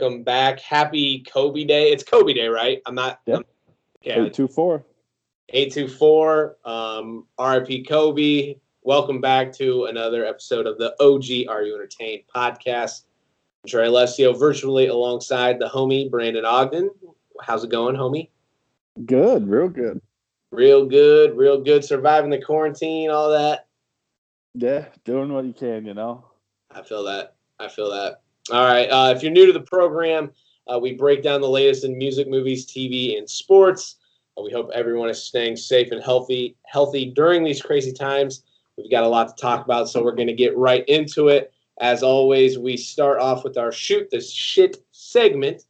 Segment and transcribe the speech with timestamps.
[0.00, 0.60] Welcome back.
[0.60, 1.90] Happy Kobe Day.
[1.90, 2.80] It's Kobe Day, right?
[2.86, 3.18] I'm not.
[3.26, 3.34] Yep.
[3.34, 3.44] I'm-
[4.02, 4.22] yeah.
[4.26, 4.84] Eight two four.
[5.48, 8.54] 824 um RIP Kobe.
[8.82, 13.06] Welcome back to another episode of the OG Are You Entertained podcast.
[13.64, 16.90] I'm Trey Alessio virtually alongside the homie Brandon Ogden.
[17.42, 18.28] How's it going, homie?
[19.04, 20.00] Good, real good.
[20.52, 21.84] Real good, real good.
[21.84, 23.66] Surviving the quarantine, all that.
[24.54, 26.24] Yeah, doing what you can, you know.
[26.70, 27.34] I feel that.
[27.58, 28.20] I feel that.
[28.50, 28.86] All right.
[28.86, 30.30] Uh, if you're new to the program,
[30.66, 33.96] uh, we break down the latest in music, movies, TV, and sports.
[34.38, 38.44] Uh, we hope everyone is staying safe and healthy, healthy during these crazy times.
[38.76, 41.52] We've got a lot to talk about, so we're going to get right into it.
[41.80, 45.64] As always, we start off with our shoot the shit segment.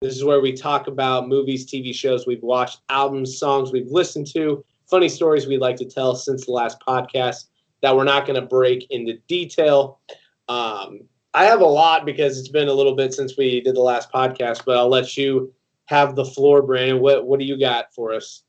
[0.00, 4.26] This is where we talk about movies, TV shows we've watched, albums, songs we've listened
[4.34, 7.46] to, funny stories we'd like to tell since the last podcast
[7.80, 10.00] that we're not going to break into detail.
[10.48, 11.02] Um,
[11.34, 14.12] I have a lot because it's been a little bit since we did the last
[14.12, 15.52] podcast, but I'll let you
[15.86, 17.00] have the floor, Brandon.
[17.00, 18.42] What what do you got for us?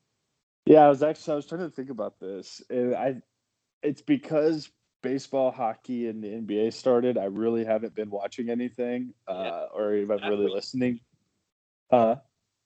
[0.66, 3.16] Yeah, I was actually I was trying to think about this, and I,
[3.82, 4.70] it's because
[5.02, 7.18] baseball, hockey, and the NBA started.
[7.18, 9.66] I really haven't been watching anything, uh, Yeah.
[9.74, 11.00] or even That's really listening.
[11.90, 12.16] Uh,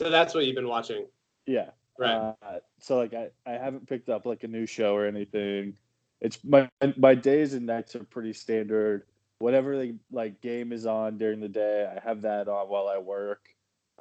[0.01, 1.07] So that's what you've been watching,
[1.47, 1.71] yeah.
[1.99, 2.35] right?
[2.41, 5.77] Uh, so like I, I haven't picked up like a new show or anything.
[6.21, 9.05] It's my my days and nights are pretty standard.
[9.39, 12.99] Whatever the like game is on during the day, I have that on while I
[12.99, 13.49] work.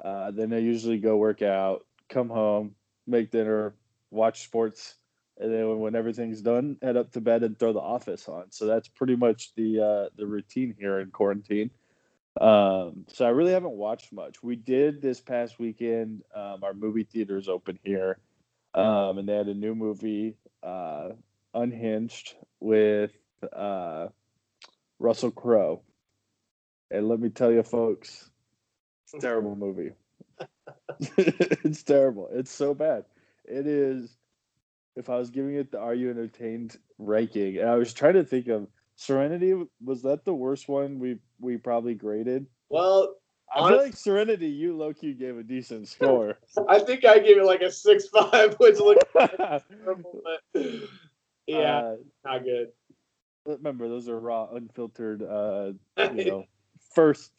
[0.02, 2.74] Uh, then I usually go work out, come home,
[3.06, 3.74] make dinner,
[4.10, 4.96] watch sports,
[5.38, 8.46] and then when, everything's done, head up to bed and throw the office on.
[8.50, 11.70] So that's pretty much the uh, the routine here in quarantine.
[12.40, 14.42] Um, so I really haven't watched much.
[14.42, 16.22] We did this past weekend.
[16.34, 18.18] Um, our movie theater is open here,
[18.74, 21.10] um, and they had a new movie, uh,
[21.54, 23.10] Unhinged, with
[23.52, 24.08] uh,
[24.98, 25.82] Russell Crowe.
[26.90, 28.30] And let me tell you, folks,
[29.04, 29.92] it's a terrible movie.
[31.16, 32.28] it's terrible.
[32.32, 33.04] It's so bad.
[33.44, 34.16] It is.
[34.96, 38.24] If I was giving it the Are You Entertained ranking, and I was trying to
[38.24, 38.66] think of
[38.96, 39.54] Serenity,
[39.84, 42.46] was that the worst one we we probably graded?
[42.68, 43.14] Well,
[43.54, 46.38] I Honest- feel like Serenity, you low key gave a decent score.
[46.68, 50.20] I think I gave it like a six five, which looks terrible,
[50.52, 50.64] but
[51.46, 52.68] yeah, Uh, not good.
[53.56, 55.22] Remember, those are raw, unfiltered.
[55.22, 55.72] Uh,
[56.14, 56.44] you know,
[56.94, 57.32] first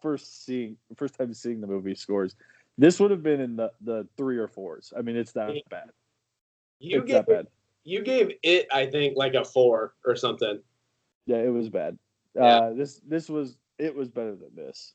[0.00, 2.34] first seeing first time seeing the movie scores.
[2.76, 4.92] This would have been in the the three or fours.
[4.96, 5.90] I mean, it's that bad.
[6.78, 7.46] you it's gave that bad.
[7.84, 10.60] you gave it, I think, like a four or something.
[11.26, 11.98] Yeah, it was bad.
[12.34, 12.42] Yeah.
[12.44, 14.94] Uh, this this was it was better than this.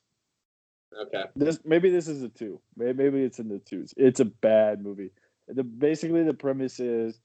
[1.06, 1.24] Okay.
[1.36, 2.60] This maybe this is a two.
[2.76, 3.92] Maybe, maybe it's in the twos.
[3.96, 5.10] It's a bad movie.
[5.48, 7.20] The basically the premise is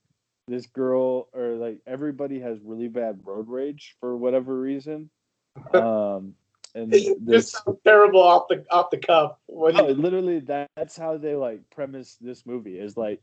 [0.50, 5.10] this girl or like everybody has really bad road rage for whatever reason.
[5.74, 6.36] Um,
[6.76, 9.38] and This terrible off the off the cuff.
[9.48, 13.22] What no, literally that, that's how they like premise this movie is like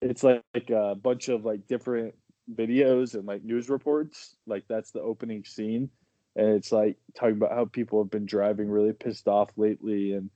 [0.00, 2.14] it's like, like a bunch of like different
[2.52, 4.36] videos and like news reports.
[4.46, 5.90] Like that's the opening scene.
[6.34, 10.30] And it's like talking about how people have been driving really pissed off lately and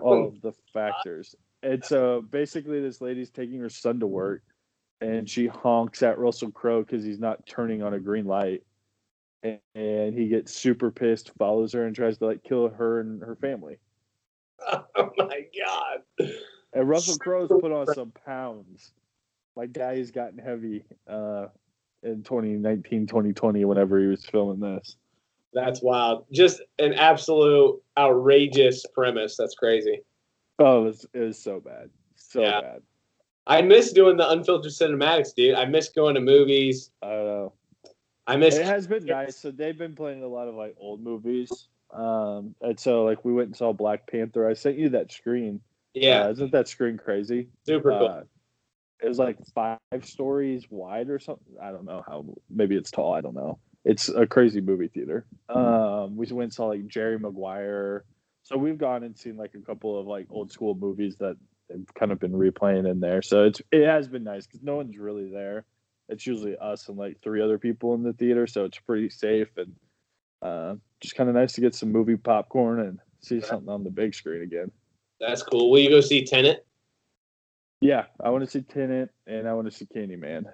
[0.00, 1.34] all of the factors.
[1.62, 4.42] And so basically, this lady's taking her son to work,
[5.00, 8.62] and she honks at Russell Crowe because he's not turning on a green light,
[9.42, 13.22] and, and he gets super pissed, follows her, and tries to like kill her and
[13.22, 13.78] her family.
[14.72, 16.28] oh my god.
[16.72, 18.92] And Russell Crowe's put on some pounds.
[19.56, 21.46] My guy has gotten heavy uh,
[22.02, 24.96] in 2019, 2020, whenever he was filming this.
[25.52, 26.26] That's wild.
[26.30, 29.36] Just an absolute outrageous premise.
[29.36, 30.00] That's crazy.
[30.60, 31.90] Oh, it was, it was so bad.
[32.14, 32.60] So Yeah.
[32.60, 32.82] bad.
[33.50, 35.56] I miss doing the unfiltered cinematics, dude.
[35.56, 36.92] I miss going to movies.
[37.02, 37.52] I don't know.
[38.26, 39.36] I miss it has been nice.
[39.36, 41.50] So they've been playing a lot of like old movies.
[41.92, 44.48] Um, and so like we went and saw Black Panther.
[44.48, 45.60] I sent you that screen.
[45.94, 47.48] yeah, Uh, isn't that screen crazy?
[47.66, 48.06] super cool.
[48.06, 48.22] Uh,
[49.02, 51.56] it was like five stories wide or something.
[51.60, 52.24] I don't know how.
[52.48, 53.12] Maybe it's tall.
[53.14, 53.58] I don't know.
[53.84, 55.26] It's a crazy movie theater.
[55.48, 58.04] Um, we went and saw like Jerry Maguire.
[58.44, 61.36] So we've gone and seen like a couple of like old school movies that
[61.70, 63.22] have kind of been replaying in there.
[63.22, 65.64] So it's it has been nice because no one's really there.
[66.08, 69.48] It's usually us and like three other people in the theater, so it's pretty safe
[69.56, 69.74] and
[70.42, 73.90] uh, just kind of nice to get some movie popcorn and see something on the
[73.90, 74.70] big screen again.
[75.20, 75.70] That's cool.
[75.70, 76.66] Will you go see Tenet?
[77.80, 80.44] Yeah, I want to see Tenet and I want to see Candyman.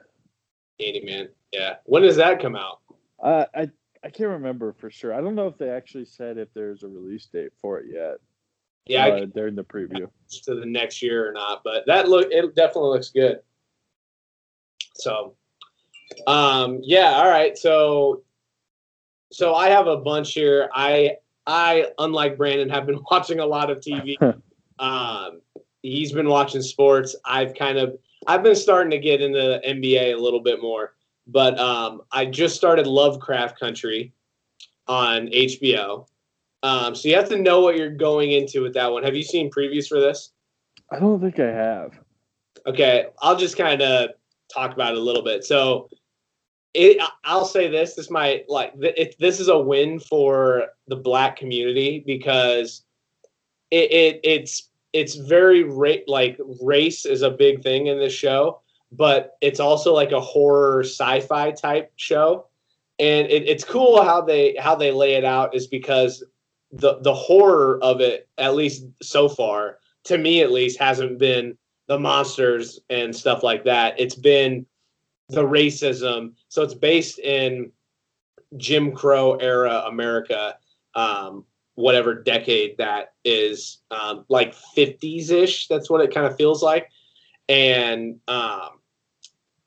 [0.80, 1.28] Candyman.
[1.52, 1.76] Yeah.
[1.84, 2.80] When does that come out?
[3.22, 3.70] Uh, I
[4.04, 5.14] I can't remember for sure.
[5.14, 8.18] I don't know if they actually said if there's a release date for it yet.
[8.86, 10.08] Yeah, uh, during the preview.
[10.44, 13.40] to the next year or not, but that look it definitely looks good.
[14.94, 15.34] So,
[16.26, 17.58] um, yeah, all right.
[17.58, 18.22] So,
[19.32, 20.70] so I have a bunch here.
[20.72, 21.16] I
[21.46, 24.16] I, unlike Brandon, have been watching a lot of TV.
[24.78, 25.40] um,
[25.82, 27.16] he's been watching sports.
[27.24, 30.94] I've kind of I've been starting to get into the NBA a little bit more,
[31.26, 34.12] but um, I just started Lovecraft Country
[34.88, 36.06] on HBO.
[36.66, 39.04] Um, so you have to know what you're going into with that one.
[39.04, 40.32] Have you seen previews for this?
[40.90, 41.92] I don't think I have.
[42.66, 44.10] Okay, I'll just kind of
[44.52, 45.44] talk about it a little bit.
[45.44, 45.88] So,
[46.74, 51.36] it, I'll say this: this might like it, this is a win for the black
[51.36, 52.82] community because
[53.70, 58.60] it, it it's it's very ra- like race is a big thing in this show,
[58.90, 62.48] but it's also like a horror sci-fi type show,
[62.98, 66.24] and it, it's cool how they how they lay it out is because
[66.72, 71.56] the the horror of it, at least so far, to me at least, hasn't been
[71.88, 73.98] the monsters and stuff like that.
[73.98, 74.66] It's been
[75.28, 76.34] the racism.
[76.48, 77.72] So it's based in
[78.56, 80.56] Jim Crow era America,
[80.94, 85.68] um, whatever decade that is, um, like 50s ish.
[85.68, 86.90] That's what it kind of feels like.
[87.48, 88.80] And um,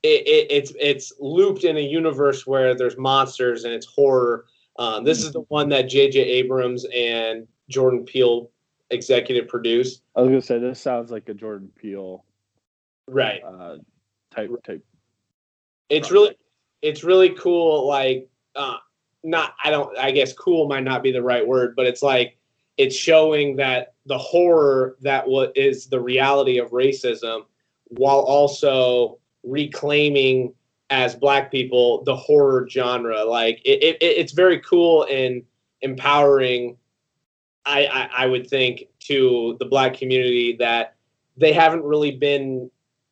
[0.03, 4.45] it, it, it's it's looped in a universe where there's monsters and it's horror.
[4.79, 6.19] Um, this is the one that J.J.
[6.21, 8.49] Abrams and Jordan Peele
[8.89, 10.03] executive produced.
[10.15, 12.23] I was gonna say this sounds like a Jordan Peele
[13.07, 13.77] right uh,
[14.31, 14.81] type type.
[15.89, 16.11] It's project.
[16.11, 16.37] really
[16.81, 17.87] it's really cool.
[17.87, 18.77] Like uh,
[19.21, 22.37] not I don't I guess cool might not be the right word, but it's like
[22.77, 27.41] it's showing that the horror that what is the reality of racism,
[27.89, 30.53] while also reclaiming
[30.89, 33.23] as black people the horror genre.
[33.23, 35.43] Like it, it it's very cool and
[35.81, 36.77] empowering
[37.65, 40.95] I, I, I would think to the black community that
[41.37, 42.69] they haven't really been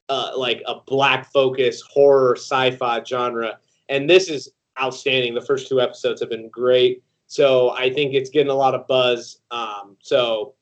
[0.10, 3.60] uh, like a black focus horror sci-fi genre,
[3.90, 4.50] and this is
[4.82, 5.34] outstanding.
[5.34, 8.88] The first two episodes have been great, so I think it's getting a lot of
[8.88, 9.40] buzz.
[9.52, 10.54] Um, so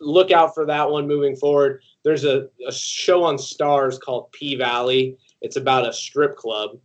[0.00, 1.82] look out for that one moving forward.
[2.02, 5.18] There's a, a show on Starz called P Valley.
[5.44, 6.78] It's about a strip club.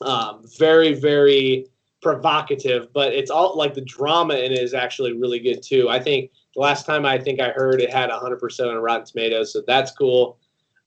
[0.00, 1.66] Um, very very
[2.02, 5.88] provocative, but it's all like the drama in it is actually really good too.
[5.88, 9.52] I think the last time I think I heard it had 100% on Rotten Tomatoes,
[9.52, 10.38] so that's cool.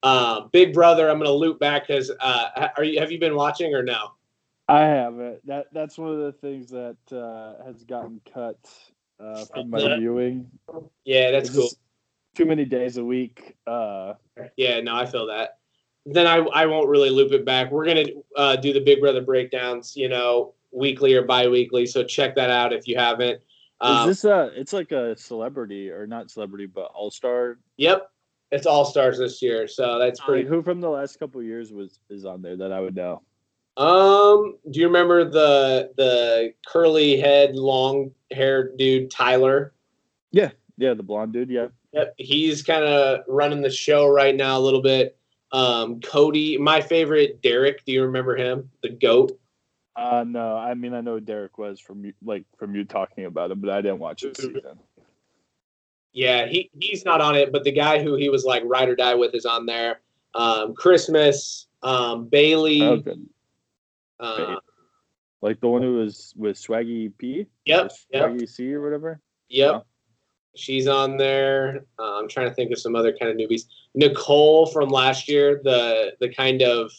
[0.03, 3.35] Um, Big Brother, I'm going to loop back because uh, are you have you been
[3.35, 4.11] watching or no?
[4.67, 5.45] I haven't.
[5.47, 8.59] That that's one of the things that uh, has gotten cut
[9.19, 9.97] uh, from my yeah.
[9.97, 10.47] viewing.
[11.05, 11.69] Yeah, that's it's cool.
[12.35, 13.55] Too many days a week.
[13.65, 14.13] Uh,
[14.57, 15.59] yeah, no, I feel that.
[16.05, 17.71] Then I I won't really loop it back.
[17.71, 18.05] We're gonna
[18.35, 19.95] uh, do the Big Brother breakdowns.
[19.95, 21.85] You know, weekly or bi-weekly.
[21.85, 23.41] So check that out if you haven't.
[23.81, 24.51] Um, Is this a?
[24.55, 27.57] It's like a celebrity or not celebrity, but all star.
[27.77, 28.09] Yep,
[28.51, 29.67] it's all stars this year.
[29.67, 30.43] So that's pretty.
[30.43, 33.21] Like who from the last couple years was is on there that I would know?
[33.77, 39.73] Um, do you remember the the curly head, long haired dude Tyler?
[40.31, 41.49] Yeah, yeah, the blonde dude.
[41.49, 41.67] Yeah.
[41.91, 45.17] Yep, he's kind of running the show right now a little bit.
[45.55, 47.85] Um, Cody, my favorite, Derrick.
[47.85, 48.69] Do you remember him?
[48.83, 49.39] The goat.
[49.95, 53.51] Uh, no, I mean I know Derrick was from you, like from you talking about
[53.51, 54.77] him, but I didn't watch this season.
[56.11, 58.97] Yeah, he he's not on it, but the guy who he was like ride or
[58.97, 60.01] die with is on there.
[60.33, 63.17] Um, Christmas, um, Bayleigh,
[64.19, 64.59] oh, uh,
[65.41, 67.45] like the one who was with Swaggy P.
[67.63, 68.49] Yep, Swaggy yep.
[68.49, 69.21] C or whatever.
[69.47, 69.85] Yep,
[70.55, 71.85] she's on there.
[71.99, 73.63] Uh, I'm trying to think of some other kind of newbies.
[73.93, 76.91] Nicole from last year, the the kind of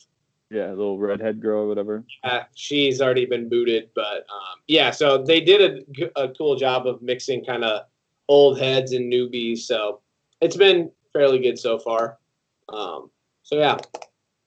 [0.50, 2.04] yeah, little redhead girl or whatever.
[2.22, 6.86] Uh, she's already been booted, but um, yeah, so they did a, a cool job
[6.86, 7.86] of mixing kind of
[8.28, 9.60] old heads and newbies.
[9.60, 10.00] So
[10.40, 12.18] it's been fairly good so far.
[12.68, 13.10] Um,
[13.42, 13.76] so yeah.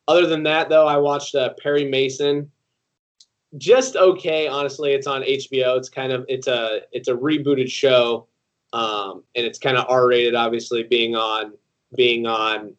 [0.08, 2.50] Other than that, though, I watched uh, Perry Mason.
[3.58, 4.94] Just okay, honestly.
[4.94, 5.78] It's on HBO.
[5.78, 8.28] It's kind of it's a it's a rebooted show,
[8.74, 11.54] um, and it's kind of R rated, obviously being on
[11.96, 12.76] being on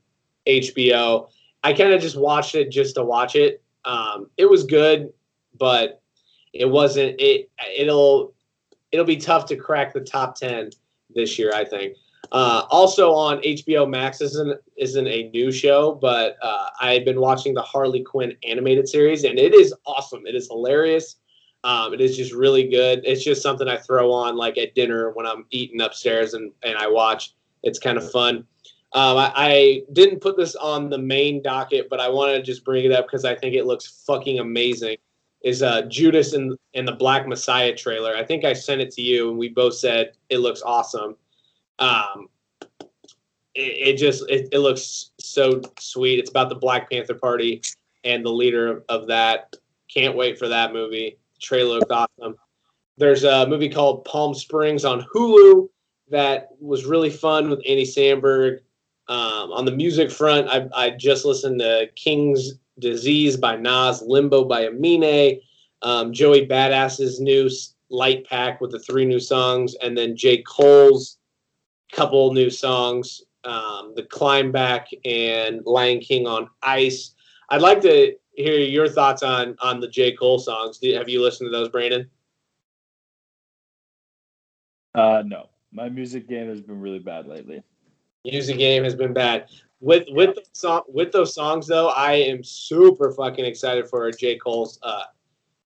[0.47, 1.29] HBO
[1.63, 3.63] I kind of just watched it just to watch it.
[3.85, 5.13] Um, it was good,
[5.59, 6.01] but
[6.53, 7.21] it wasn't.
[7.21, 8.35] It it'll
[8.93, 10.71] it'll be tough to crack the top ten
[11.15, 11.53] this year.
[11.55, 11.97] I think.
[12.33, 17.55] Uh, also on HBO Max isn't isn't a new show, but uh, I've been watching
[17.55, 20.27] the Harley Quinn animated series, and it is awesome.
[20.27, 21.17] It is hilarious.
[21.63, 23.03] Um, it is just really good.
[23.05, 26.79] It's just something I throw on like at dinner when I'm eating upstairs and and
[26.79, 27.35] I watch.
[27.63, 28.47] It's kind of fun.
[28.93, 32.65] Um, I, I, didn't put this on the main docket, but I want to just
[32.65, 34.97] bring it up because I think it looks fucking amazing.
[35.43, 38.17] Is uh, Judas and and the Black Messiah trailer?
[38.17, 41.17] I think I sent it to you, and we both said it looks awesome.
[41.79, 42.29] Um,
[43.55, 46.19] it, it just it, it looks so sweet.
[46.19, 47.63] It's about the Black Panther Party
[48.05, 49.55] and the leader of, of that.
[49.93, 51.17] Can't wait for that movie.
[51.41, 52.37] Trailer looks awesome.
[52.97, 55.69] there's a movie called Palm Springs on Hulu
[56.11, 58.59] that was really fun with Andy Samberg.
[59.09, 64.45] Um, on the music front, I, I just listened to King's Disease by Nas, Limbo
[64.45, 65.41] by Amine,
[65.83, 67.51] um, Joey Badass's new
[67.91, 70.43] Light Pack with the three new songs, and then J.
[70.43, 71.19] Cole's
[71.93, 77.15] couple new songs, um, The Climb Back and Lion King on Ice.
[77.49, 80.13] I'd like to hear your thoughts on on the J.
[80.13, 80.79] Cole songs.
[80.83, 82.09] Have you listened to those, Brandon?
[84.95, 87.63] Uh, no, my music game has been really bad lately.
[88.25, 89.49] Music game has been bad.
[89.81, 94.37] With with the song with those songs though, I am super fucking excited for J.
[94.37, 95.05] Cole's uh,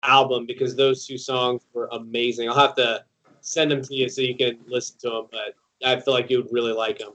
[0.05, 2.49] album because those two songs were amazing.
[2.49, 3.05] I'll have to
[3.41, 5.55] send them to you so you can listen to them, but
[5.85, 7.13] I feel like you would really like them.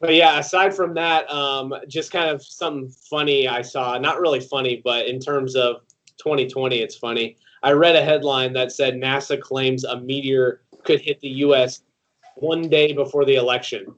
[0.00, 3.98] But yeah, aside from that, um, just kind of something funny I saw.
[3.98, 5.82] Not really funny, but in terms of
[6.16, 7.36] 2020, it's funny.
[7.62, 11.82] I read a headline that said NASA claims a meteor could hit the U.S.
[12.36, 13.94] one day before the election.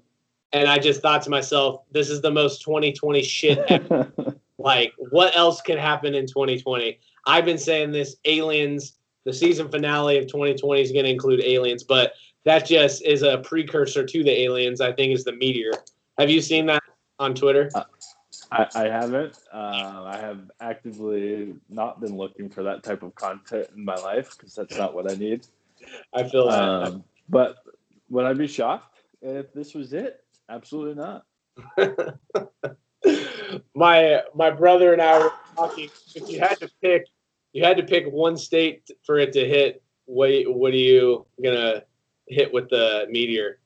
[0.52, 4.12] And I just thought to myself, this is the most 2020 shit ever.
[4.58, 6.98] like, what else could happen in 2020?
[7.26, 11.84] I've been saying this aliens, the season finale of 2020 is going to include aliens,
[11.84, 15.72] but that just is a precursor to the aliens, I think, is the meteor.
[16.18, 16.82] Have you seen that
[17.18, 17.70] on Twitter?
[17.74, 17.84] Uh,
[18.50, 19.38] I, I haven't.
[19.52, 24.36] Uh, I have actively not been looking for that type of content in my life
[24.36, 25.46] because that's not what I need.
[26.14, 26.62] I feel that.
[26.62, 27.56] Um, but
[28.10, 30.22] would I be shocked if this was it?
[30.48, 31.24] Absolutely not.
[33.74, 35.88] my my brother and I were talking.
[36.14, 37.06] If you had to pick,
[37.52, 39.82] you had to pick one state for it to hit.
[40.04, 41.82] What what are you gonna
[42.28, 43.58] hit with the meteor?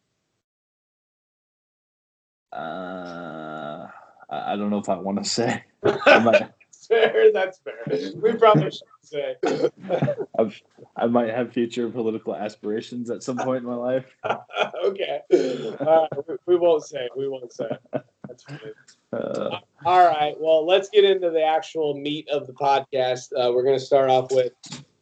[2.56, 3.86] Uh,
[4.30, 5.62] I don't know if I want to say.
[5.82, 7.32] that's fair.
[7.32, 8.10] That's fair.
[8.16, 9.36] We probably should say.
[10.38, 10.60] I've,
[10.96, 14.06] I might have future political aspirations at some point in my life.
[14.84, 15.20] okay.
[15.30, 17.08] Uh, we, we, won't say.
[17.16, 17.70] We won't say.
[18.26, 18.44] That's.
[19.12, 20.34] Uh, all right.
[20.38, 23.32] Well, let's get into the actual meat of the podcast.
[23.32, 24.52] Uh, we're going to start off with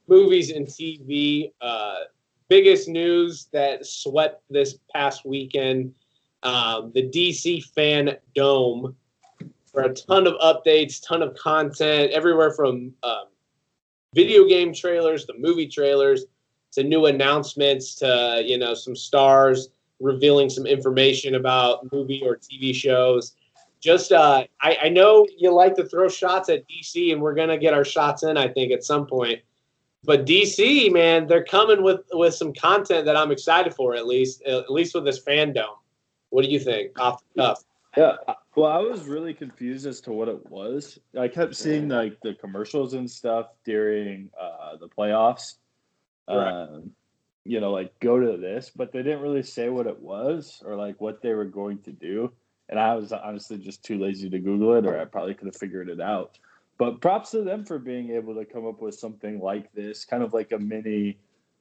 [0.09, 1.53] movies and TV.
[1.61, 2.01] Uh,
[2.49, 5.95] biggest news that swept this past weekend
[6.45, 8.95] um, the DC Fan Dome
[9.65, 13.25] for a ton of updates, ton of content, everywhere from um,
[14.15, 16.27] video game trailers to movie trailers
[16.73, 19.71] to new announcements to you know some stars
[20.01, 23.35] revealing some information about movie or TV shows.
[23.81, 27.59] Just uh, I, I know you like to throw shots at DC, and we're gonna
[27.59, 28.37] get our shots in.
[28.37, 29.41] I think at some point.
[30.07, 33.95] But DC, man, they're coming with with some content that I'm excited for.
[33.95, 35.77] At least, at least with this FanDome.
[36.35, 37.65] What do you think off the cuff?
[37.97, 38.17] Yeah,
[38.57, 40.99] well, I was really confused as to what it was.
[41.17, 45.59] I kept seeing like the commercials and stuff during uh, the playoffs.
[46.29, 46.51] Right.
[46.51, 46.91] Um,
[47.45, 50.75] you know, like go to this, but they didn't really say what it was or
[50.75, 52.33] like what they were going to do.
[52.69, 55.57] And I was honestly just too lazy to Google it, or I probably could have
[55.57, 56.37] figured it out.
[56.79, 60.25] But props to them for being able to come up with something like this, kind
[60.25, 61.17] of like a mini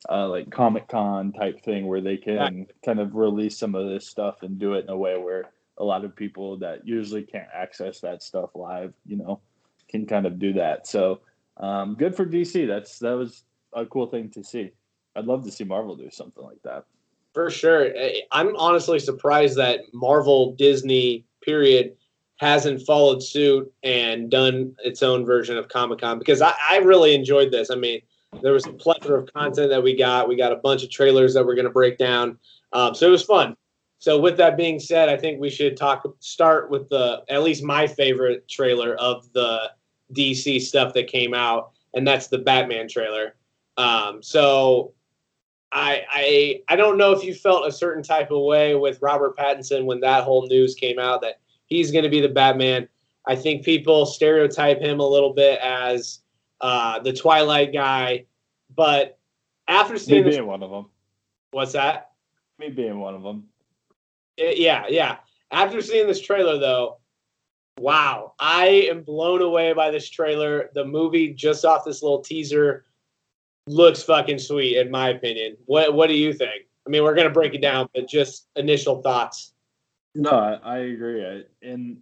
[0.09, 4.07] uh, like Comic Con type thing where they can kind of release some of this
[4.07, 7.47] stuff and do it in a way where a lot of people that usually can't
[7.53, 9.39] access that stuff live, you know,
[9.89, 10.87] can kind of do that.
[10.87, 11.21] So
[11.57, 12.67] um, good for DC.
[12.67, 13.43] That's that was
[13.73, 14.71] a cool thing to see.
[15.15, 16.85] I'd love to see Marvel do something like that.
[17.33, 17.91] For sure.
[18.31, 21.95] I'm honestly surprised that Marvel Disney period
[22.37, 27.15] hasn't followed suit and done its own version of Comic Con because I, I really
[27.15, 27.69] enjoyed this.
[27.71, 28.01] I mean,
[28.41, 30.27] there was a plethora of content that we got.
[30.27, 32.37] We got a bunch of trailers that we're going to break down.
[32.71, 33.55] Um, so it was fun.
[33.99, 36.03] So with that being said, I think we should talk.
[36.19, 39.71] Start with the at least my favorite trailer of the
[40.13, 43.35] DC stuff that came out, and that's the Batman trailer.
[43.77, 44.93] Um, so
[45.71, 49.37] I, I I don't know if you felt a certain type of way with Robert
[49.37, 52.89] Pattinson when that whole news came out that he's going to be the Batman.
[53.25, 56.22] I think people stereotype him a little bit as
[56.63, 58.25] uh, the Twilight guy.
[58.73, 59.19] But
[59.67, 60.89] after seeing me being this, one of them,
[61.51, 62.11] what's that?
[62.57, 63.49] Me being one of them.
[64.37, 65.17] It, yeah, yeah.
[65.51, 66.97] After seeing this trailer, though,
[67.77, 70.71] wow, I am blown away by this trailer.
[70.73, 72.85] The movie, just off this little teaser,
[73.67, 75.57] looks fucking sweet, in my opinion.
[75.65, 76.63] What What do you think?
[76.87, 79.53] I mean, we're gonna break it down, but just initial thoughts.
[80.15, 81.25] No, I, I agree.
[81.25, 81.97] I, and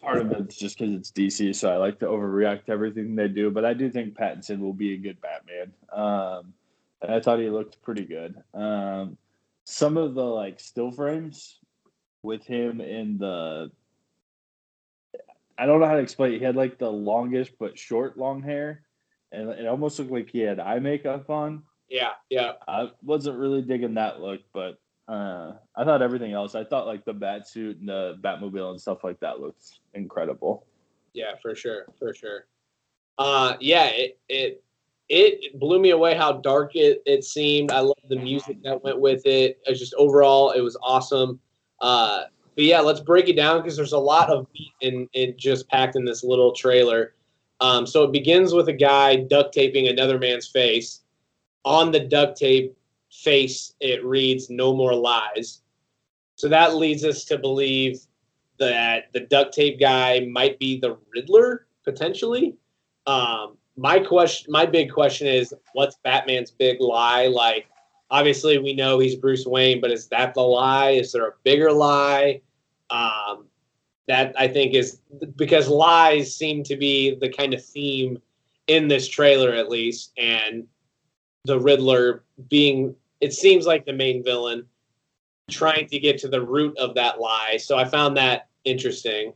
[0.00, 3.28] part of it's just because it's DC, so I like to overreact to everything they
[3.28, 3.50] do.
[3.50, 5.72] But I do think Pattinson will be a good Batman.
[5.92, 6.54] Um,
[7.00, 8.36] and I thought he looked pretty good.
[8.54, 9.16] Um,
[9.64, 11.58] some of the like still frames
[12.22, 13.70] with him in the
[15.58, 16.32] I don't know how to explain.
[16.32, 16.38] It.
[16.38, 18.82] He had like the longest but short long hair,
[19.30, 21.62] and it almost looked like he had eye makeup on.
[21.88, 22.52] Yeah, yeah.
[22.66, 24.80] I wasn't really digging that look, but
[25.12, 26.54] uh, I thought everything else.
[26.54, 30.64] I thought like the bat suit and the Batmobile and stuff like that looks incredible.
[31.12, 32.46] Yeah, for sure, for sure.
[33.18, 34.64] Uh, yeah, it it
[35.10, 37.70] it blew me away how dark it it seemed.
[37.70, 39.60] I love the music that went with it.
[39.66, 41.38] It's just overall, it was awesome.
[41.82, 42.22] Uh,
[42.54, 45.68] but yeah, let's break it down because there's a lot of meat in, in just
[45.68, 47.14] packed in this little trailer.
[47.60, 51.00] Um, so it begins with a guy duct taping another man's face.
[51.64, 52.76] On the duct tape
[53.12, 55.62] face, it reads "No more lies."
[56.36, 58.00] So that leads us to believe
[58.58, 62.56] that the duct tape guy might be the Riddler potentially.
[63.06, 67.26] Um, my question, my big question is, what's Batman's big lie?
[67.26, 67.66] Like,
[68.10, 70.90] obviously, we know he's Bruce Wayne, but is that the lie?
[70.90, 72.40] Is there a bigger lie?
[72.90, 73.46] Um,
[74.08, 75.00] that I think is
[75.36, 78.20] because lies seem to be the kind of theme
[78.66, 80.66] in this trailer, at least, and
[81.44, 84.66] the Riddler being, it seems like the main villain
[85.48, 87.56] trying to get to the root of that lie.
[87.56, 89.32] So I found that interesting.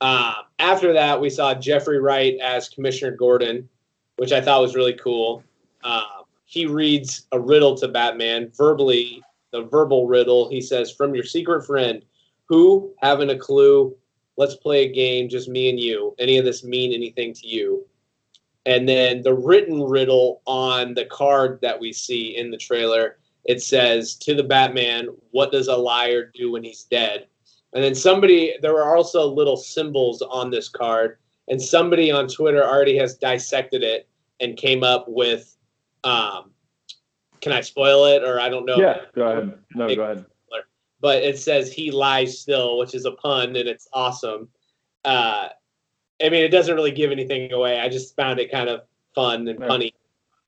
[0.00, 3.68] Um, after that, we saw Jeffrey Wright as Commissioner Gordon,
[4.16, 5.44] which I thought was really cool.
[5.84, 10.48] Uh, he reads a riddle to Batman verbally, the verbal riddle.
[10.48, 12.02] He says, From your secret friend,
[12.46, 13.94] who, having a clue,
[14.38, 16.14] let's play a game, just me and you.
[16.18, 17.86] Any of this mean anything to you?
[18.64, 23.60] And then the written riddle on the card that we see in the trailer, it
[23.62, 27.26] says, To the Batman, what does a liar do when he's dead?
[27.72, 32.62] And then somebody, there were also little symbols on this card, and somebody on Twitter
[32.62, 34.08] already has dissected it
[34.40, 35.56] and came up with.
[36.04, 36.50] Um,
[37.40, 38.76] can I spoil it, or I don't know?
[38.76, 39.58] Yeah, go ahead.
[39.74, 40.26] No, go ahead.
[41.00, 44.48] But it says he lies still, which is a pun, and it's awesome.
[45.04, 45.48] Uh,
[46.22, 47.80] I mean, it doesn't really give anything away.
[47.80, 48.82] I just found it kind of
[49.14, 49.94] fun and funny.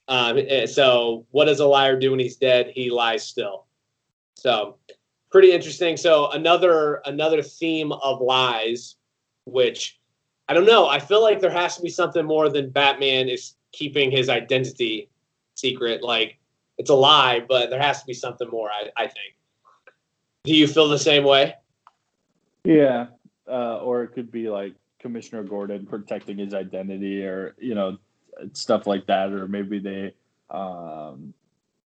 [0.09, 2.71] Um, eh, so, what does a liar do when he's dead?
[2.75, 3.65] He lies still.
[4.35, 4.77] So,
[5.35, 5.97] pretty interesting.
[5.97, 8.95] So another another theme of lies,
[9.47, 9.99] which
[10.49, 10.87] I don't know.
[10.87, 15.09] I feel like there has to be something more than Batman is keeping his identity
[15.57, 16.05] secret.
[16.05, 16.39] Like
[16.79, 18.71] it's a lie, but there has to be something more.
[18.71, 19.35] I, I think.
[20.45, 21.57] Do you feel the same way?
[22.63, 23.07] Yeah,
[23.49, 27.99] uh, or it could be like Commissioner Gordon protecting his identity, or you know,
[28.55, 30.15] stuff like that, or maybe they
[30.49, 31.35] um,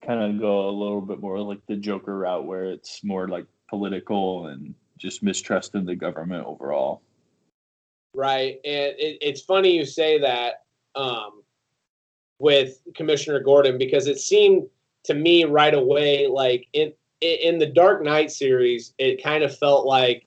[0.04, 3.46] kind of go a little bit more like the Joker route, where it's more like
[3.70, 7.02] political and just mistrust in the government overall.
[8.16, 10.64] Right, and it, it's funny you say that
[10.96, 11.42] um,
[12.40, 14.66] with Commissioner Gordon because it seemed
[15.04, 19.86] to me right away like in in the Dark Knight series, it kind of felt
[19.86, 20.26] like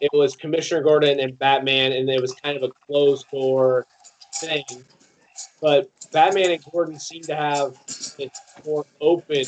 [0.00, 3.86] it was Commissioner Gordon and Batman, and it was kind of a closed door
[4.36, 4.64] thing.
[5.60, 7.76] But Batman and Gordon seem to have
[8.18, 8.30] a
[8.64, 9.44] more open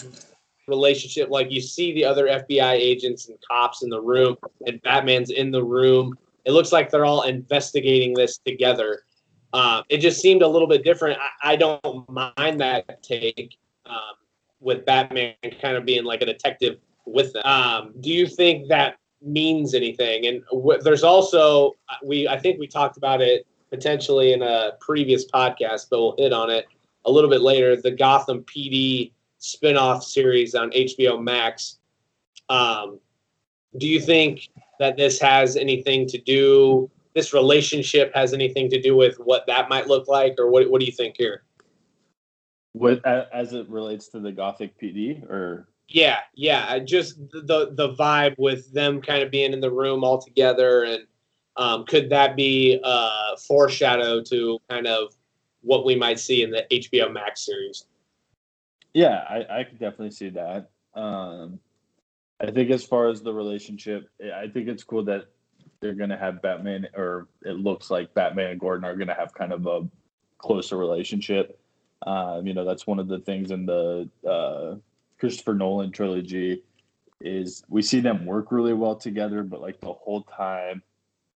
[0.67, 1.31] relationship.
[1.31, 4.37] Like you see the other FBI agents and cops in the room,
[4.67, 6.17] and Batman's in the room.
[6.45, 9.03] It looks like they're all investigating this together.
[9.53, 11.19] Uh, it just seemed a little bit different.
[11.43, 14.15] I, I don't mind that take um,
[14.61, 17.43] with Batman kind of being like a detective with them.
[17.45, 20.27] Um, do you think that means anything?
[20.27, 25.31] And w- there's also we I think we talked about it potentially in a previous
[25.31, 26.67] podcast, but we'll hit on it
[27.05, 27.77] a little bit later.
[27.77, 31.79] The Gotham PD spin-off series on HBO Max.
[32.49, 32.99] Um,
[33.79, 36.91] do you think that this has anything to do?
[37.15, 40.71] This relationship has anything to do with what that might look like, or what?
[40.71, 41.43] What do you think here?
[42.73, 48.37] What as it relates to the Gotham PD, or yeah, yeah, just the the vibe
[48.39, 51.07] with them kind of being in the room all together, and
[51.57, 55.13] um, could that be a foreshadow to kind of
[55.63, 57.87] what we might see in the HBO Max series?
[58.95, 60.71] Yeah, I, I could definitely see that.
[60.95, 61.59] Um,
[62.41, 65.27] I think as far as the relationship, I think it's cool that
[65.81, 69.15] they're going to have Batman, or it looks like Batman and Gordon are going to
[69.15, 69.89] have kind of a
[70.39, 71.59] closer relationship.
[72.07, 74.77] Um, you know, that's one of the things in the uh,
[75.21, 76.63] Christopher Nolan trilogy
[77.21, 80.83] is we see them work really well together, but like the whole time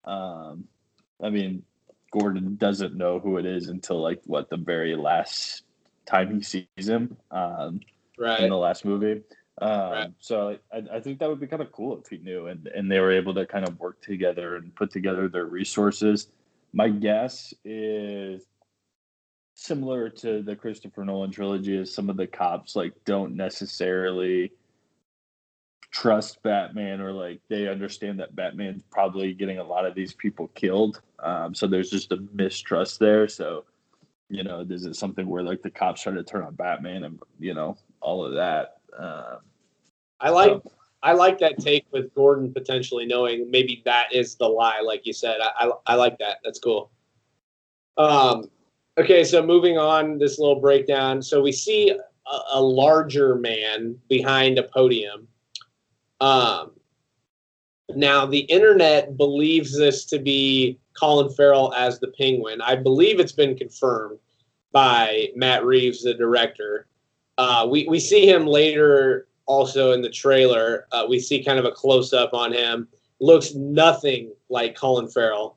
[0.05, 0.65] um,
[1.23, 1.63] I mean,
[2.11, 5.63] Gordon doesn't know who it is until like what the very last
[6.07, 7.81] time he sees him um,
[8.19, 8.41] right.
[8.41, 9.23] in the last movie.
[9.61, 10.13] Um, right.
[10.19, 12.91] So I, I think that would be kind of cool if he knew and, and
[12.91, 16.29] they were able to kind of work together and put together their resources.
[16.73, 18.43] My guess is
[19.55, 24.53] similar to the Christopher Nolan trilogy is some of the cops like don't necessarily
[25.91, 30.49] trust Batman or like they understand that Batman's probably getting a lot of these people
[30.55, 31.01] killed.
[31.19, 33.29] Um, so there's just a mistrust there.
[33.29, 33.65] So
[34.33, 37.05] you know, this is it something where like the cops try to turn on Batman
[37.05, 38.79] and you know all of that?
[38.99, 39.37] Uh,
[40.19, 40.73] I like so.
[41.03, 45.13] I like that take with Gordon potentially knowing maybe that is the lie, like you
[45.13, 45.37] said.
[45.43, 46.39] I I, I like that.
[46.43, 46.91] That's cool.
[47.99, 48.49] Um,
[48.99, 51.23] okay, so moving on, this little breakdown.
[51.23, 55.29] So we see a, a larger man behind a podium.
[56.21, 56.73] Um,
[57.95, 62.61] now the internet believes this to be Colin Farrell as the Penguin.
[62.61, 64.19] I believe it's been confirmed
[64.73, 66.87] by Matt Reeves, the director.
[67.39, 70.87] Uh, we we see him later also in the trailer.
[70.93, 72.89] Uh, we see kind of a close up on him.
[73.21, 75.57] Looks nothing like Colin Farrell.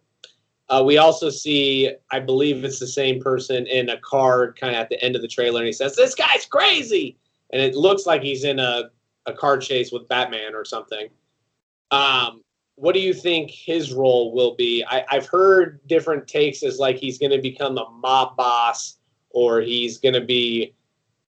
[0.67, 4.81] Uh, we also see, I believe it's the same person in a car kind of
[4.81, 7.17] at the end of the trailer, and he says, This guy's crazy.
[7.51, 8.89] And it looks like he's in a,
[9.27, 11.09] a car chase with Batman or something.
[11.91, 12.41] Um,
[12.75, 14.83] what do you think his role will be?
[14.83, 18.97] I, I've heard different takes as like he's going to become a mob boss
[19.29, 20.73] or he's going to be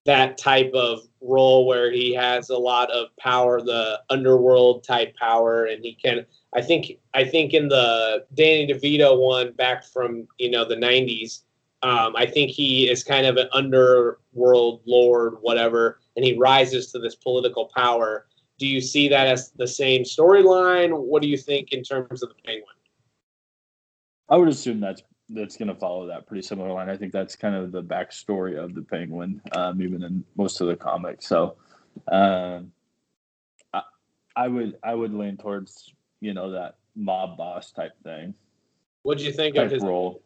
[0.06, 5.66] that type of role where he has a lot of power, the underworld type power,
[5.66, 6.26] and he can.
[6.58, 11.42] I think I think in the Danny DeVito one back from you know the '90s,
[11.84, 17.00] um, I think he is kind of an underworld lord, whatever, and he rises to
[17.00, 20.98] this political power do you see that as the same storyline?
[20.98, 22.76] What do you think in terms of the Penguin?
[24.30, 26.90] I would assume that's that's going to follow that pretty similar line.
[26.90, 30.68] I think that's kind of the backstory of the Penguin, um, even in most of
[30.68, 31.28] the comics.
[31.28, 31.58] So,
[32.12, 32.62] I,
[34.36, 38.34] I would I would lean towards you know that mob boss type thing.
[39.04, 40.24] What do you think of his role?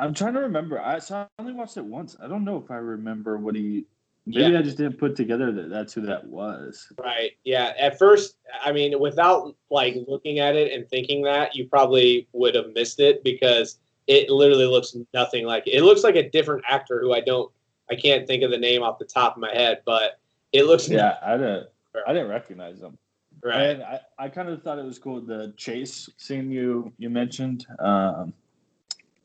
[0.00, 0.80] I'm trying to remember.
[0.80, 2.16] I, so I only watched it once.
[2.22, 3.86] I don't know if I remember what he
[4.28, 4.58] Maybe yeah.
[4.58, 6.86] I just didn't put together that that's who that was.
[6.98, 7.32] Right.
[7.44, 7.72] Yeah.
[7.78, 12.54] At first, I mean, without like looking at it and thinking that, you probably would
[12.54, 15.70] have missed it because it literally looks nothing like it.
[15.70, 17.50] it looks like a different actor who I don't,
[17.90, 20.20] I can't think of the name off the top of my head, but
[20.52, 20.90] it looks.
[20.90, 21.68] Yeah, I didn't.
[22.06, 22.98] I didn't recognize him.
[23.42, 23.62] Right.
[23.62, 27.66] And I, I kind of thought it was cool the chase scene you you mentioned
[27.78, 28.32] um,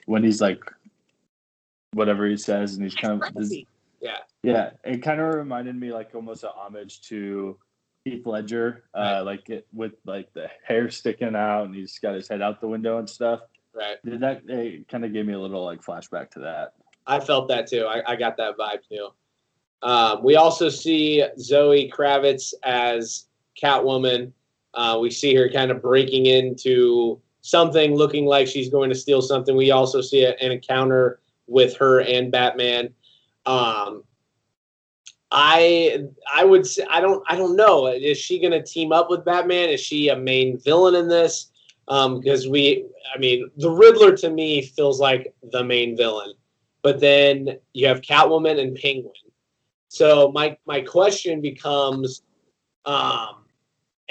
[0.05, 0.63] when he's like
[1.93, 3.53] whatever he says and he's kind of this,
[4.01, 4.17] yeah.
[4.43, 4.71] Yeah.
[4.83, 7.57] It kind of reminded me like almost a homage to
[8.03, 9.19] Heath Ledger, uh, right.
[9.21, 12.67] like it with like the hair sticking out and he's got his head out the
[12.67, 13.41] window and stuff.
[13.73, 13.97] Right.
[14.03, 16.73] Did that it kind of gave me a little like flashback to that.
[17.07, 17.85] I felt that too.
[17.85, 19.09] I, I got that vibe too.
[19.81, 23.25] Um, we also see Zoe Kravitz as
[23.61, 24.31] Catwoman.
[24.73, 29.21] Uh, we see her kind of breaking into something, looking like she's going to steal
[29.21, 29.55] something.
[29.55, 32.93] We also see an encounter with her and Batman.
[33.45, 34.03] Um,
[35.31, 37.87] I I would say I don't I don't know.
[37.87, 39.69] Is she going to team up with Batman?
[39.69, 41.49] Is she a main villain in this?
[41.85, 46.33] Because um, we, I mean, the Riddler to me feels like the main villain,
[46.81, 49.11] but then you have Catwoman and Penguin.
[49.89, 52.21] So my my question becomes,
[52.85, 53.42] um,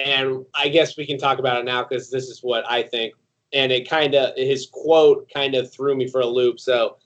[0.05, 3.15] and I guess we can talk about it now because this is what I think.
[3.53, 6.59] And it kind of his quote kind of threw me for a loop.
[6.59, 6.97] So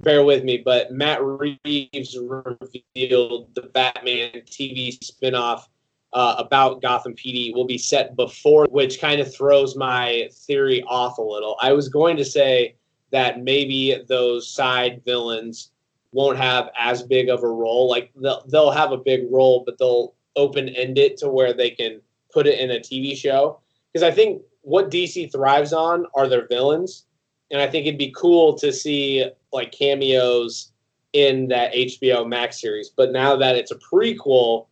[0.00, 5.64] bear with me, but Matt Reeves revealed the Batman TV spinoff
[6.12, 11.18] uh, about Gotham PD will be set before, which kind of throws my theory off
[11.18, 11.56] a little.
[11.60, 12.76] I was going to say
[13.12, 15.70] that maybe those side villains
[16.12, 17.88] won't have as big of a role.
[17.88, 21.70] Like they'll, they'll have a big role, but they'll open end it to where they
[21.70, 22.00] can
[22.32, 23.60] put it in a TV show.
[23.92, 27.06] Because I think what DC thrives on are their villains
[27.52, 30.72] and I think it'd be cool to see like cameos
[31.12, 32.88] in that HBO Max series.
[32.88, 34.66] But now that it's a prequel,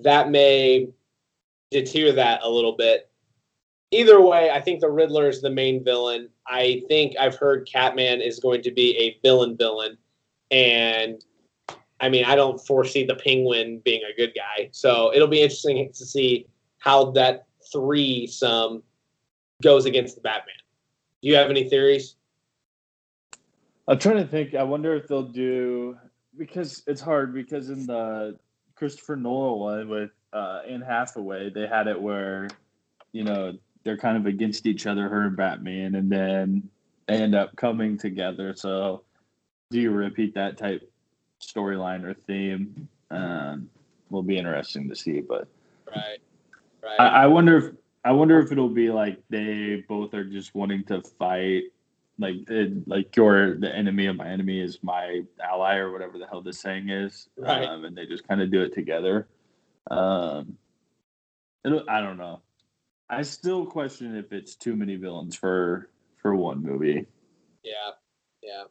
[0.00, 0.88] that may
[1.70, 3.08] deter that a little bit.
[3.92, 6.28] Either way, I think the Riddler is the main villain.
[6.48, 9.96] I think I've heard Catman is going to be a villain villain,
[10.50, 11.24] and
[12.00, 14.68] I mean I don't foresee the Penguin being a good guy.
[14.72, 16.46] So it'll be interesting to see
[16.86, 18.80] how that three some
[19.60, 20.54] goes against the Batman.
[21.20, 22.14] Do you have any theories?
[23.88, 24.54] I'm trying to think.
[24.54, 25.96] I wonder if they'll do
[26.38, 28.38] because it's hard because in the
[28.76, 32.46] Christopher Nolan one with uh, Anne Hathaway, they had it where
[33.12, 36.68] you know they're kind of against each other, her and Batman, and then
[37.08, 38.54] they end up coming together.
[38.54, 39.02] So,
[39.70, 40.88] do you repeat that type
[41.40, 42.88] storyline or theme?
[43.10, 43.70] Um,
[44.10, 45.48] will be interesting to see, but
[45.88, 46.18] right,
[46.86, 47.00] right.
[47.00, 50.84] I, I wonder if I wonder if it'll be like they both are just wanting
[50.84, 51.64] to fight
[52.18, 56.26] like it, like you're the enemy of my enemy is my ally or whatever the
[56.26, 57.68] hell this saying is right.
[57.68, 59.28] um, and they just kind of do it together
[59.90, 60.56] um
[61.88, 62.40] i don't know
[63.10, 67.04] i still question if it's too many villains for for one movie
[67.62, 67.90] yeah
[68.42, 68.64] yeah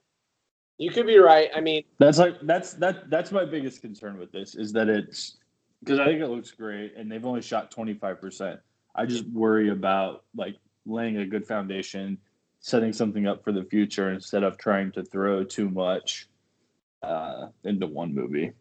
[0.78, 1.49] You could be right.
[1.56, 5.38] I mean, That's like that's that that's my biggest concern with this is that it's
[5.86, 8.60] because I think it looks great and they've only shot twenty five percent.
[8.95, 12.17] I just worry about like laying a good foundation,
[12.60, 16.28] setting something up for the future instead of trying to throw too much
[17.04, 18.52] uh, into one movie.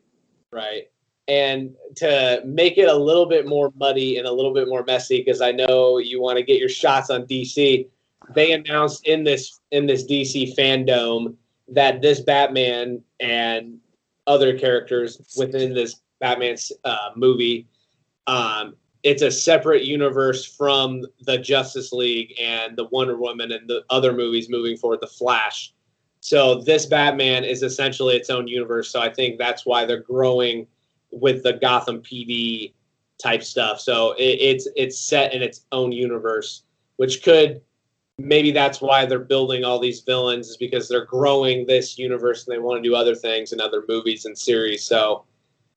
[0.50, 0.90] right.
[1.26, 5.22] And to make it a little bit more muddy and a little bit more messy,
[5.22, 7.88] because I know you want to get your shots on DC.
[8.34, 11.34] They announced in this in this DC FanDome
[11.68, 13.78] that this Batman and
[14.26, 17.66] other characters within this Batman uh, movie,
[18.26, 23.84] um, it's a separate universe from the Justice League and the Wonder Woman and the
[23.90, 25.74] other movies moving forward, the Flash.
[26.20, 28.88] So this Batman is essentially its own universe.
[28.88, 30.66] So I think that's why they're growing
[31.12, 32.72] with the Gotham PD
[33.22, 33.78] type stuff.
[33.78, 36.62] So it, it's it's set in its own universe,
[36.96, 37.60] which could
[38.16, 42.54] maybe that's why they're building all these villains is because they're growing this universe and
[42.54, 44.82] they want to do other things in other movies and series.
[44.82, 45.24] So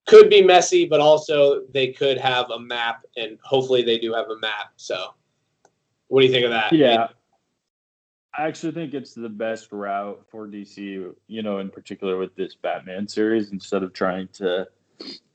[0.07, 4.29] could be messy, but also they could have a map, and hopefully they do have
[4.29, 4.71] a map.
[4.77, 5.13] So
[6.07, 6.73] what do you think of that?
[6.73, 7.07] Yeah.
[8.37, 12.55] I actually think it's the best route for DC, you know, in particular with this
[12.55, 14.67] Batman series, instead of trying to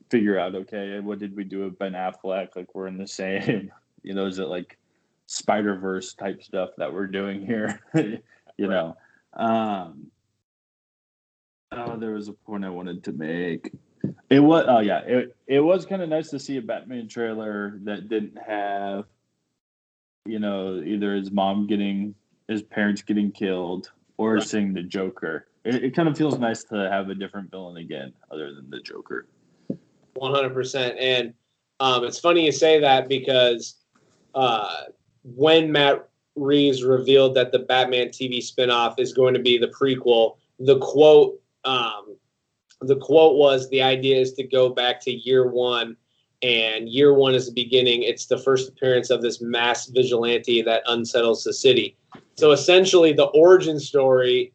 [0.09, 2.55] figure out, okay, what did we do with Ben Affleck?
[2.55, 3.71] Like we're in the same,
[4.03, 4.77] you know, is it like
[5.27, 7.79] Spider Verse type stuff that we're doing here?
[7.95, 8.95] you know.
[9.33, 10.07] Um
[11.71, 13.71] oh, there was a point I wanted to make.
[14.29, 17.79] It was oh yeah, it it was kind of nice to see a Batman trailer
[17.83, 19.05] that didn't have
[20.25, 22.15] you know, either his mom getting
[22.47, 24.43] his parents getting killed or Right.
[24.43, 25.47] seeing the Joker.
[25.65, 28.79] It, it kind of feels nice to have a different villain again, other than the
[28.79, 29.27] Joker.
[30.15, 30.97] One hundred percent.
[30.99, 31.33] And
[31.79, 33.75] um, it's funny you say that because
[34.35, 34.83] uh,
[35.23, 40.37] when Matt Reeves revealed that the Batman TV spinoff is going to be the prequel,
[40.59, 42.15] the quote um,
[42.87, 45.95] the quote was the idea is to go back to year one
[46.41, 50.83] and year one is the beginning it's the first appearance of this mass vigilante that
[50.87, 51.95] unsettles the city
[52.35, 54.53] so essentially the origin story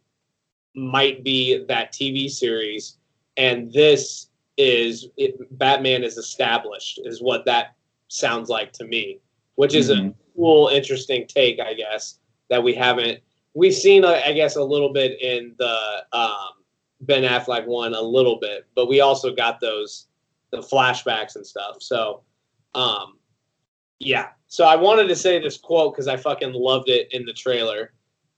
[0.74, 2.98] might be that tv series
[3.36, 7.74] and this is it, batman is established is what that
[8.08, 9.18] sounds like to me
[9.54, 10.14] which is a Mhm.
[10.36, 12.18] cool interesting take i guess
[12.50, 13.20] that we haven't
[13.54, 16.50] we've seen i guess a little bit in the um,
[17.02, 20.08] ben affleck one a little bit but we also got those
[20.50, 21.76] the flashbacks and stuff.
[21.80, 22.22] So
[22.74, 23.18] um
[23.98, 24.28] yeah.
[24.46, 27.92] So i wanted to say this quote because i fucking loved it in the trailer.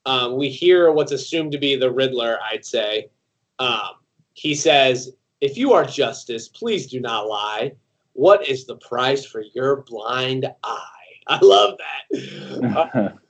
[0.06, 3.10] Um, we hear what's assumed to be the riddler i'd say.
[3.58, 3.96] Um,
[4.34, 7.72] he says if you are justice please do not lie.
[8.14, 10.86] What is the price for your blind eye?
[11.26, 13.14] I love that.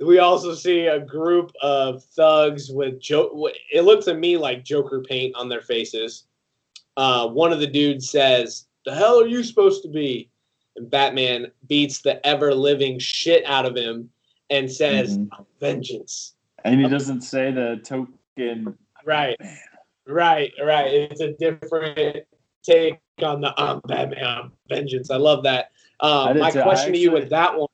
[0.00, 5.02] we also see a group of thugs with jo- it looks to me like joker
[5.06, 6.24] paint on their faces
[6.96, 10.28] uh, one of the dudes says the hell are you supposed to be
[10.76, 14.08] and batman beats the ever-living shit out of him
[14.50, 15.46] and says Mhm.
[15.60, 16.34] vengeance
[16.64, 18.76] and he doesn't say the token.
[19.04, 19.36] right
[20.06, 22.24] right right it's a different
[22.62, 26.60] take on the um, batman um, vengeance i love that I um, my too.
[26.60, 27.68] I question to you with that one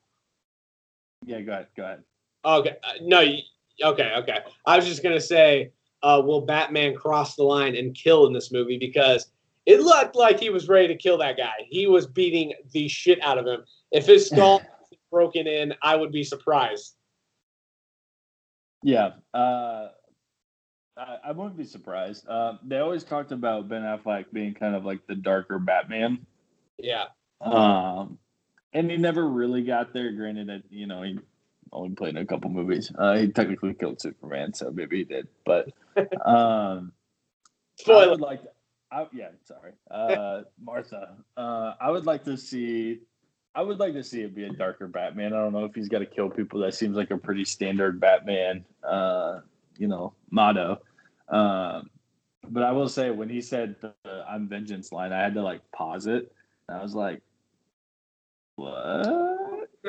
[1.24, 1.66] Yeah, go ahead.
[1.76, 2.02] Go ahead.
[2.46, 3.20] Okay, uh, no,
[3.82, 4.38] okay, okay.
[4.64, 8.52] I was just gonna say, uh, will Batman cross the line and kill in this
[8.52, 9.32] movie because
[9.66, 11.66] it looked like he was ready to kill that guy.
[11.68, 13.64] He was beating the shit out of him.
[13.90, 14.62] If his skull
[15.10, 16.94] broken in, I would be surprised.
[18.84, 19.88] Yeah, uh,
[20.96, 22.28] I, I wouldn't be surprised.
[22.28, 26.24] Uh, they always talked about Ben Affleck being kind of like the darker Batman,
[26.78, 27.06] Yeah,
[27.40, 28.18] um,
[28.72, 30.12] and he never really got there.
[30.12, 31.18] Granted, that you know he
[31.72, 32.90] only played in a couple movies.
[32.96, 35.28] Uh, he technically killed Superman, so maybe he did.
[35.44, 35.70] But
[36.24, 36.92] um,
[37.88, 38.42] I would like.
[38.42, 38.48] To,
[38.90, 41.16] I, yeah, sorry, uh, Martha.
[41.36, 43.00] Uh, I would like to see.
[43.54, 45.32] I would like to see it be a darker Batman.
[45.32, 46.60] I don't know if he's got to kill people.
[46.60, 49.40] That seems like a pretty standard Batman, uh,
[49.78, 50.82] you know, motto.
[51.28, 51.90] Um,
[52.48, 53.94] but I will say, when he said the
[54.28, 56.32] "I'm vengeance" line, I had to like pause it.
[56.68, 57.22] I was like,
[58.56, 59.35] "What?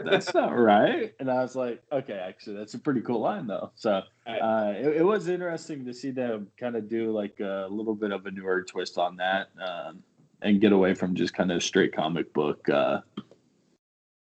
[0.06, 3.72] That's not right." And I was like, "Okay, actually, that's a pretty cool line, though."
[3.76, 7.96] So uh, it, it was interesting to see them kind of do like a little
[7.96, 10.04] bit of a newer twist on that um,
[10.42, 13.02] and get away from just kind of straight comic book, uh,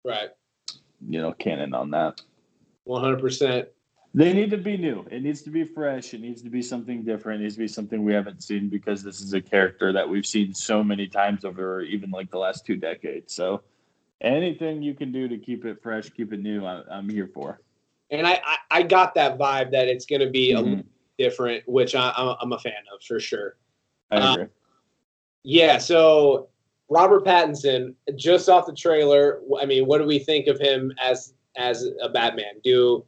[0.04, 0.30] Right,
[1.08, 2.20] you know, canon on that.
[2.84, 3.68] one hundred percent.
[4.14, 5.04] They need to be new.
[5.10, 6.14] It needs to be fresh.
[6.14, 7.40] It needs to be something different.
[7.40, 10.24] It needs to be something we haven't seen because this is a character that we've
[10.24, 13.34] seen so many times over even like the last two decades.
[13.34, 13.62] So
[14.20, 17.61] anything you can do to keep it fresh, keep it new, I, I'm here for.
[18.11, 20.85] And I, I, I got that vibe that it's gonna be a Mhm.
[21.18, 23.57] different, which I, I'm, I'm a fan of for sure.
[24.11, 24.46] I Uh, agree.
[25.42, 26.48] Yeah, so
[26.88, 31.35] Robert Pattinson, just off the trailer, I mean, what do we think of him as
[31.57, 32.61] as a Batman?
[32.62, 33.05] Do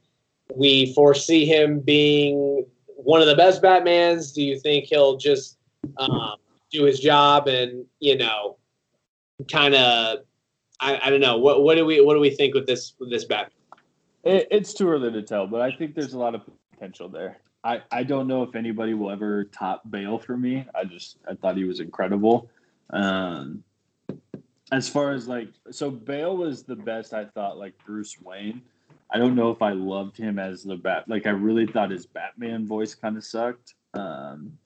[0.54, 4.34] we foresee him being one of the best Batmans?
[4.34, 5.58] Do you think he'll just
[5.98, 6.36] um,
[6.70, 8.56] do his job and you know,
[9.50, 10.20] kind of,
[10.80, 13.10] I, I don't know, what what do we what do we think with this with
[13.10, 13.52] this Batman?
[14.24, 17.38] It, it's too early to tell, but I think there's a lot of potential there.
[17.64, 20.64] I, I don't know if anybody will ever top Bale for me.
[20.74, 22.48] I just I thought he was incredible.
[22.90, 23.64] Um,
[24.70, 27.14] as far as like, so Bale was the best.
[27.14, 28.62] I thought like Bruce Wayne.
[29.10, 31.08] I don't know if I loved him as the bat.
[31.08, 33.74] Like I really thought his Batman voice kind of sucked.
[33.94, 34.56] Um,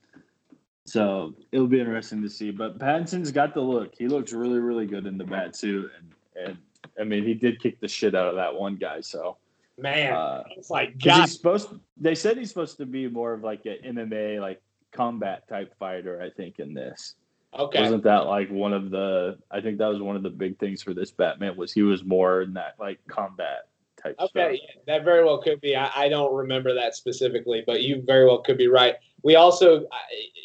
[0.92, 2.50] so it'll be interesting to see.
[2.50, 3.94] But Pattinson's got the look.
[3.96, 6.58] He looks really really good in the bat suit, and and
[7.00, 9.00] I mean he did kick the shit out of that one guy.
[9.00, 9.38] So.
[9.78, 11.22] Man, Uh, it's like God.
[11.22, 11.70] he's supposed.
[11.96, 14.60] They said he's supposed to be more of like an MMA, like
[14.92, 16.20] combat type fighter.
[16.20, 17.14] I think in this
[17.58, 19.38] Okay, wasn't that like one of the.
[19.50, 22.04] I think that was one of the big things for this Batman was he was
[22.04, 23.68] more in that like combat
[24.02, 24.16] type.
[24.18, 24.52] Okay, stuff.
[24.52, 25.76] yeah, that very well could be.
[25.76, 28.96] I, I don't remember that specifically, but you very well could be right.
[29.22, 29.86] We also,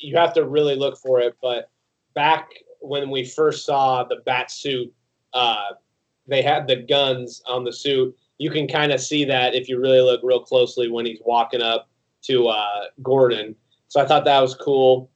[0.02, 1.70] you have to really look for it, but
[2.14, 4.94] back when we first saw the bat suit,
[5.34, 5.72] uh,
[6.28, 8.16] they had the guns on the suit.
[8.38, 11.62] You can kind of see that if you really look real closely when he's walking
[11.62, 11.90] up
[12.24, 13.56] to uh, Gordon.
[13.88, 15.10] So I thought that was cool.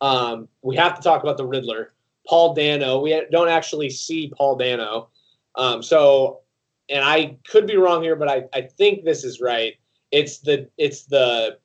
[0.00, 1.92] Um, we have to talk about the Riddler,
[2.26, 3.00] Paul Dano.
[3.00, 5.08] We don't actually see Paul Dano.
[5.56, 6.40] Um, so
[6.90, 9.74] and I could be wrong here, but I, I think this is right.
[10.10, 11.58] It's the it's the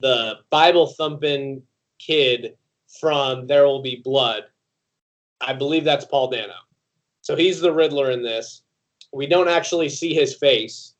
[0.00, 1.62] the Bible thumping
[1.98, 2.56] kid
[3.00, 4.44] from There Will Be Blood.
[5.40, 6.54] I believe that's Paul Dano.
[7.22, 8.62] So he's the Riddler in this.
[9.12, 10.94] We don't actually see his face,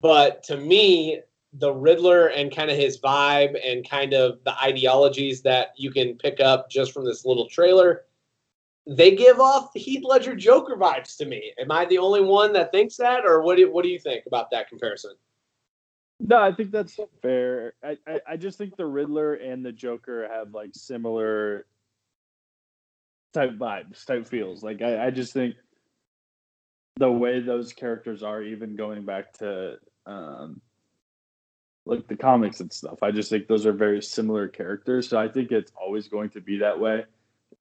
[0.00, 1.20] but to me,
[1.54, 6.16] the Riddler and kind of his vibe and kind of the ideologies that you can
[6.16, 8.02] pick up just from this little trailer
[8.86, 11.52] they give off Heath Ledger Joker vibes to me.
[11.58, 14.26] Am I the only one that thinks that, or what do what do you think
[14.26, 15.14] about that comparison?
[16.20, 17.74] No, I think that's fair.
[17.82, 21.66] I, I I just think the Riddler and the Joker have like similar
[23.32, 24.62] type vibes, type feels.
[24.62, 25.56] Like I, I just think
[26.96, 30.60] the way those characters are, even going back to um
[31.86, 35.08] like the comics and stuff, I just think those are very similar characters.
[35.08, 37.04] So I think it's always going to be that way.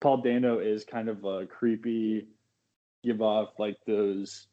[0.03, 2.27] Paul Dano is kind of a creepy,
[3.05, 4.47] give off like those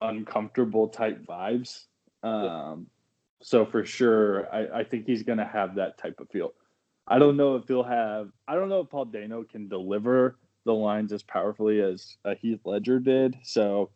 [0.00, 1.84] uncomfortable type vibes.
[2.22, 2.86] Um,
[3.42, 6.54] so for sure, I, I think he's going to have that type of feel.
[7.06, 8.30] I don't know if he'll have.
[8.48, 12.60] I don't know if Paul Dano can deliver the lines as powerfully as uh, Heath
[12.64, 13.36] Ledger did.
[13.42, 13.90] So,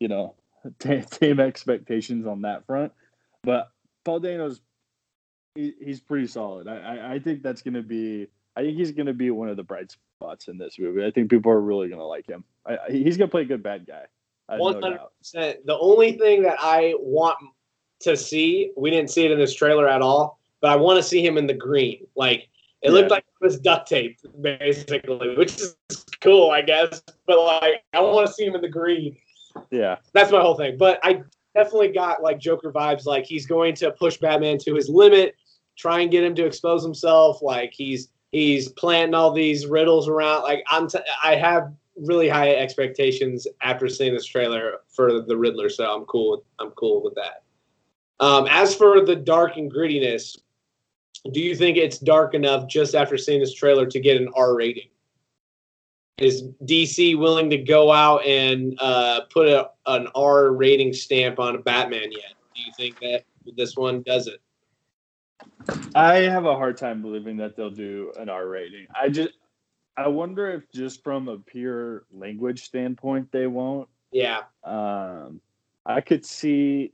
[0.00, 0.34] you know,
[0.78, 2.92] t- tame expectations on that front.
[3.42, 3.70] But
[4.04, 4.60] Paul Dano's
[5.54, 6.68] he, he's pretty solid.
[6.68, 8.28] I, I, I think that's going to be.
[8.56, 11.04] I think he's going to be one of the bright spots in this movie.
[11.04, 12.44] I think people are really going to like him.
[12.66, 14.04] I, he's going to play a good bad guy.
[14.48, 15.66] I have no One hundred percent.
[15.66, 17.38] The only thing that I want
[18.00, 21.02] to see, we didn't see it in this trailer at all, but I want to
[21.02, 22.06] see him in the green.
[22.16, 22.48] Like
[22.82, 25.76] it looked like it was duct tape, basically, which is
[26.20, 27.02] cool, I guess.
[27.26, 29.16] But like, I want to see him in the green.
[29.70, 29.96] Yeah.
[30.12, 30.76] That's my whole thing.
[30.76, 31.22] But I
[31.54, 33.06] definitely got like Joker vibes.
[33.06, 35.36] Like he's going to push Batman to his limit,
[35.78, 37.40] try and get him to expose himself.
[37.40, 40.42] Like he's he's planting all these riddles around.
[40.42, 45.68] Like I'm, t- I have really high expectations after seeing this trailer for the Riddler.
[45.68, 46.32] So I'm cool.
[46.32, 47.44] With, I'm cool with that.
[48.18, 50.38] Um, as for the dark and grittiness,
[51.32, 54.56] do you think it's dark enough just after seeing this trailer to get an R
[54.56, 54.88] rating?
[56.18, 61.56] Is DC willing to go out and uh, put a, an R rating stamp on
[61.56, 62.34] a Batman yet?
[62.54, 63.24] Do you think that
[63.56, 64.40] this one does it?
[65.94, 68.86] I have a hard time believing that they'll do an R rating.
[68.94, 69.30] I just,
[69.96, 73.88] I wonder if just from a pure language standpoint they won't.
[74.10, 75.40] Yeah, Um,
[75.84, 76.92] I could see,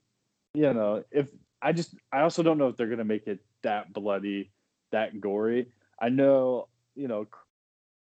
[0.54, 1.28] you know, if
[1.60, 4.50] I just, I also don't know if they're gonna make it that bloody,
[4.92, 5.66] that gory.
[6.00, 7.38] I know, you know, cr-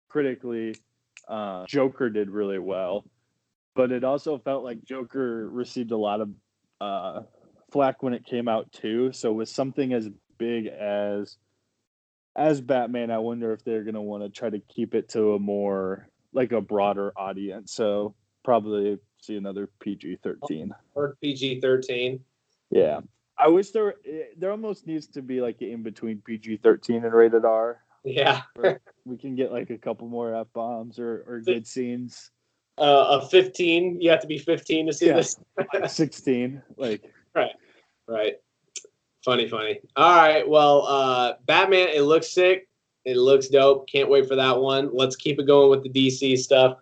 [0.08, 0.76] critically,
[1.28, 3.04] uh, Joker did really well,
[3.74, 6.30] but it also felt like Joker received a lot of
[6.80, 7.22] uh,
[7.70, 9.12] flack when it came out too.
[9.12, 10.08] So with something as
[10.42, 11.36] big as
[12.34, 15.38] as Batman, I wonder if they're gonna want to try to keep it to a
[15.38, 17.72] more like a broader audience.
[17.72, 18.14] So
[18.44, 20.72] probably see another PG thirteen.
[20.94, 22.20] or PG thirteen.
[22.70, 23.00] Yeah,
[23.38, 23.94] I wish there
[24.36, 27.80] there almost needs to be like in between PG thirteen and rated R.
[28.04, 28.42] Yeah,
[29.04, 32.30] we can get like a couple more f bombs or or good scenes.
[32.78, 34.00] uh, a fifteen.
[34.00, 35.16] You have to be fifteen to see Yeah.
[35.22, 35.36] this.
[35.86, 37.02] Sixteen, like
[37.34, 37.52] right,
[38.08, 38.34] Right.
[39.24, 39.80] Funny, funny.
[39.96, 40.48] All right.
[40.48, 42.68] Well, uh, Batman, it looks sick.
[43.04, 43.88] It looks dope.
[43.88, 44.90] Can't wait for that one.
[44.92, 46.78] Let's keep it going with the DC stuff.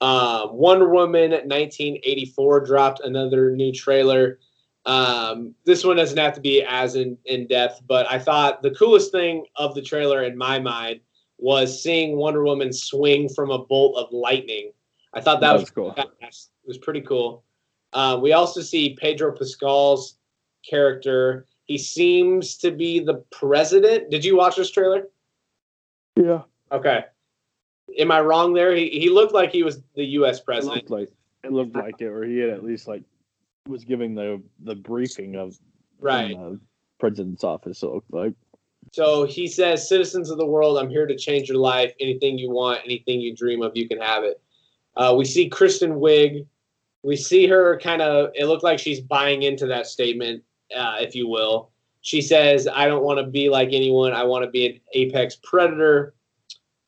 [0.00, 4.38] Uh, Wonder Woman 1984 dropped another new trailer.
[4.84, 8.72] Um, this one doesn't have to be as in, in depth, but I thought the
[8.72, 11.00] coolest thing of the trailer in my mind
[11.38, 14.72] was seeing Wonder Woman swing from a bolt of lightning.
[15.14, 15.94] I thought that, That was, was cool.
[15.96, 17.44] It was pretty cool.
[17.92, 20.16] Uh, we also see Pedro Pascal's
[20.68, 21.46] character.
[21.72, 24.10] He seems to be the president.
[24.10, 25.08] Did you watch this trailer?
[26.16, 26.42] Yeah.
[26.70, 27.06] Okay.
[27.98, 28.76] Am I wrong there?
[28.76, 30.40] He, he looked like he was the U.S.
[30.40, 30.76] It president.
[30.76, 31.08] looked like
[31.44, 33.04] it looked like it, or he had at least like
[33.66, 35.58] was giving the the briefing of
[35.98, 36.36] Right.
[36.36, 36.60] the
[37.00, 37.82] president's office.
[37.82, 38.34] It looked like.
[38.92, 41.94] So he says, "Citizens of the world, I'm here to change your life.
[42.00, 44.42] Anything you want, anything you dream of, you can have it."
[44.94, 46.44] Uh, we see Kristen Wiig.
[47.02, 48.30] We see her kind of.
[48.34, 50.42] It looked like she's buying into that statement,
[50.76, 51.70] uh, if you will.
[52.00, 54.12] She says, "I don't want to be like anyone.
[54.12, 56.14] I want to be an apex predator."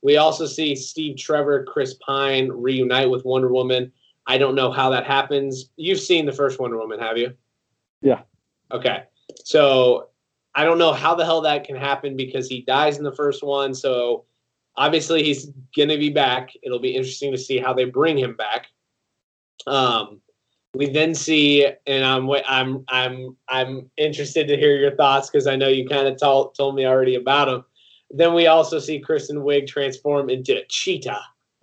[0.03, 3.91] We also see Steve Trevor, Chris Pine reunite with Wonder Woman.
[4.27, 5.71] I don't know how that happens.
[5.77, 7.33] You've seen the first Wonder Woman, have you?
[8.03, 8.21] Yeah.
[8.71, 9.05] Okay.
[9.45, 10.09] So
[10.55, 13.43] I don't know how the hell that can happen because he dies in the first
[13.43, 13.75] one.
[13.75, 14.27] So
[14.77, 16.51] obviously he's gonna be back.
[16.63, 18.67] It'll be interesting to see how they bring him back.
[19.67, 20.21] Um,
[20.75, 25.57] we then see, and I'm I'm I'm I'm interested to hear your thoughts because I
[25.57, 27.65] know you kind of told told me already about him.
[28.11, 31.21] Then we also see Kristen Wiig transform into a cheetah.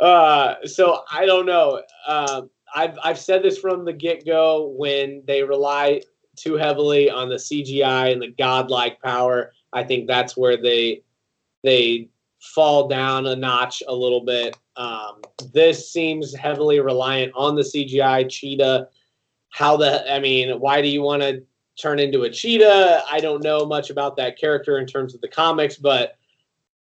[0.00, 1.82] uh, so I don't know.
[2.06, 6.02] Um, I've I've said this from the get go when they rely
[6.36, 9.52] too heavily on the CGI and the godlike power.
[9.72, 11.02] I think that's where they
[11.62, 12.08] they
[12.44, 14.56] fall down a notch a little bit.
[14.76, 15.22] Um,
[15.52, 18.88] this seems heavily reliant on the CGI cheetah.
[19.50, 21.42] How the I mean, why do you want to
[21.80, 23.02] turn into a cheetah?
[23.10, 26.18] I don't know much about that character in terms of the comics, but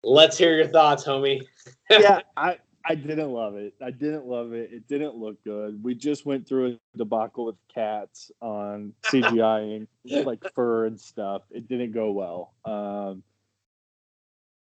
[0.03, 1.41] let's hear your thoughts, homie.
[1.89, 2.57] yeah, I
[2.89, 3.73] I didn't love it.
[3.81, 4.71] I didn't love it.
[4.71, 5.81] It didn't look good.
[5.83, 9.87] We just went through a debacle with cats on CGIing
[10.25, 11.43] like fur and stuff.
[11.51, 12.53] It didn't go well.
[12.65, 13.23] Um,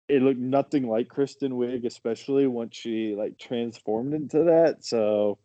[0.07, 4.85] it looked nothing like Kristen Wiig, especially once she like transformed into that.
[4.85, 5.39] So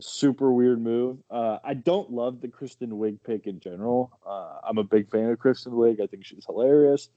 [0.00, 1.18] super weird move.
[1.30, 4.18] Uh, I don't love the Kristen Wiig pick in general.
[4.26, 6.00] Uh, I'm a big fan of Kristen Wiig.
[6.00, 7.10] I think she's hilarious.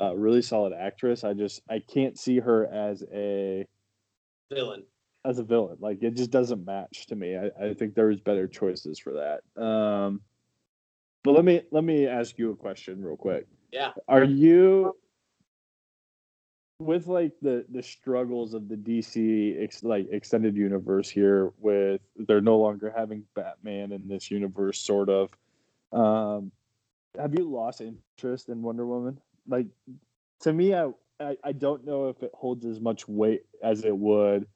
[0.00, 1.24] Uh, really solid actress.
[1.24, 3.66] I just I can't see her as a
[4.52, 4.84] Villain.
[5.24, 5.78] as a villain.
[5.80, 7.36] Like it just doesn't match to me.
[7.36, 9.62] I, I think there's better choices for that.
[9.62, 10.20] Um,
[11.24, 13.46] but let me let me ask you a question real quick.
[13.72, 13.92] Yeah.
[14.08, 14.96] Are you
[16.80, 22.40] with like the the struggles of the DC ex, like extended universe here with they're
[22.40, 25.30] no longer having Batman in this universe sort of
[25.92, 26.50] um
[27.18, 29.20] have you lost interest in Wonder Woman?
[29.46, 29.66] Like
[30.40, 33.96] to me I I, I don't know if it holds as much weight as it
[33.96, 34.46] would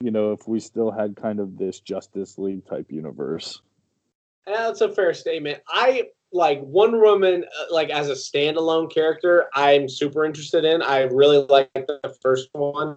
[0.00, 3.60] you know if we still had kind of this Justice League type universe.
[4.46, 5.60] That's a fair statement.
[5.68, 10.82] I like Wonder Woman, uh, like as a standalone character, I'm super interested in.
[10.82, 12.96] I really like the first one.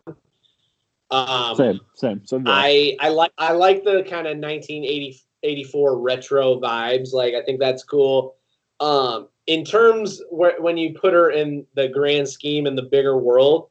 [1.11, 2.21] Um, Same, same.
[2.25, 7.13] So I I like I like the kind of 1984 retro vibes.
[7.13, 8.35] Like I think that's cool.
[8.79, 13.17] Um, in terms where when you put her in the grand scheme in the bigger
[13.17, 13.69] world,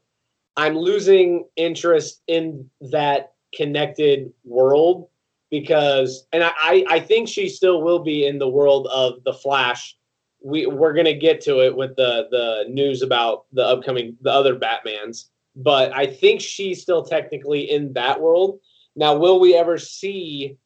[0.57, 5.09] I'm losing interest in that connected world
[5.55, 9.97] because and I, I think she still will be in the world of the Flash.
[10.43, 14.57] We we're gonna get to it with the the news about the upcoming the other
[14.57, 18.59] Batmans, but I think she's still technically in that world.
[18.97, 20.57] Now, will we ever see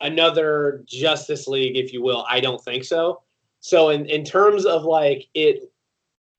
[0.00, 2.24] another Justice League, if you will?
[2.30, 3.20] I don't think so.
[3.60, 5.70] So in in terms of like it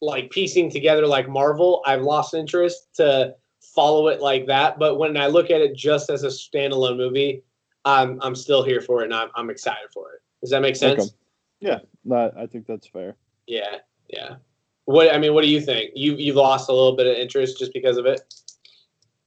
[0.02, 3.36] like piecing together like Marvel, I've lost interest to
[3.74, 4.80] follow it like that.
[4.80, 7.44] But when I look at it just as a standalone movie,
[7.86, 10.22] I'm I'm still here for it and I'm I'm excited for it.
[10.42, 11.04] Does that make sense?
[11.04, 11.12] Okay.
[11.60, 13.16] Yeah, that, I think that's fair.
[13.48, 13.78] Yeah,
[14.10, 14.36] yeah.
[14.86, 15.92] What I mean, what do you think?
[15.96, 18.22] You you've lost a little bit of interest just because of it?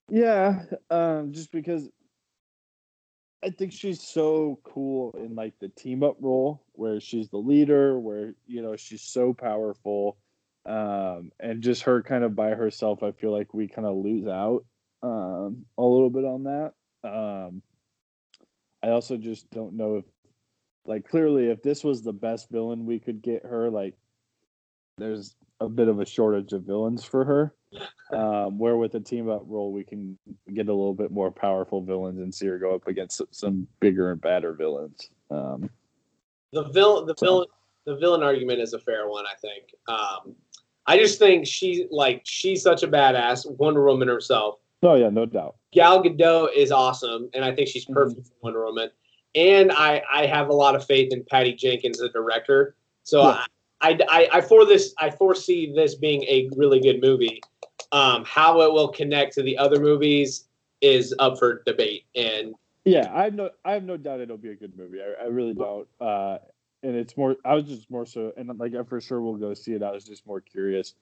[0.09, 1.88] Yeah, um, just because
[3.42, 7.99] I think she's so cool in like the team up role where she's the leader,
[7.99, 10.18] where you know she's so powerful,
[10.66, 13.02] um, and just her kind of by herself.
[13.02, 14.64] I feel like we kind of lose out
[15.02, 16.72] um, a little bit on that.
[17.04, 17.62] Um,
[18.82, 20.04] I also just don't know if,
[20.84, 23.94] like, clearly, if this was the best villain we could get her, like,
[24.98, 27.54] there's a bit of a shortage of villains for her.
[28.10, 30.16] Um, where with a team up role, we can
[30.54, 34.12] get a little bit more powerful villains and see her go up against some bigger
[34.12, 35.10] and badder villains.
[35.30, 35.68] Um,
[36.52, 37.48] the villain, the villain,
[37.84, 39.26] the villain argument is a fair one.
[39.26, 39.74] I think.
[39.88, 40.36] Um,
[40.87, 44.57] I just think she like she's such a badass Wonder Woman herself.
[44.82, 45.57] Oh yeah, no doubt.
[45.72, 48.28] Gal Gadot is awesome, and I think she's perfect mm-hmm.
[48.28, 48.91] for Wonder Woman.
[49.34, 52.76] And I I have a lot of faith in Patty Jenkins, the director.
[53.03, 53.45] So yeah.
[53.80, 57.41] I, I I for this I foresee this being a really good movie.
[57.93, 60.49] Um, how it will connect to the other movies
[60.80, 62.05] is up for debate.
[62.14, 64.99] And yeah, I have no I have no doubt it'll be a good movie.
[65.01, 65.87] I, I really don't.
[66.01, 66.39] Uh,
[66.87, 67.37] and it's more.
[67.45, 69.82] I was just more so, and like I for sure will go see it.
[69.82, 70.95] I was just more curious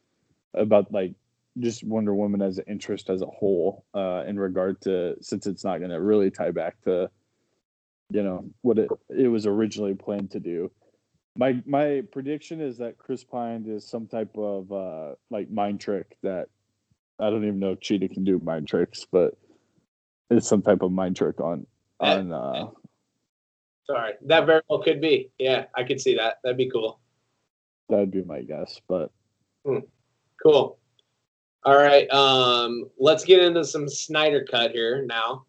[0.55, 1.15] about like
[1.59, 5.63] just Wonder Woman as an interest as a whole, uh, in regard to since it's
[5.63, 7.11] not going to really tie back to,
[8.11, 10.71] you know, what it it was originally planned to do.
[11.37, 16.17] My my prediction is that Chris Pine is some type of uh like mind trick
[16.23, 16.47] that
[17.21, 19.37] I don't even know if Cheetah can do mind tricks, but
[20.31, 21.67] it's some type of mind trick on
[22.01, 22.69] on uh
[23.87, 25.31] Sorry, that very well could be.
[25.39, 26.39] Yeah, I could see that.
[26.43, 27.01] That'd be cool.
[27.89, 29.11] That'd be my guess, but
[29.65, 29.81] hmm.
[30.43, 30.79] cool.
[31.65, 35.47] All right, um, let's get into some Snyder Cut here now.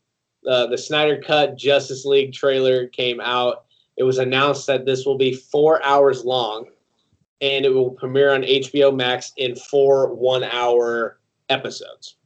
[0.48, 3.66] Uh, the Snyder Cut Justice League trailer came out.
[3.98, 6.66] It was announced that this will be four hours long,
[7.42, 11.20] and it will premiere on HBO Max in four one-hour
[11.50, 12.18] episodes.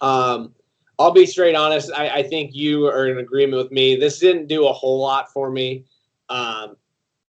[0.00, 0.54] Um,
[1.02, 1.90] I'll be straight honest.
[1.92, 3.96] I, I, think you are in agreement with me.
[3.96, 5.84] This didn't do a whole lot for me.
[6.28, 6.76] Um,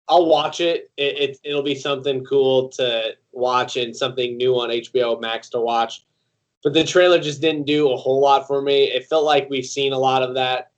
[0.06, 0.92] I'll watch it.
[0.96, 1.36] it.
[1.42, 6.06] It will be something cool to watch and something new on HBO Max to watch.
[6.62, 8.84] But the trailer just didn't do a whole lot for me.
[8.84, 10.70] It felt like we've seen a lot of that.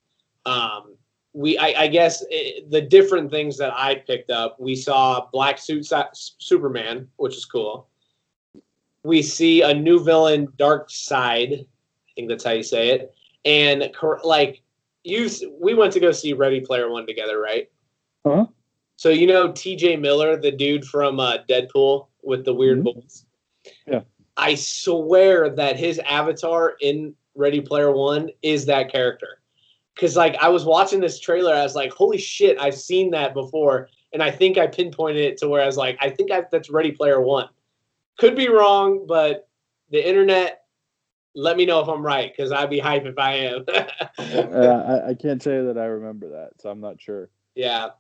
[0.47, 0.97] Um,
[1.35, 4.59] we, I, I guess, it, the different things that I picked up.
[4.59, 7.89] We saw Black Suit Superman, which is cool.
[9.03, 11.67] We see a new villain, Darkseid
[12.19, 13.15] think that's how you say it.
[13.45, 13.91] And
[14.25, 14.63] like
[15.05, 17.71] you, we went to go see Ready Player One together, right?
[18.27, 18.47] Huh?
[18.97, 19.97] So you know T.J.
[19.97, 23.01] Miller, the dude from uh, Deadpool with the weird mm-hmm.
[23.01, 23.25] voice.
[23.87, 24.01] Yeah.
[24.37, 29.41] I swear that his avatar in Ready Player One is that character.
[29.97, 33.35] Cause like I was watching this trailer, I was like, "Holy shit, I've seen that
[33.35, 36.45] before," and I think I pinpointed it to where I was like, "I think I,
[36.53, 37.49] that's Ready Player One."
[38.17, 39.49] Could be wrong, but
[39.91, 40.58] the internet
[41.39, 43.65] let me know if I'm right because I'd be hype if I am.
[44.19, 47.31] uh, I, I, can't say that I remember that, so I'm not sure.
[47.55, 47.91] Yeah.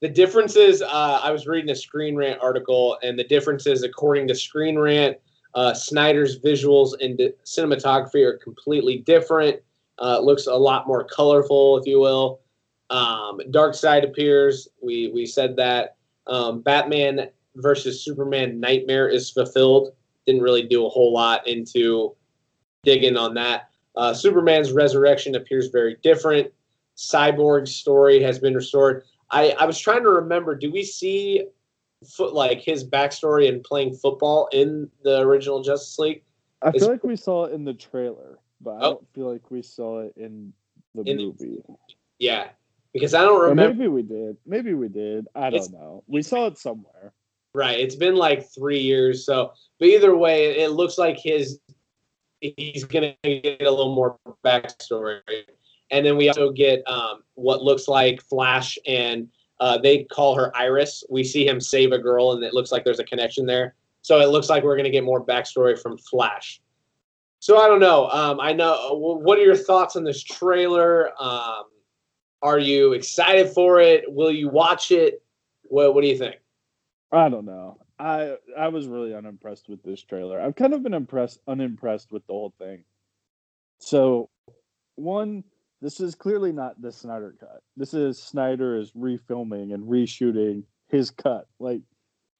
[0.00, 4.34] The differences, uh, I was reading a Screen Rant article, and the differences, according to
[4.34, 5.18] Screen Rant,
[5.54, 9.60] uh, Snyder's visuals and cinematography are completely different.
[9.98, 12.40] Uh, it looks a lot more colorful, if you will.
[12.88, 13.40] Um,
[13.72, 14.68] side appears.
[14.82, 15.96] We we said that.
[16.26, 19.94] Um, Batman versus Superman Nightmare is fulfilled.
[20.26, 22.14] Didn't really do a whole lot into
[22.86, 23.68] dig in on that.
[23.96, 26.50] Uh, Superman's resurrection appears very different.
[26.96, 29.02] Cyborg's story has been restored.
[29.30, 31.46] I, I was trying to remember, do we see
[32.06, 36.22] foot like his backstory and playing football in the original Justice League?
[36.62, 38.76] I feel like we saw it in the trailer, but oh.
[38.76, 40.52] I don't feel like we saw it in
[40.94, 41.62] the in movie.
[41.66, 41.74] The,
[42.18, 42.48] yeah,
[42.92, 43.62] because I don't remember.
[43.62, 44.36] Or maybe we did.
[44.46, 45.26] Maybe we did.
[45.34, 46.02] I don't know.
[46.06, 47.12] We saw it somewhere.
[47.52, 47.80] Right.
[47.80, 49.24] It's been like three years.
[49.24, 51.58] So, but either way, it looks like his
[52.40, 55.20] he's going to get a little more backstory.
[55.90, 59.28] And then we also get um, what looks like Flash, and
[59.60, 61.04] uh, they call her Iris.
[61.08, 63.74] We see him save a girl, and it looks like there's a connection there.
[64.02, 66.60] So it looks like we're going to get more backstory from Flash.
[67.38, 68.08] So I don't know.
[68.08, 68.94] Um, I know.
[68.94, 71.10] What are your thoughts on this trailer?
[71.20, 71.64] Um,
[72.42, 74.04] are you excited for it?
[74.08, 75.22] Will you watch it?
[75.62, 76.36] What What do you think?
[77.12, 77.78] I don't know.
[77.98, 80.40] I I was really unimpressed with this trailer.
[80.40, 82.84] I've kind of been impressed unimpressed with the whole thing.
[83.78, 84.30] So,
[84.96, 85.44] one,
[85.80, 87.62] this is clearly not the Snyder cut.
[87.76, 91.46] This is Snyder is refilming and reshooting his cut.
[91.58, 91.82] Like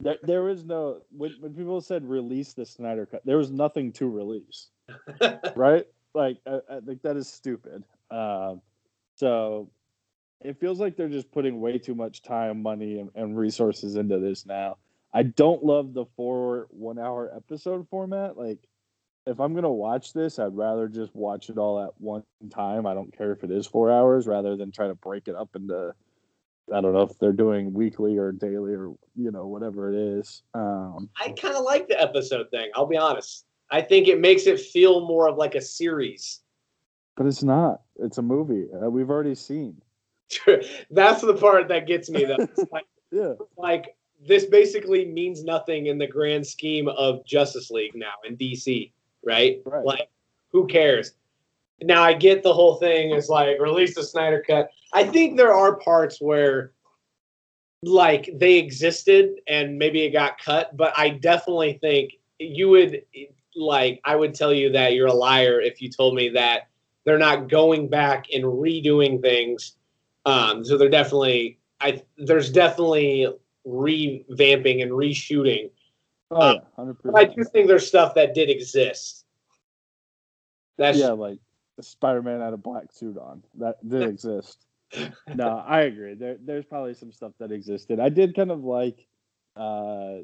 [0.00, 3.92] there, there is no when, when people said release the Snyder cut, there was nothing
[3.92, 4.68] to release.
[5.56, 5.86] right?
[6.14, 7.82] Like I, I, think that is stupid.
[8.10, 8.60] Um,
[9.16, 9.70] so
[10.42, 14.18] it feels like they're just putting way too much time, money, and, and resources into
[14.18, 14.76] this now.
[15.16, 18.36] I don't love the four one hour episode format.
[18.36, 18.58] Like,
[19.26, 22.86] if I'm gonna watch this, I'd rather just watch it all at one time.
[22.86, 25.56] I don't care if it is four hours, rather than try to break it up
[25.56, 25.94] into.
[26.70, 30.42] I don't know if they're doing weekly or daily or you know whatever it is.
[30.52, 32.70] Um, I kind of like the episode thing.
[32.74, 33.46] I'll be honest.
[33.70, 36.40] I think it makes it feel more of like a series.
[37.16, 37.80] But it's not.
[37.96, 38.66] It's a movie.
[38.70, 39.80] Uh, we've already seen.
[40.90, 42.46] That's the part that gets me though.
[42.70, 43.32] Like, yeah.
[43.56, 48.90] Like this basically means nothing in the grand scheme of Justice League now in DC,
[49.24, 49.60] right?
[49.64, 49.84] right?
[49.84, 50.08] Like,
[50.50, 51.12] who cares?
[51.82, 54.70] Now I get the whole thing is like release the Snyder cut.
[54.94, 56.72] I think there are parts where
[57.82, 63.02] like they existed and maybe it got cut, but I definitely think you would
[63.54, 66.68] like I would tell you that you're a liar if you told me that
[67.04, 69.76] they're not going back and redoing things.
[70.24, 73.26] Um, so they're definitely I there's definitely
[73.66, 75.70] revamping and reshooting.
[76.30, 79.24] Oh yeah, hundred But I do think there's stuff that did exist.
[80.78, 81.38] That's Yeah, like
[81.76, 83.42] the Spider-Man had a black suit on.
[83.58, 84.64] That did exist.
[85.34, 86.14] no, I agree.
[86.14, 88.00] There, there's probably some stuff that existed.
[88.00, 89.06] I did kind of like
[89.56, 90.18] uh,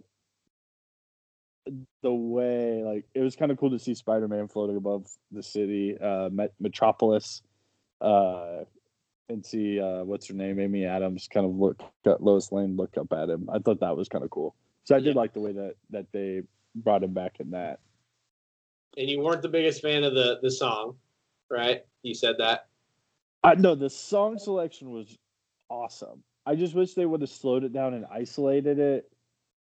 [2.03, 5.97] the way, like, it was kind of cool to see Spider-Man floating above the city,
[5.99, 7.43] uh, Met- Metropolis,
[8.01, 8.65] uh,
[9.29, 12.97] and see uh, what's her name, Amy Adams, kind of look at Lois Lane, look
[12.99, 13.49] up at him.
[13.53, 14.55] I thought that was kind of cool.
[14.85, 15.21] So I did Yeah.
[15.21, 16.43] like the way that that they
[16.75, 17.81] brought him back in that.
[18.99, 20.97] and you weren't the biggest fan of the the song,
[21.51, 21.83] right?
[22.03, 22.67] You said that.
[23.43, 25.17] I no, the song selection was
[25.69, 26.23] awesome.
[26.45, 29.11] I just wish they would have slowed it down and isolated it.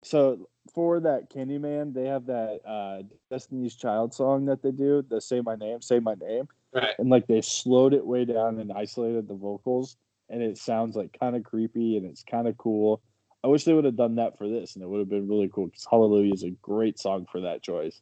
[0.02, 5.20] So for that Candyman, they have that uh Destiny's Child song that they do, the
[5.20, 6.48] Say My Name, Say My Name.
[6.74, 6.94] Right.
[6.98, 9.96] And like they slowed it way down and isolated the vocals
[10.28, 13.00] and it sounds like kind of creepy and it's kind of cool.
[13.44, 15.50] I wish they would have done that for this and it would have been really
[15.52, 18.00] cool because Hallelujah is a great song for that choice.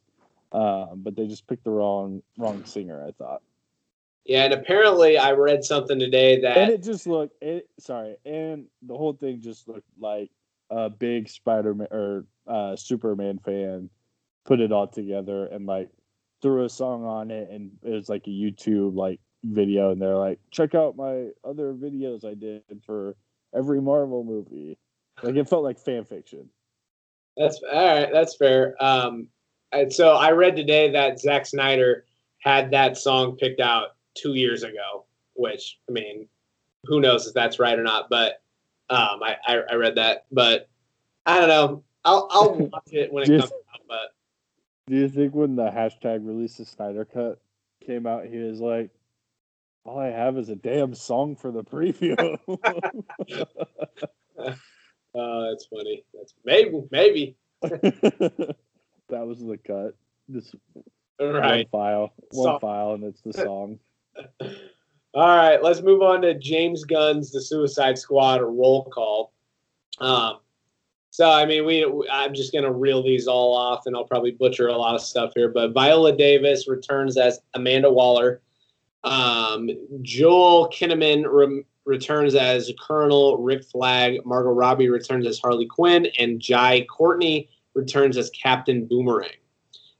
[0.51, 3.41] Um, but they just picked the wrong wrong singer, I thought.
[4.25, 8.65] Yeah, and apparently I read something today that and it just looked it sorry and
[8.81, 10.31] the whole thing just looked like
[10.69, 13.89] a big spider-man or uh superman fan
[14.45, 15.89] put it all together and like
[16.43, 20.15] threw a song on it and it was like a youtube like video and they're
[20.15, 23.15] like check out my other videos i did for
[23.55, 24.77] every marvel movie
[25.23, 26.47] like it felt like fan fiction
[27.37, 28.09] That's all right.
[28.11, 28.75] That's fair.
[28.83, 29.27] Um,
[29.71, 32.05] and so I read today that Zack Snyder
[32.39, 36.27] had that song picked out two years ago, which I mean,
[36.85, 38.09] who knows if that's right or not?
[38.09, 38.41] But
[38.89, 40.69] um, I, I I read that, but
[41.25, 41.83] I don't know.
[42.05, 43.51] I'll I'll watch it when it comes
[44.87, 47.39] do you think when the hashtag release the snyder cut
[47.85, 48.89] came out he was like
[49.85, 52.15] all i have is a damn song for the preview
[54.37, 54.45] uh,
[55.49, 56.03] that's funny.
[56.13, 58.55] That's maybe maybe that
[59.09, 59.95] was the cut.
[60.27, 60.53] This
[61.19, 61.67] right.
[61.71, 62.59] one file, one Song.
[62.59, 63.79] file, and it's the song.
[65.13, 69.33] All right, let's move on to James Gunn's The Suicide Squad roll call.
[69.99, 70.39] Um,
[71.13, 74.69] so I mean, we I'm just gonna reel these all off, and I'll probably butcher
[74.69, 75.47] a lot of stuff here.
[75.47, 78.41] But Viola Davis returns as Amanda Waller.
[79.03, 79.69] Um,
[80.01, 84.25] Joel Kinnaman rem- returns as Colonel Rick Flag.
[84.25, 89.37] Margot Robbie returns as Harley Quinn, and Jai Courtney returns as Captain Boomerang.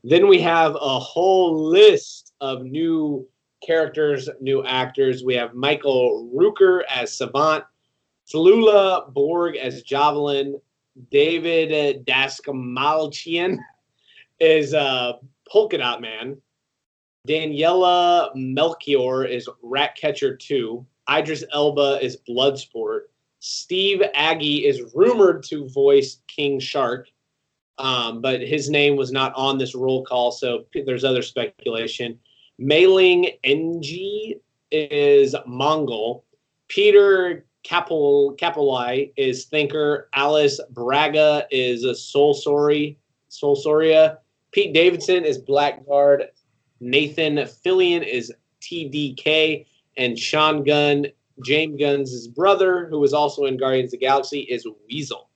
[0.03, 3.27] Then we have a whole list of new
[3.63, 5.23] characters, new actors.
[5.23, 7.65] We have Michael Rooker as Savant,
[8.27, 10.59] Flula Borg as Javelin,
[11.09, 13.57] David Dastmalchian
[14.39, 15.13] is uh,
[15.49, 16.37] Polka Dot Man,
[17.27, 23.01] Daniela Melchior is Ratcatcher 2, Idris Elba is Bloodsport,
[23.39, 27.07] Steve Agee is rumored to voice King Shark,
[27.77, 32.19] um, but his name was not on this roll call, so there's other speculation.
[32.61, 34.39] Mayling Ng
[34.71, 36.23] is Mongal.
[36.67, 40.09] Peter Capel Capelai is Thinker.
[40.13, 42.97] Alice Braga is a Soul Sorry
[43.29, 44.19] Sol Soria.
[44.51, 46.27] Pete Davidson is Blackguard.
[46.79, 49.65] Nathan Fillion is TDK.
[49.97, 51.07] And Sean Gunn,
[51.43, 55.29] James Gunn's brother, who was also in Guardians of the Galaxy, is Weasel.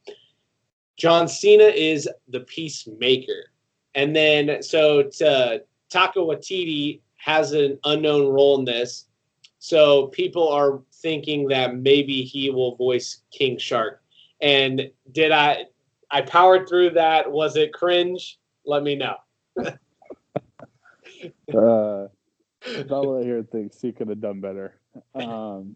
[0.97, 3.51] John Cena is the Peacemaker.
[3.95, 5.57] And then, so to, uh,
[5.91, 9.05] Taika Waititi has an unknown role in this.
[9.59, 14.01] So people are thinking that maybe he will voice King Shark.
[14.41, 15.65] And did I,
[16.11, 17.31] I powered through that.
[17.31, 18.39] Was it cringe?
[18.65, 19.15] Let me know.
[21.53, 22.07] Uh,
[22.87, 24.79] Bella here thinks he could have done better.
[25.15, 25.75] Um,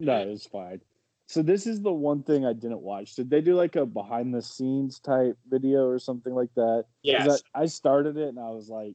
[0.00, 0.80] no, it was fine.
[1.26, 3.14] So this is the one thing I didn't watch.
[3.14, 6.86] Did they do like a behind the scenes type video or something like that?
[7.02, 7.42] Yes.
[7.54, 8.94] I, I started it and I was like,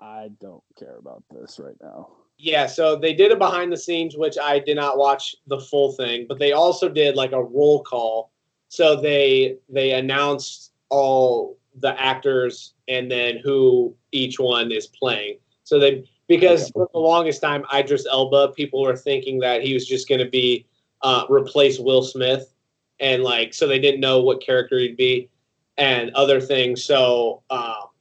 [0.00, 2.10] I don't care about this right now.
[2.42, 5.92] Yeah, so they did a behind the scenes, which I did not watch the full
[5.92, 8.32] thing, but they also did like a roll call.
[8.66, 15.38] So they they announced all the actors and then who each one is playing.
[15.62, 19.86] So they because for the longest time, Idris Elba, people were thinking that he was
[19.86, 20.66] just going to be
[21.02, 22.52] uh, replace Will Smith,
[22.98, 25.30] and like so they didn't know what character he'd be
[25.78, 26.82] and other things.
[26.82, 27.91] So um,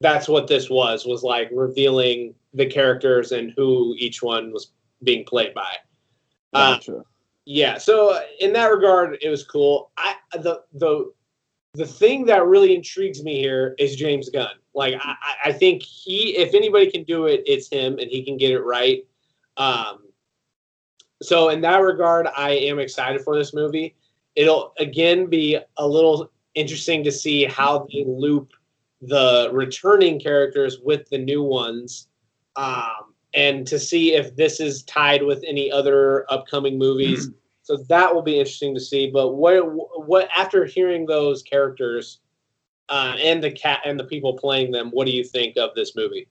[0.00, 4.72] that's what this was was like revealing the characters and who each one was
[5.02, 5.74] being played by.
[6.52, 7.04] Uh, Gotcha.
[7.44, 7.78] Yeah.
[7.78, 9.90] So in that regard, it was cool.
[9.96, 11.12] I the the
[11.74, 14.48] the thing that really intrigues me here is James Gunn.
[14.74, 15.14] Like I,
[15.46, 18.60] I think he, if anybody can do it, it's him, and he can get it
[18.60, 19.04] right.
[19.56, 20.04] Um,
[21.22, 23.94] so in that regard, I am excited for this movie.
[24.36, 28.52] It'll again be a little interesting to see how they loop
[29.00, 32.08] the returning characters with the new ones,
[32.56, 37.30] um, and to see if this is tied with any other upcoming movies.
[37.62, 39.10] so that will be interesting to see.
[39.10, 39.60] But what
[40.06, 42.20] what after hearing those characters
[42.88, 45.94] uh, and the cat and the people playing them, what do you think of this
[45.96, 46.28] movie?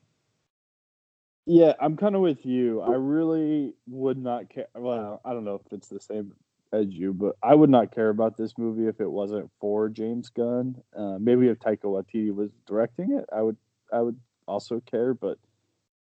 [1.46, 2.82] Yeah, I'm kind of with you.
[2.82, 4.68] I really would not care.
[4.76, 6.34] Well, I don't know if it's the same
[6.72, 10.30] as you, but I would not care about this movie if it wasn't for James
[10.30, 10.76] Gunn.
[10.96, 13.58] Uh, maybe if Taika Waititi was directing it, I would
[13.92, 15.14] I would also care.
[15.14, 15.38] But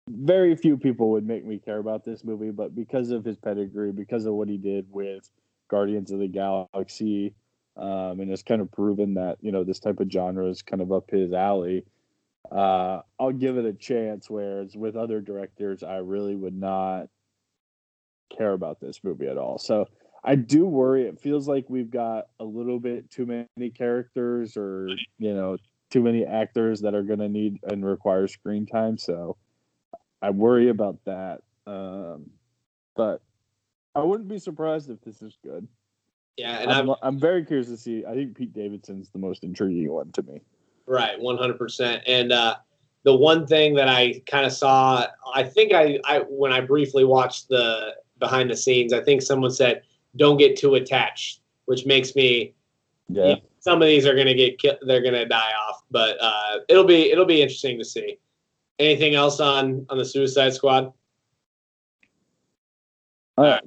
[0.09, 2.51] very few people would make me care about this movie.
[2.51, 5.29] But because of his pedigree, because of what he did with
[5.69, 7.33] Guardians of the Galaxy,
[7.77, 10.81] um, and it's kind of proven that you know this type of genre is kind
[10.81, 11.85] of up his alley
[12.51, 14.29] uh, I'll give it a chance.
[14.29, 17.07] Whereas with other directors, I really would not
[18.35, 19.57] care about this movie at all.
[19.57, 19.87] So
[20.23, 21.07] I do worry.
[21.07, 25.57] It feels like we've got a little bit too many characters, or you know,
[25.89, 28.97] too many actors that are going to need and require screen time.
[28.97, 29.37] So
[30.21, 31.41] I worry about that.
[31.65, 32.29] Um,
[32.95, 33.21] but
[33.95, 35.67] I wouldn't be surprised if this is good.
[36.37, 38.05] Yeah, and I'm, I'm, I'm very curious to see.
[38.05, 40.41] I think Pete Davidson's the most intriguing one to me.
[40.85, 42.03] Right, one hundred percent.
[42.07, 42.55] And uh,
[43.03, 47.03] the one thing that I kind of saw, I think I, I when I briefly
[47.03, 49.83] watched the behind the scenes, I think someone said,
[50.15, 52.53] "Don't get too attached," which makes me.
[53.07, 53.23] Yeah.
[53.23, 54.77] You know, some of these are gonna get killed.
[54.81, 58.17] they're gonna die off, but uh, it'll be it'll be interesting to see.
[58.79, 60.93] Anything else on on the Suicide Squad?
[63.37, 63.59] Uh,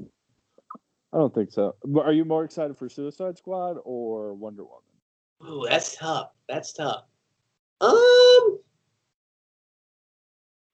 [1.12, 1.74] I don't think so.
[1.84, 4.82] But are you more excited for Suicide Squad or Wonder Woman?
[5.46, 6.30] Ooh, that's tough.
[6.48, 7.04] That's tough.
[7.80, 8.58] Um,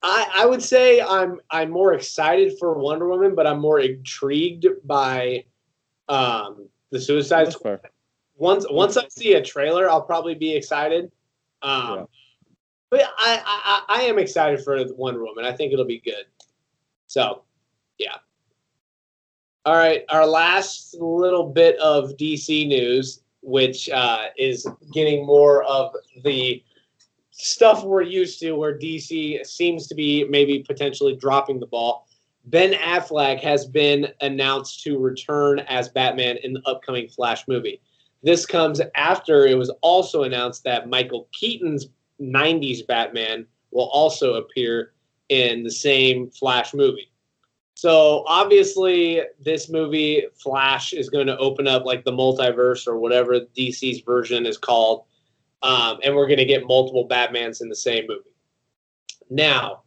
[0.01, 4.67] I I would say I'm I'm more excited for Wonder Woman, but I'm more intrigued
[4.85, 5.45] by
[6.09, 7.81] um the Suicide Squad.
[8.35, 11.11] Once once I see a trailer, I'll probably be excited.
[11.61, 12.05] Um, yeah.
[12.89, 15.45] but I, I I am excited for Wonder Woman.
[15.45, 16.25] I think it'll be good.
[17.07, 17.43] So,
[17.97, 18.15] yeah.
[19.65, 25.93] All right, our last little bit of DC news, which uh, is getting more of
[26.23, 26.63] the
[27.31, 32.07] stuff we're used to where DC seems to be maybe potentially dropping the ball.
[32.45, 37.81] Ben Affleck has been announced to return as Batman in the upcoming Flash movie.
[38.23, 41.87] This comes after it was also announced that Michael Keaton's
[42.19, 44.93] 90s Batman will also appear
[45.29, 47.11] in the same Flash movie.
[47.75, 53.39] So obviously, this movie, Flash, is going to open up like the multiverse or whatever
[53.55, 55.05] DC's version is called
[55.61, 58.29] um, and we're going to get multiple Batmans in the same movie.
[59.29, 59.83] Now,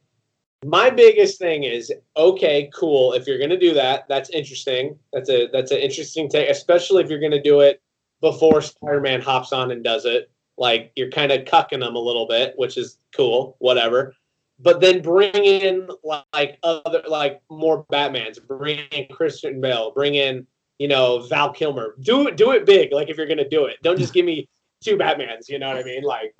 [0.65, 3.13] my biggest thing is okay, cool.
[3.13, 4.99] If you're going to do that, that's interesting.
[5.13, 7.83] That's a that's an interesting take, especially if you're going to do it
[8.21, 10.31] before Spider-Man hops on and does it.
[10.57, 13.57] Like you're kind of cucking them a little bit, which is cool.
[13.59, 14.15] Whatever.
[14.61, 15.89] But then bring in
[16.33, 18.47] like other like more Batmans.
[18.47, 19.91] Bring in Christian Bale.
[19.91, 20.47] Bring in
[20.79, 21.97] you know Val Kilmer.
[22.01, 22.93] Do it do it big.
[22.93, 24.49] Like if you're going to do it, don't just give me
[24.81, 25.49] two Batmans.
[25.49, 26.05] You know what I mean?
[26.05, 26.35] Like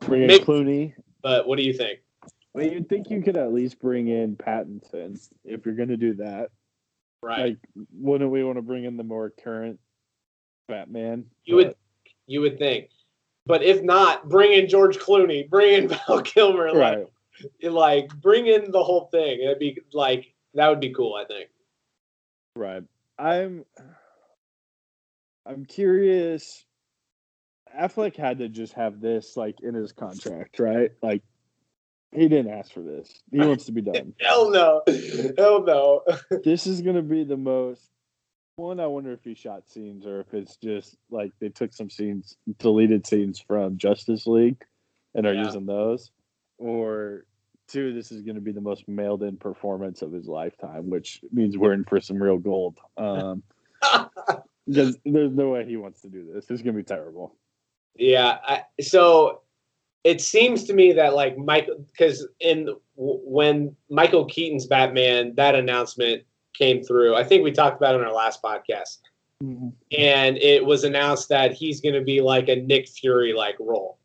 [0.00, 0.94] bring in maybe, Clooney.
[1.22, 2.00] But what do you think?
[2.54, 6.14] Well, you'd think you could at least bring in Pattinson if you're going to do
[6.14, 6.50] that.
[7.22, 7.40] Right.
[7.40, 9.80] Like, wouldn't we want to bring in the more current
[10.68, 11.26] Batman?
[11.44, 11.74] You would.
[12.26, 12.90] You would think.
[13.46, 15.48] But if not, bring in George Clooney.
[15.48, 16.72] Bring in Val Kilmer.
[16.72, 17.08] Like,
[17.62, 17.72] right.
[17.72, 19.40] like bring in the whole thing.
[19.42, 21.14] It'd be like that would be cool.
[21.14, 21.48] I think.
[22.56, 22.84] Right.
[23.18, 23.64] I'm.
[25.46, 26.64] I'm curious
[27.78, 30.90] Affleck had to just have this like in his contract, right?
[31.02, 31.22] Like
[32.14, 33.22] he didn't ask for this.
[33.30, 34.14] He wants to be done.
[34.20, 34.82] Hell no.
[35.36, 36.02] Hell no.
[36.44, 37.90] this is gonna be the most
[38.56, 41.90] one, I wonder if he shot scenes or if it's just like they took some
[41.90, 44.62] scenes, deleted scenes from Justice League
[45.14, 45.44] and are yeah.
[45.44, 46.10] using those.
[46.58, 47.26] Or
[47.68, 51.20] two, this is going to be the most mailed in performance of his lifetime, which
[51.32, 52.78] means we're in for some real gold.
[52.96, 53.42] Um,
[54.66, 56.46] because there's no way he wants to do this.
[56.48, 57.34] It's going to be terrible.
[57.96, 58.38] Yeah.
[58.46, 59.42] I, so
[60.04, 66.22] it seems to me that like Michael, because in when Michael Keaton's Batman, that announcement
[66.52, 67.16] came through.
[67.16, 68.98] I think we talked about it on our last podcast,
[69.42, 69.68] mm-hmm.
[69.98, 73.98] and it was announced that he's going to be like a Nick Fury like role.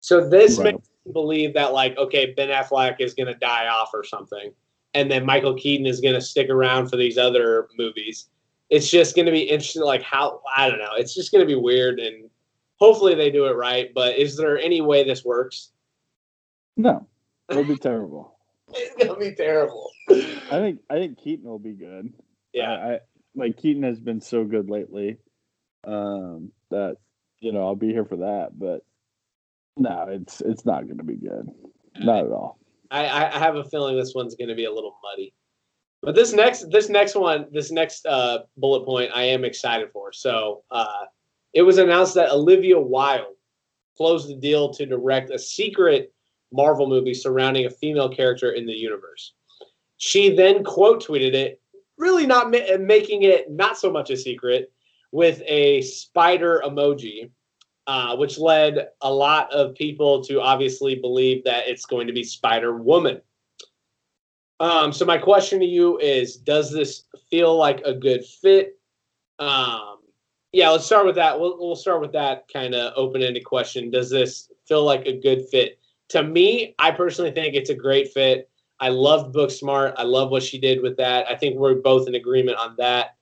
[0.00, 0.74] So this right.
[0.74, 4.52] makes me believe that like okay, Ben Affleck is going to die off or something,
[4.92, 8.28] and then Michael Keaton is going to stick around for these other movies
[8.70, 9.82] it's just going to be interesting.
[9.82, 10.94] Like how I don't know.
[10.96, 12.28] It's just going to be weird, and
[12.78, 13.90] hopefully they do it right.
[13.94, 15.72] But is there any way this works?
[16.76, 17.06] No,
[17.48, 18.32] it'll be terrible.
[18.76, 19.88] It's gonna be terrible.
[20.08, 22.12] I think I think Keaton will be good.
[22.52, 22.98] Yeah, I, I
[23.36, 25.18] like Keaton has been so good lately.
[25.84, 26.96] Um, that
[27.40, 28.80] you know I'll be here for that, but
[29.76, 31.48] no, it's it's not going to be good.
[31.98, 32.58] Not at all.
[32.90, 35.34] I, I have a feeling this one's going to be a little muddy.
[36.02, 40.12] But this next this next one, this next uh, bullet point, I am excited for.
[40.12, 41.04] So uh,
[41.54, 43.36] it was announced that Olivia Wilde
[43.96, 46.12] closed the deal to direct a secret
[46.52, 49.32] Marvel movie surrounding a female character in the universe.
[49.96, 51.60] She then quote tweeted it,
[51.96, 54.72] really not ma- making it not so much a secret,
[55.12, 57.30] with a spider emoji,
[57.86, 62.24] uh, which led a lot of people to obviously believe that it's going to be
[62.24, 63.20] Spider Woman.
[64.58, 68.78] Um, so my question to you is: Does this feel like a good fit?
[69.38, 69.98] Um,
[70.54, 71.38] yeah, let's start with that.
[71.38, 73.90] We'll we'll start with that kind of open-ended question.
[73.90, 75.80] Does this feel like a good fit?
[76.10, 78.48] To me, I personally think it's a great fit.
[78.78, 79.94] I loved Booksmart.
[79.96, 81.28] I love what she did with that.
[81.28, 83.16] I think we're both in agreement on that.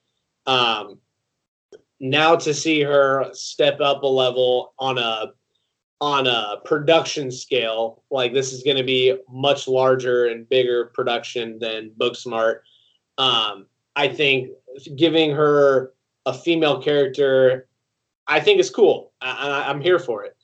[0.46, 0.98] Um,
[2.00, 5.32] now to see her step up a level on a
[6.02, 11.58] on a production scale, like this is going to be much larger and bigger production
[11.60, 12.58] than Booksmart.
[13.16, 13.66] Um,
[13.96, 14.50] I think
[14.96, 15.94] giving her
[16.26, 17.68] a female character,
[18.26, 19.12] I think is cool.
[19.20, 20.36] I, I'm here for it.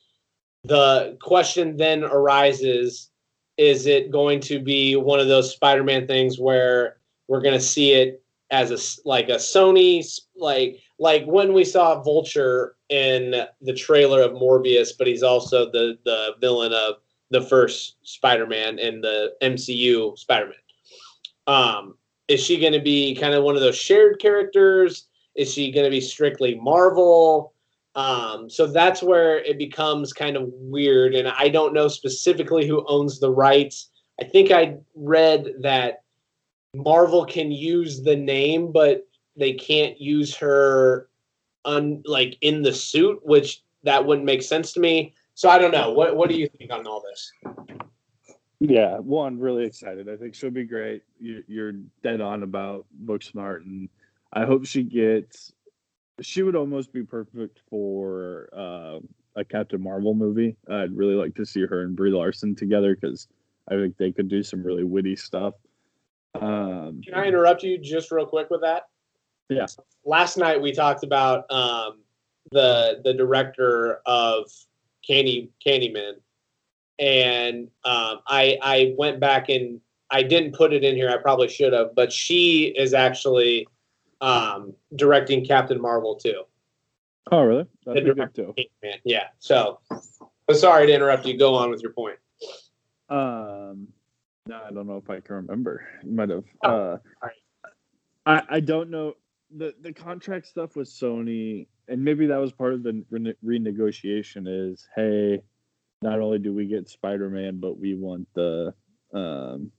[0.65, 3.11] The question then arises:
[3.57, 6.97] Is it going to be one of those Spider-Man things where
[7.29, 10.03] we're going to see it as a like a Sony
[10.37, 15.99] like like when we saw Vulture in the trailer of Morbius, but he's also the
[16.05, 16.97] the villain of
[17.31, 20.55] the first Spider-Man in the MCU Spider-Man.
[21.47, 25.08] Um, is she going to be kind of one of those shared characters?
[25.39, 27.55] Is she going to be strictly Marvel?
[27.95, 32.85] Um, so that's where it becomes kind of weird, and I don't know specifically who
[32.89, 33.91] owns the rights.
[34.21, 36.03] I think I read that
[36.75, 41.09] Marvel can use the name, but they can't use her
[41.65, 45.15] un like in the suit, which that wouldn't make sense to me.
[45.35, 45.93] So I don't know.
[45.93, 47.33] What what do you think on all this?
[48.61, 50.09] Yeah, one really excited.
[50.09, 51.05] I think she'll be great.
[51.21, 51.73] You, you're
[52.03, 53.89] dead on about Booksmart, and
[54.33, 55.53] I hope she gets.
[56.21, 58.99] She would almost be perfect for uh,
[59.37, 60.57] a Captain Marvel movie.
[60.69, 63.29] I'd really like to see her and Brie Larson together because
[63.71, 65.55] I think they could do some really witty stuff.
[66.35, 68.85] Um, Can I interrupt you just real quick with that?
[69.49, 69.67] Yeah.
[70.05, 72.01] Last night we talked about um,
[72.51, 74.51] the the director of
[75.07, 76.15] Candy Candyman,
[76.99, 81.11] and um, I I went back and I didn't put it in here.
[81.11, 83.67] I probably should have, but she is actually
[84.21, 86.45] um, directing Captain Marvel too.
[87.31, 87.67] Oh, really?
[87.85, 88.55] That's good too.
[88.83, 89.25] Man, yeah.
[89.39, 91.37] So, I'm sorry to interrupt you.
[91.37, 92.17] Go on with your point.
[93.11, 93.89] Um,
[94.47, 95.87] no, I don't know if I can remember.
[96.03, 96.45] You might have.
[96.65, 97.33] Oh, uh, right.
[98.27, 99.15] I I don't know
[99.55, 104.47] the the contract stuff with Sony, and maybe that was part of the rene- renegotiation.
[104.47, 105.43] Is hey,
[106.03, 108.75] not only do we get Spider Man, but we want the
[109.13, 109.71] um,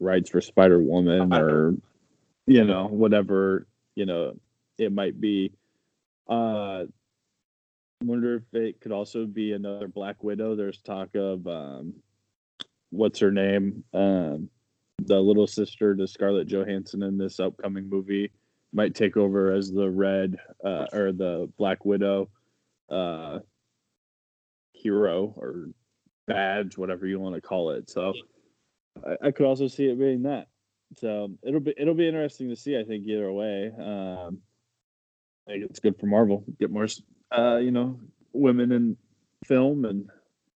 [0.00, 1.74] rights for Spider Woman, or
[2.48, 4.34] you know whatever you know
[4.78, 5.52] it might be.
[6.28, 6.84] Uh,
[8.02, 10.54] wonder if it could also be another Black Widow.
[10.54, 11.94] There's talk of um,
[12.90, 14.48] what's her name, um,
[15.04, 18.30] the little sister to Scarlett Johansson in this upcoming movie
[18.72, 22.28] might take over as the Red uh, or the Black Widow
[22.90, 23.38] uh,
[24.72, 25.68] hero or
[26.26, 27.88] badge, whatever you want to call it.
[27.88, 28.12] So
[29.06, 30.48] I, I could also see it being that.
[30.96, 32.78] So it'll be it'll be interesting to see.
[32.78, 33.70] I think either way.
[33.78, 34.40] Um,
[35.46, 36.44] I think it's good for Marvel.
[36.58, 36.86] Get more,
[37.36, 37.98] uh, you know,
[38.32, 38.96] women in
[39.44, 40.08] film and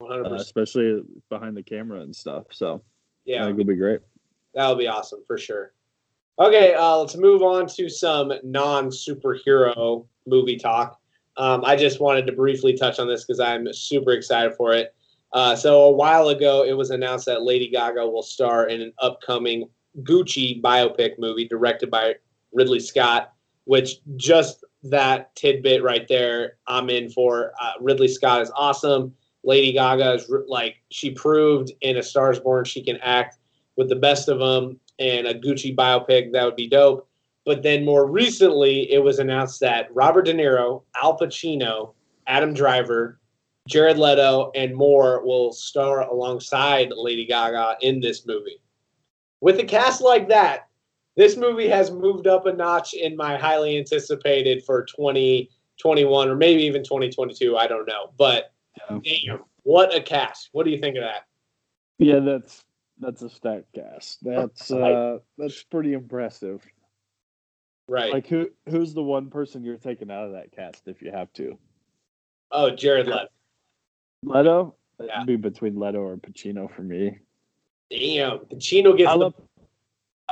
[0.01, 2.45] uh, especially behind the camera and stuff.
[2.53, 2.81] So I
[3.25, 4.01] Yeah, think it'll be great.
[4.55, 5.73] that would be awesome for sure.
[6.39, 11.01] Okay, uh, let's move on to some non-superhero movie talk.
[11.37, 14.95] Um, I just wanted to briefly touch on this because I'm super excited for it.
[15.33, 18.93] Uh, so a while ago, it was announced that Lady Gaga will star in an
[19.01, 19.69] upcoming
[20.03, 22.17] Gucci biopic movie directed by
[22.53, 23.33] Ridley Scott.
[23.65, 27.53] Which just that tidbit right there, I'm in for.
[27.61, 29.15] Uh, Ridley Scott is awesome.
[29.45, 33.39] Lady Gaga is like she proved in A Star Is Born she can act
[33.77, 37.09] with the best of them, and a Gucci biopic that would be dope.
[37.45, 41.95] But then more recently, it was announced that Robert De Niro, Al Pacino,
[42.27, 43.21] Adam Driver,
[43.69, 48.61] Jared Leto, and more will star alongside Lady Gaga in this movie.
[49.41, 50.69] With a cast like that,
[51.17, 56.63] this movie has moved up a notch in my highly anticipated for 2021 or maybe
[56.63, 57.57] even 2022.
[57.57, 58.53] I don't know, but
[58.91, 58.99] Yeah.
[59.03, 60.49] damn, what a cast!
[60.53, 61.27] What do you think of that?
[61.99, 62.65] Yeah, that's
[63.01, 64.19] that's a stacked cast.
[64.25, 66.65] That's uh that's pretty impressive.
[67.89, 68.13] Right.
[68.13, 71.33] Like who who's the one person you're taking out of that cast if you have
[71.35, 71.59] to?
[72.51, 73.27] oh, Jared Leto.
[74.23, 74.75] Leto?
[75.01, 75.17] Yeah.
[75.17, 77.19] It'd be between Leto or Pacino for me.
[77.91, 79.35] Damn, Pacino gets I the love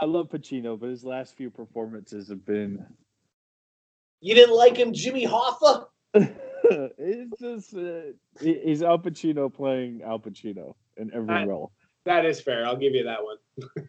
[0.00, 2.84] I love Pacino, but his last few performances have been
[4.20, 5.86] You didn't like him, Jimmy Hoffa?
[6.14, 11.72] it's just uh, he- he's Al Pacino playing Al Pacino in every I- role.
[12.04, 12.64] That is fair.
[12.64, 13.88] I'll give you that one.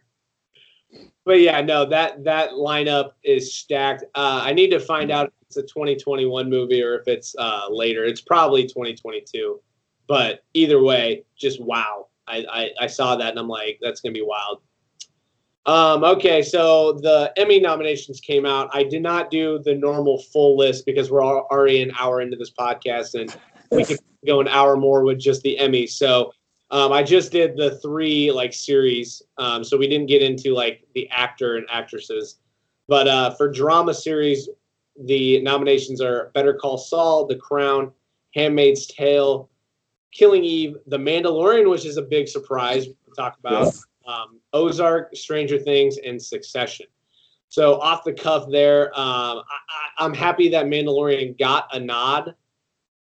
[1.24, 4.02] but yeah, no, that that lineup is stacked.
[4.14, 7.66] Uh, I need to find out if it's a 2021 movie or if it's uh,
[7.70, 8.04] later.
[8.04, 9.60] It's probably 2022.
[10.08, 12.07] But either way, just wow.
[12.28, 14.60] I, I, I saw that and I'm like, that's gonna be wild.
[15.66, 18.70] Um, okay, so the Emmy nominations came out.
[18.72, 22.36] I did not do the normal full list because we're al- already an hour into
[22.36, 23.36] this podcast and
[23.70, 25.90] we could go an hour more with just the Emmys.
[25.90, 26.32] So
[26.70, 30.86] um, I just did the three like series, um, so we didn't get into like
[30.94, 32.36] the actor and actresses.
[32.88, 34.48] But uh, for drama series,
[35.04, 37.92] the nominations are Better Call Saul, The Crown,
[38.34, 39.48] Handmaid's Tale,
[40.12, 42.86] Killing Eve, The Mandalorian, which is a big surprise.
[42.86, 43.74] We'll talk about
[44.06, 46.86] um, Ozark, Stranger Things, and Succession.
[47.48, 52.34] So off the cuff there, um, I, I, I'm happy that Mandalorian got a nod.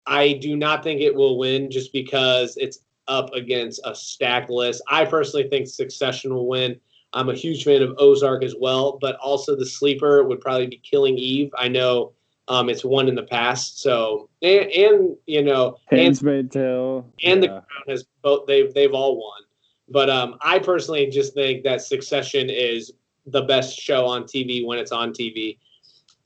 [0.07, 4.83] I do not think it will win just because it's up against a stacked list.
[4.89, 6.79] I personally think Succession will win.
[7.13, 10.79] I'm a huge fan of Ozark as well, but also the sleeper would probably be
[10.79, 11.51] Killing Eve.
[11.57, 12.13] I know
[12.49, 17.11] um, it's won in the past, so and, and you know and Handmaid's Tale.
[17.25, 17.49] and the.
[17.49, 19.43] Crown has both they've they've all won.
[19.89, 22.93] But um, I personally just think that Succession is
[23.27, 25.59] the best show on TV when it's on TV.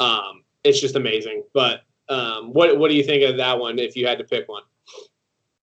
[0.01, 1.45] Um, it's just amazing.
[1.55, 4.49] But um, what what do you think of that one if you had to pick
[4.49, 4.63] one?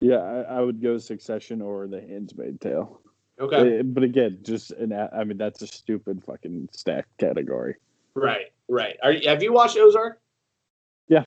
[0.02, 3.02] Yeah, I, I would go Succession or The Handmaid's Tale.
[3.40, 7.76] Okay, Uh, But again, just an I mean that's a stupid fucking stacked category.
[8.14, 8.98] right, right.
[9.04, 10.20] Are have you watched Ozark?
[11.08, 11.24] Yeah.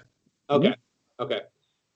[0.50, 0.74] Okay,
[1.20, 1.40] okay.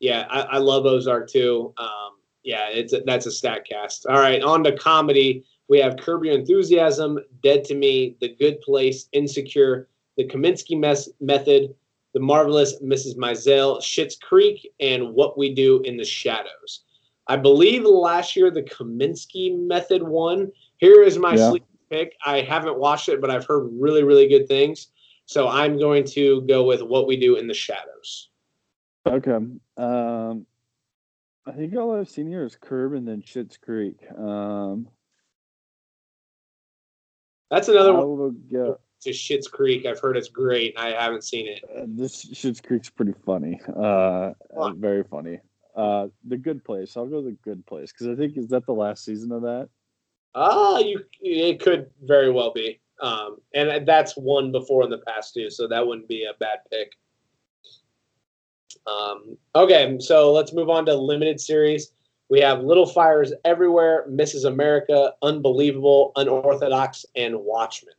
[0.01, 1.73] Yeah, I, I love Ozark too.
[1.79, 4.07] Um, yeah, it's a, that's a stat cast.
[4.07, 5.45] All right, on to comedy.
[5.69, 11.09] We have Curb Your Enthusiasm, Dead to Me, The Good Place, Insecure, The Kominsky Mes-
[11.21, 11.75] Method,
[12.15, 13.17] The Marvelous Mrs.
[13.17, 16.81] Maisel, Schitt's Creek, and What We Do in the Shadows.
[17.29, 20.51] I believe last year the Kominsky Method won.
[20.79, 21.49] Here is my Yeah.
[21.51, 22.17] sleep pick.
[22.27, 24.89] I haven't watched it, but I've heard really, really good things.
[25.27, 28.29] So I'm going to go with What We Do in the Shadows.
[29.07, 29.39] Okay.
[29.77, 30.47] Um,
[31.47, 33.99] I think all I've seen here is Curb and then Schitt's Creek.
[34.17, 34.89] Um,
[37.51, 38.79] That's another one go.
[39.03, 39.87] to Schitt's Creek.
[39.87, 40.75] I've heard it's great.
[40.79, 41.65] I haven't seen it.
[41.65, 43.61] Uh, this Schitt's Creek's pretty funny.
[43.69, 44.81] Uh, Fun.
[44.81, 45.41] very funny.
[45.75, 46.97] Uh, the Good Place.
[46.97, 49.69] I'll go the Good Place because I think is that the last season of that.
[50.35, 52.81] Ah, you it could very well be.
[53.03, 56.59] Um, and that's one before in the past too, so that wouldn't be a bad
[56.71, 56.93] pick.
[58.87, 61.93] Um, okay, so let's move on to limited series.
[62.31, 64.47] We have Little Fires Everywhere, Mrs.
[64.47, 67.95] America, Unbelievable, Unorthodox, and Watchmen.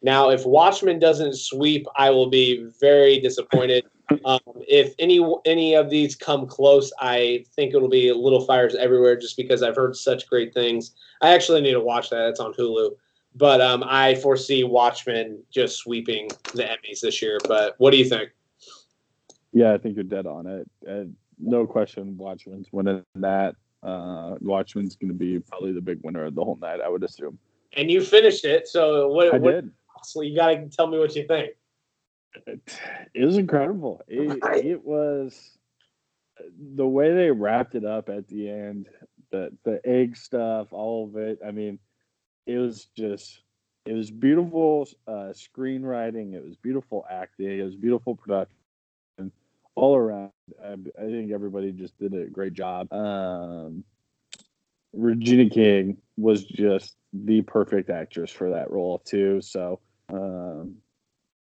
[0.00, 3.84] Now, if Watchmen doesn't sweep, I will be very disappointed.
[4.24, 4.38] Um,
[4.68, 9.36] if any any of these come close, I think it'll be Little Fires Everywhere, just
[9.36, 10.92] because I've heard such great things.
[11.20, 12.28] I actually need to watch that.
[12.28, 12.92] It's on Hulu.
[13.36, 17.38] But um, I foresee Watchmen just sweeping the Emmys this year.
[17.46, 18.30] But what do you think?
[19.52, 20.70] Yeah, I think you're dead on it.
[20.88, 21.04] Uh,
[21.38, 23.54] no question, Watchmen's winning that.
[23.82, 27.04] Uh, Watchmen's going to be probably the big winner of the whole night, I would
[27.04, 27.38] assume.
[27.74, 29.34] And you finished it, so what?
[29.34, 29.70] I what did.
[30.02, 31.50] So you got to tell me what you think.
[32.46, 32.78] It,
[33.14, 34.02] it was incredible.
[34.08, 35.58] It, it was
[36.74, 38.88] the way they wrapped it up at the end,
[39.30, 41.38] the the egg stuff, all of it.
[41.46, 41.78] I mean,
[42.46, 43.42] it was just
[43.84, 46.34] it was beautiful uh, screenwriting.
[46.34, 47.58] It was beautiful acting.
[47.58, 48.52] It was beautiful production
[49.74, 50.32] all around.
[50.62, 52.92] I, I think everybody just did a great job.
[52.92, 53.84] Um,
[54.92, 59.40] Regina King was just the perfect actress for that role too.
[59.40, 60.76] So um,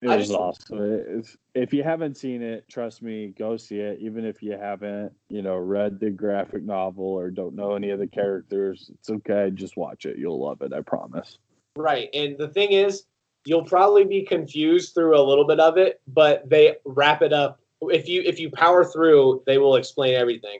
[0.03, 0.79] it was awesome.
[1.19, 3.99] It's, if you haven't seen it, trust me, go see it.
[4.01, 7.99] Even if you haven't, you know, read the graphic novel or don't know any of
[7.99, 9.51] the characters, it's okay.
[9.55, 10.19] Just watch it.
[10.19, 10.73] You'll love it.
[10.73, 11.39] I promise.
[11.77, 12.11] Right.
[12.13, 13.05] And the thing is,
[13.47, 17.61] you'll probably be confused through a little bit of it, but they wrap it up.
[17.83, 20.59] If you if you power through, they will explain everything.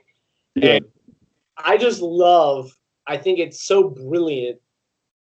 [0.55, 0.75] Yeah.
[0.75, 0.85] And
[1.57, 2.71] I just love.
[3.05, 4.59] I think it's so brilliant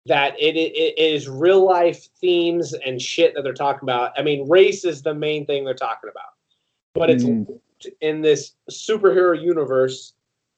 [0.05, 4.11] that it, it, it is real life themes and shit that they're talking about.
[4.17, 6.33] I mean, race is the main thing they're talking about,
[6.93, 7.59] but it's Mm.
[8.01, 10.13] in this superhero universe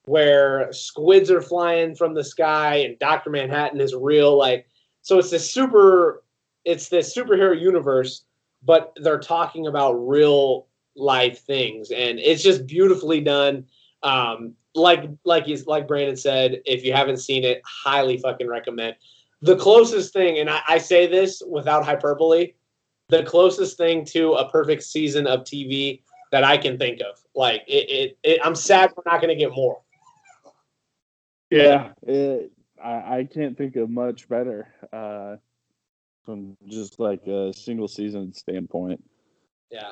[0.06, 3.30] where squids are flying from the sky and Dr.
[3.30, 4.38] Manhattan is real.
[4.38, 4.68] Like,
[5.02, 6.24] so it's this super,
[6.66, 8.24] it's this superhero universe,
[8.64, 13.66] but they're talking about real life things, and it's just beautifully done.
[14.04, 18.96] Um, like, like you, like Brandon said, if you haven't seen it, highly fucking recommend.
[19.44, 22.54] The closest thing, and I, I say this without hyperbole,
[23.10, 27.20] the closest thing to a perfect season of TV that I can think of.
[27.36, 29.82] Like, it, it, it I'm sad we're not going to get more.
[31.50, 32.52] Yeah, it,
[32.84, 35.36] I, I can't think of much better uh,
[36.26, 39.04] from just like a single season standpoint.
[39.70, 39.92] Yeah.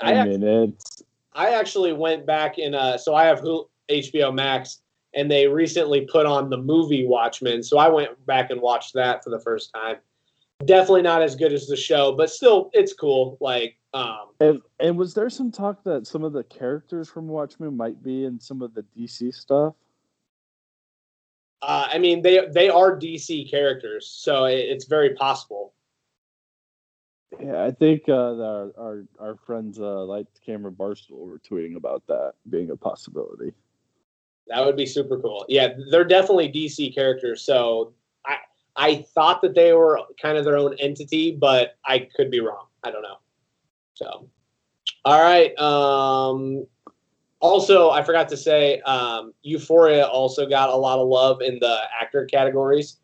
[0.00, 2.74] I, I, mean, it's I actually went back in.
[2.74, 3.40] uh, so I have
[3.90, 4.82] HBO Max,
[5.16, 7.62] and they recently put on the movie Watchmen.
[7.62, 9.96] So I went back and watched that for the first time.
[10.64, 13.36] Definitely not as good as the show, but still, it's cool.
[13.40, 17.76] Like, um, and, and was there some talk that some of the characters from Watchmen
[17.76, 19.74] might be in some of the DC stuff?
[21.66, 25.72] uh, I mean, they they are DC characters, so it, it's very possible.
[27.40, 32.06] Yeah, I think uh, our, our our friends uh, like Cameron Barstool were tweeting about
[32.08, 33.52] that being a possibility.
[34.48, 35.44] That would be super cool.
[35.48, 37.42] Yeah, they're definitely DC characters.
[37.42, 37.92] So
[38.26, 38.36] I
[38.76, 42.66] I thought that they were kind of their own entity, but I could be wrong.
[42.82, 43.18] I don't know.
[43.94, 44.28] So,
[45.04, 45.56] all right.
[45.58, 46.66] Um,
[47.40, 51.80] also, I forgot to say, um, Euphoria also got a lot of love in the
[52.00, 52.98] actor categories.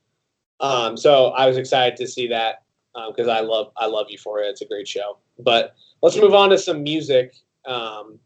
[0.60, 2.62] Um, so I was excited to see that
[3.08, 4.50] because I love I love Euphoria.
[4.50, 5.18] It's a great show.
[5.38, 7.34] But let's move on to some music.
[7.66, 8.18] Um,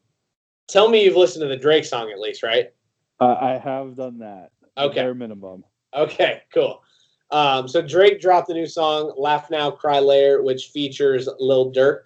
[0.69, 2.73] tell me you've listened to the Drake song at least, right?
[3.21, 4.51] Uh, I have done that.
[4.77, 4.95] Okay.
[4.97, 5.65] Bare minimum.
[5.95, 6.83] Okay, cool.
[7.31, 12.03] Um, so Drake dropped a new song, "Laugh Now, Cry Later," which features Lil Durk.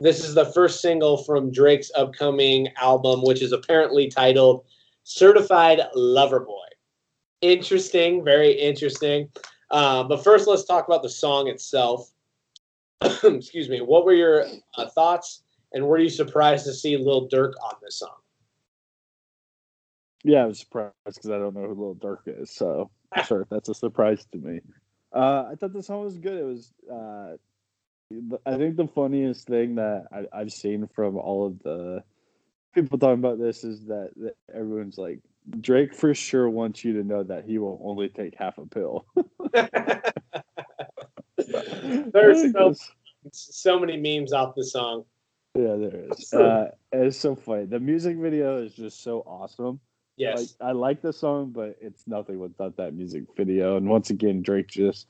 [0.00, 4.64] This is the first single from Drake's upcoming album, which is apparently titled
[5.04, 6.66] "Certified Lover Boy."
[7.40, 9.28] Interesting, very interesting.
[9.70, 12.12] Um, but first, let's talk about the song itself.
[13.24, 13.80] Excuse me.
[13.80, 14.46] What were your
[14.76, 15.42] uh, thoughts,
[15.72, 18.21] and were you surprised to see Lil Durk on this song?
[20.24, 22.50] Yeah, I was surprised because I don't know who Lil Durk is.
[22.50, 22.90] So
[23.26, 24.60] sure, that's a surprise to me.
[25.12, 26.38] Uh, I thought the song was good.
[26.38, 26.72] It was.
[26.90, 27.36] Uh,
[28.44, 32.04] I think the funniest thing that I, I've seen from all of the
[32.74, 35.20] people talking about this is that, that everyone's like,
[35.60, 39.06] Drake for sure wants you to know that he will only take half a pill.
[42.12, 42.74] There's so,
[43.32, 45.04] so many memes off the song.
[45.56, 46.32] yeah, there is.
[46.38, 47.64] Uh, it's so funny.
[47.64, 49.80] The music video is just so awesome.
[50.16, 50.56] Yes.
[50.60, 53.76] Like I like the song, but it's nothing without that music video.
[53.76, 55.08] And once again, Drake just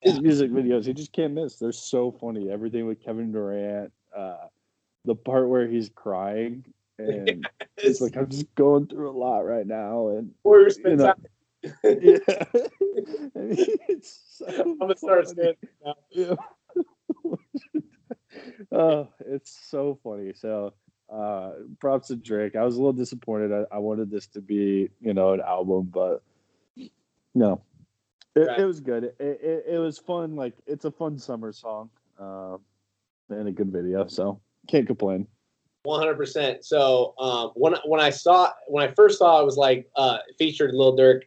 [0.00, 1.56] his music videos, he just can't miss.
[1.56, 2.50] They're so funny.
[2.50, 4.46] Everything with Kevin Durant, uh,
[5.04, 6.64] the part where he's crying
[6.98, 10.30] and it's like I'm just going through a lot right now, and
[10.90, 11.14] you know,
[11.62, 15.94] yeah, I mean, it's so I'm gonna start standing now.
[16.10, 16.34] Yeah.
[18.72, 20.32] oh, it's so funny.
[20.34, 20.74] So,
[21.12, 21.50] uh,
[21.80, 22.56] props to Drake.
[22.56, 23.52] I was a little disappointed.
[23.52, 26.22] I, I wanted this to be, you know, an album, but
[27.34, 27.60] no,
[28.34, 28.60] it, Right.
[28.60, 29.04] it was good.
[29.04, 30.36] It, it, it was fun.
[30.36, 32.56] Like it's a fun summer song, uh,
[33.30, 34.06] and a good video.
[34.06, 35.26] So can't complain.
[35.84, 36.64] One hundred percent.
[36.64, 40.74] So um, when when I saw when I first saw it was like uh, featured
[40.74, 41.22] Lil Durk,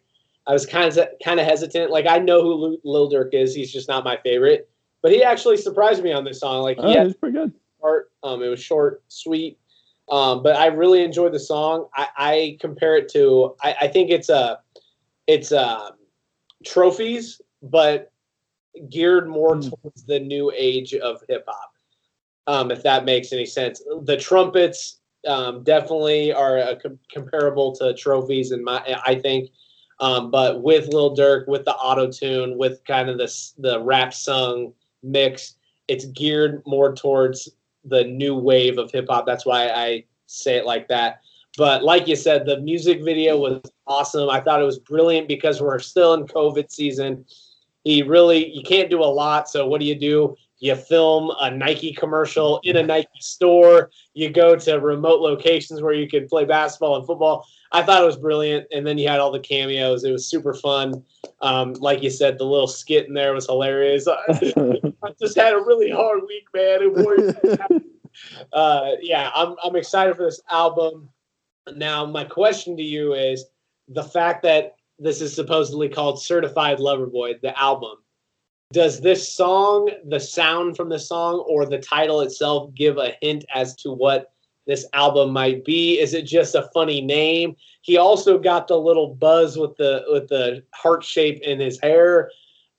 [0.47, 1.91] I was kind of kind of hesitant.
[1.91, 3.55] Like I know who Lil- Durk is.
[3.55, 4.69] He's just not my favorite.
[5.01, 6.61] But he actually surprised me on this song.
[6.63, 7.53] Like Oh, it's pretty good.
[7.79, 8.11] part.
[8.21, 9.57] Um, it was short, sweet.
[10.11, 11.87] Um, but I really enjoy the song.
[11.95, 13.55] I, I compare it to.
[13.61, 14.59] I, I think it's a,
[15.27, 15.91] it's um,
[16.65, 18.11] trophies, but
[18.89, 19.69] geared more Mm.
[19.69, 21.71] towards the new age of hip hop.
[22.47, 27.93] Um, if that makes any sense, the trumpets um, definitely are uh, com- comparable to
[27.93, 29.49] trophies, in my I think.
[29.99, 34.13] Um, but with Lil Durk, with the auto tune, with kind of the the rap
[34.13, 34.73] sung
[35.03, 35.55] mix,
[35.87, 37.49] it's geared more towards
[37.85, 39.25] the new wave of hip hop.
[39.25, 41.21] That's why I say it like that.
[41.57, 44.29] But like you said, the music video was awesome.
[44.29, 47.25] I thought it was brilliant because we're still in COVID season.
[47.83, 49.49] He really, you can't do a lot.
[49.49, 50.35] So what do you do?
[50.59, 53.91] You film a Nike commercial in a Nike store.
[54.13, 57.45] You go to remote locations where you can play basketball and football.
[57.71, 58.67] I thought it was brilliant.
[58.71, 60.03] And then you had all the cameos.
[60.03, 61.03] It was super fun.
[61.41, 64.07] Um, like you said, the little skit in there was hilarious.
[64.07, 66.81] I just had a really hard week, man.
[68.51, 71.09] Uh, yeah, I'm I'm excited for this album.
[71.75, 73.45] Now, my question to you is
[73.87, 77.97] the fact that this is supposedly called Certified Lover Boy, the album.
[78.71, 83.43] Does this song, the sound from the song, or the title itself give a hint
[83.53, 84.31] as to what
[84.67, 85.99] this album might be?
[85.99, 87.55] Is it just a funny name?
[87.81, 92.29] He also got the little buzz with the with the heart shape in his hair.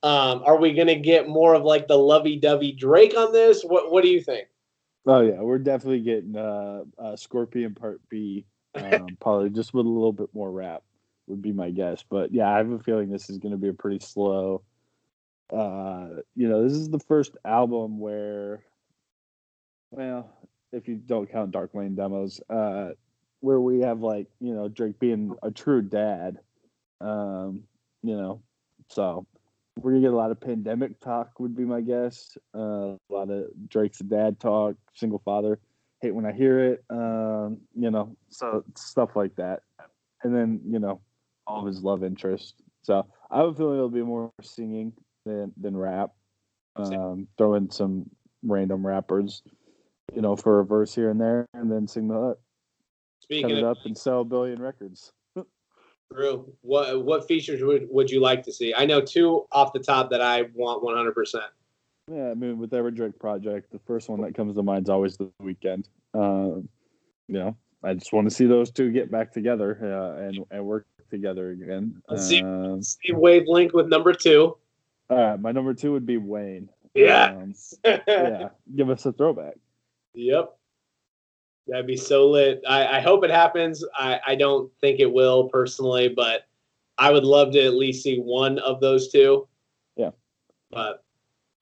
[0.05, 3.65] Um, are we gonna get more of like the lovey-dovey Drake on this?
[3.65, 4.47] What What do you think?
[5.07, 8.47] Oh yeah, we're definitely getting uh, uh Scorpion Part B,
[8.77, 10.85] um, probably just with a little bit more rap
[11.27, 12.05] would be my guess.
[12.09, 14.63] But yeah, I have a feeling this is going to be a pretty slow.
[15.53, 18.63] Uh, you know, this is the first album where,
[19.91, 20.31] well,
[20.73, 22.91] if you don't count Dark Lane demos, uh,
[23.41, 26.39] where we have like you know Drake being a true dad.
[27.01, 27.65] Um,
[28.03, 28.43] you know,
[28.89, 29.27] so
[29.77, 32.37] we're gonna get a lot of pandemic talk would be my guess.
[32.55, 35.59] Uh, a lot of Drake's dad talk, single father.
[36.01, 36.85] Hate when I hear it.
[36.91, 39.61] Um, you know, so stuff like that.
[40.23, 41.01] And then you know,
[41.47, 42.63] all of his love interest.
[42.83, 44.93] So I have a feeling it'll be more singing
[45.25, 46.11] than than rap.
[46.77, 48.09] Um, throw in some
[48.43, 49.43] random rappers,
[50.15, 52.41] you know, for a verse here and there, and then sing the hook.
[53.21, 55.13] Speaking cut it of, up and sell a billion records.
[56.13, 56.53] True.
[56.63, 58.73] What what features would, would you like to see?
[58.75, 61.13] I know two off the top that I want 100.
[61.13, 61.45] percent
[62.11, 64.91] Yeah, I mean, with every Drake project, the first one that comes to mind is
[64.91, 65.87] always the Weeknd.
[66.15, 66.69] Um,
[67.29, 70.65] you know, I just want to see those two get back together uh, and and
[70.65, 72.01] work together again.
[72.09, 74.57] Let's see, um, see wavelength with number two.
[75.11, 76.69] All right, my number two would be Wayne.
[76.95, 77.37] Yeah.
[77.37, 77.55] Um,
[77.85, 78.49] yeah.
[78.75, 79.55] Give us a throwback.
[80.15, 80.57] Yep.
[81.67, 82.63] That'd be so lit.
[82.69, 83.85] I, I hope it happens.
[83.95, 86.43] I, I don't think it will personally, but
[86.99, 89.49] I would love to at least see one of those two.
[89.97, 90.11] Yeah.
[90.71, 91.05] But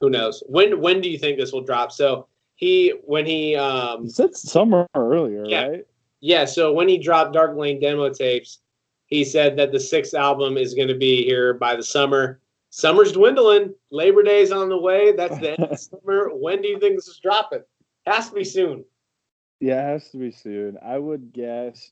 [0.01, 0.43] who knows?
[0.47, 1.93] When when do you think this will drop?
[1.93, 2.27] So
[2.57, 5.87] he when he um said summer earlier, yeah, right?
[6.21, 6.45] Yeah.
[6.45, 8.61] So when he dropped Dark Lane demo tapes,
[9.07, 12.41] he said that the sixth album is going to be here by the summer.
[12.71, 13.75] Summer's dwindling.
[13.91, 15.13] Labor Day's on the way.
[15.13, 16.31] That's the end of summer.
[16.33, 17.63] When do you think this is dropping?
[18.07, 18.85] Has to be soon.
[19.61, 20.79] Yeah, it has to be soon.
[20.85, 21.91] I would guess.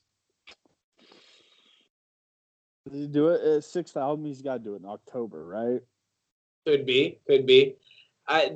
[2.91, 3.41] Do it?
[3.41, 5.81] Uh, sixth album, he's got to do it in October, right?
[6.65, 7.77] Could be, could be.
[8.29, 8.53] I,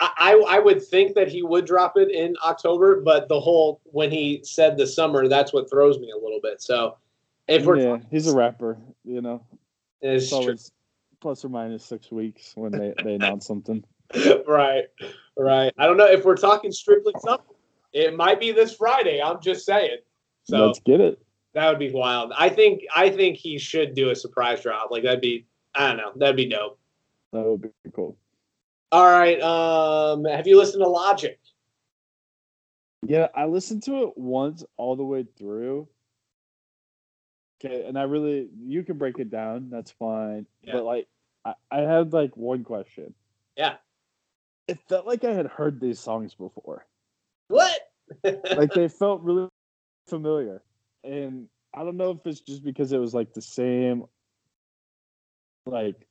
[0.00, 4.10] I I would think that he would drop it in October, but the whole when
[4.10, 6.60] he said the summer, that's what throws me a little bit.
[6.60, 6.96] So
[7.46, 9.44] if we're yeah, he's a rapper, you know.
[10.00, 10.72] It's always
[11.24, 13.82] plus or minus six weeks when they, they announce something.
[14.46, 14.84] right,
[15.38, 15.72] right.
[15.78, 17.56] I don't know if we're talking strictly something.
[17.94, 19.22] it might be this Friday.
[19.22, 19.96] I'm just saying.
[20.42, 21.18] So let's get it.
[21.54, 22.34] That would be wild.
[22.36, 24.90] I think I think he should do a surprise drop.
[24.90, 26.12] Like that'd be I don't know.
[26.14, 26.78] That'd be dope.
[27.32, 28.18] That would be cool.
[28.92, 29.40] All right.
[29.40, 31.38] Um, have you listened to Logic?
[33.06, 35.88] Yeah, I listened to it once all the way through.
[37.64, 40.46] Okay, and I really you can break it down, that's fine.
[40.62, 40.74] Yeah.
[40.74, 41.08] But like
[41.44, 43.14] I, I had like one question.
[43.56, 43.76] Yeah.
[44.66, 46.86] It felt like I had heard these songs before.
[47.48, 47.78] What?
[48.24, 49.48] like they felt really
[50.08, 50.62] familiar.
[51.02, 54.04] And I don't know if it's just because it was like the same
[55.66, 56.06] like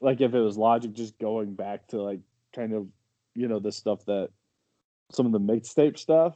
[0.00, 2.20] like if it was logic just going back to like
[2.54, 2.86] kind of
[3.34, 4.28] you know the stuff that
[5.10, 6.34] some of the mixtape stuff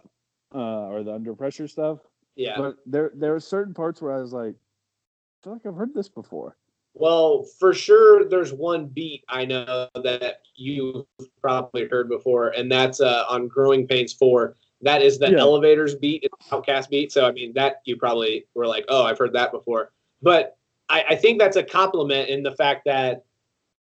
[0.55, 1.99] uh or the under pressure stuff
[2.37, 5.77] yeah but there there are certain parts where i was like i feel like i've
[5.77, 6.57] heard this before
[6.99, 11.07] well, for sure, there's one beat I know that you've
[11.41, 14.57] probably heard before, and that's uh, on Growing Pains 4.
[14.83, 15.39] That is the yeah.
[15.39, 17.13] elevators beat, it's OutKast beat.
[17.13, 19.93] So, I mean, that you probably were like, oh, I've heard that before.
[20.23, 20.57] But
[20.89, 23.25] I, I think that's a compliment in the fact that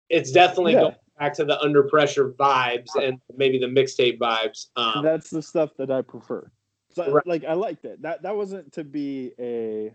[0.09, 0.80] it's definitely yeah.
[0.80, 4.66] going back to the under pressure vibes and maybe the mixtape vibes.
[4.76, 6.51] Um, that's the stuff that I prefer.
[6.94, 7.26] So, right.
[7.26, 8.01] like, I liked it.
[8.02, 9.94] That that wasn't to be a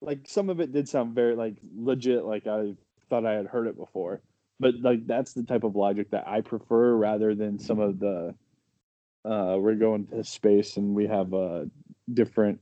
[0.00, 2.72] like some of it did sound very like legit like i
[3.08, 4.20] thought i had heard it before
[4.58, 8.34] but like that's the type of logic that i prefer rather than some of the
[9.24, 11.68] uh we're going to space and we have a
[12.12, 12.60] different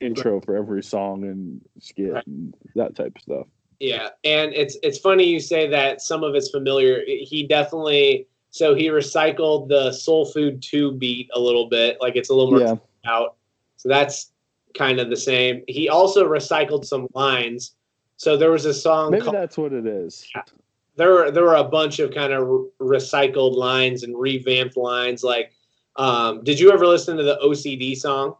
[0.00, 2.26] intro for every song and skit right.
[2.26, 3.46] and that type of stuff
[3.78, 8.74] yeah and it's it's funny you say that some of it's familiar he definitely so
[8.74, 12.60] he recycled the soul food 2 beat a little bit like it's a little more
[12.60, 12.74] yeah.
[13.04, 13.36] out
[13.76, 14.31] so that's
[14.74, 15.62] kind of the same.
[15.68, 17.74] He also recycled some lines.
[18.16, 19.10] So there was a song.
[19.10, 20.28] Maybe called, that's what it is.
[20.34, 20.42] Yeah,
[20.96, 25.24] there were there were a bunch of kind of re- recycled lines and revamped lines.
[25.24, 25.52] Like,
[25.96, 28.36] um, did you ever listen to the OCD song?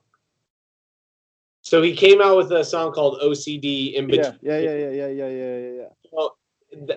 [1.63, 4.39] So he came out with a song called OCD in between.
[4.43, 5.89] Yeah, yeah, yeah, yeah, yeah, yeah, yeah, yeah.
[6.11, 6.37] Well,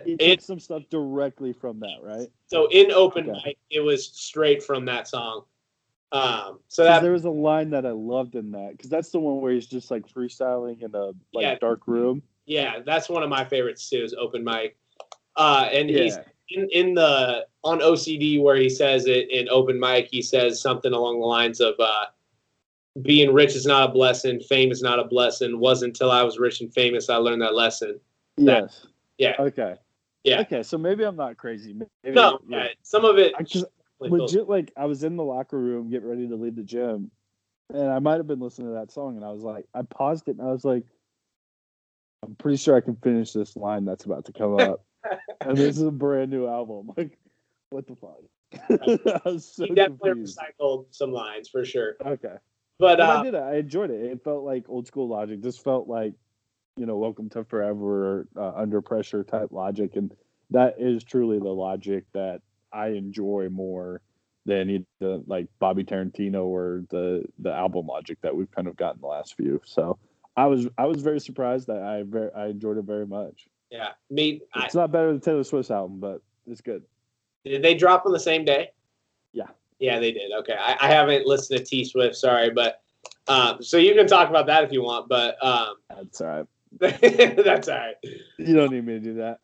[0.06, 2.28] he took some stuff directly from that, right?
[2.48, 3.41] So in open okay.
[3.45, 5.44] mic, it was straight from that song.
[6.16, 9.20] Um, so that there was a line that I loved in that because that's the
[9.20, 11.56] one where he's just like freestyling in a like Yeah.
[11.60, 12.22] dark room.
[12.46, 14.04] yeah, that's one of my favorites too.
[14.04, 14.78] Is open mic,
[15.36, 16.18] uh, and he's
[16.50, 20.08] in, in the on OCD where he says it in open mic.
[20.12, 21.76] He says something along the lines of.
[21.80, 22.06] Uh,
[23.02, 24.40] being rich is not a blessing.
[24.40, 25.60] Fame is not a blessing.
[25.60, 28.00] Wasn't until I was rich and famous I learned that lesson.
[28.38, 28.88] yes,
[29.18, 29.36] Yeah.
[29.38, 29.76] okay,
[30.24, 30.40] Yeah.
[30.40, 30.64] okay.
[30.64, 31.74] So maybe I'm not crazy.
[31.74, 32.58] Maybe, No, yeah.
[32.64, 33.34] yeah, some of it.
[33.38, 33.66] I just
[34.00, 37.12] like, legit like I was in the locker room getting ready to leave the gym,
[37.74, 40.28] and I might have been listening to that song, and I was like, I paused
[40.28, 40.84] it, and I was like,
[42.24, 44.86] I'm pretty sure I can finish this line that's about to come up,
[45.42, 46.92] and this is a brand new album.
[46.98, 47.18] Like,
[47.70, 48.20] what the fuck?
[49.26, 50.40] I was so he definitely confused.
[50.40, 51.96] recycled some lines for sure.
[52.06, 52.36] Okay,
[52.80, 53.42] But but I uh, did it.
[53.42, 54.02] I enjoyed it.
[54.02, 55.42] It felt like old school Logic.
[55.42, 56.14] This felt like,
[56.78, 60.16] you know, Welcome to Forever, uh, Under Pressure type Logic, and
[60.52, 62.42] that is truly the Logic that
[62.76, 64.02] I enjoy more
[64.46, 69.02] than either like Bobby Tarantino or the the album Logic that we've kind of gotten
[69.02, 69.62] the last few.
[69.66, 69.98] So
[70.38, 73.48] I was I was very surprised that I very I enjoyed it very much.
[73.72, 74.42] yeah, me.
[74.54, 76.84] I, It's not better than Taylor Swift's album, but it's good.
[77.44, 78.72] did they drop on the same day?
[79.34, 79.48] Yeah.
[79.80, 80.32] Yeah, they did.
[80.40, 82.16] Okay, I, I haven't listened to T Swift.
[82.16, 82.82] Sorry, but
[83.28, 85.10] um, so you can talk about that if you want.
[85.10, 86.46] But um, That's all right.
[86.80, 87.96] that's all right.
[88.38, 89.40] You don't need me to do that.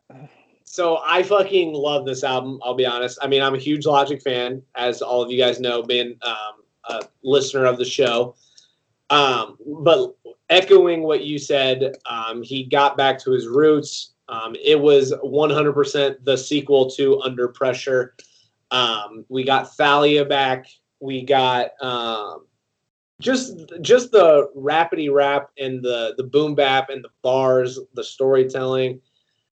[0.71, 2.61] So I fucking love this album.
[2.63, 3.19] I'll be honest.
[3.21, 6.63] I mean, I'm a huge Logic fan, as all of you guys know, being um,
[6.85, 8.35] a listener of the show.
[9.09, 10.15] Um, but
[10.49, 14.13] echoing what you said, um, he got back to his roots.
[14.29, 18.15] Um, it was 100% the sequel to Under Pressure.
[18.71, 20.67] Um, we got Thalia back.
[21.01, 22.45] We got um,
[23.19, 29.01] just just the rapidy rap and the the boom bap and the bars, the storytelling.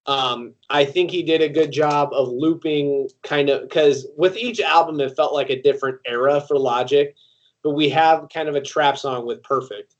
[0.09, 4.59] Um, I think he did a good job of looping kind of because with each
[4.59, 7.15] album it felt like a different era for Logic,
[7.61, 9.97] but we have kind of a trap song with Perfect,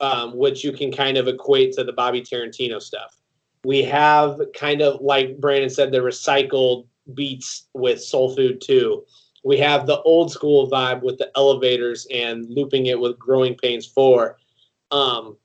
[0.00, 3.16] um, which you can kind of equate to the Bobby Tarantino stuff.
[3.64, 9.04] We have kind of like Brandon said, the recycled beats with Soul Food 2.
[9.44, 13.86] We have the old school vibe with the elevators and looping it with Growing Pains
[13.86, 14.36] 4.
[14.90, 15.36] Um,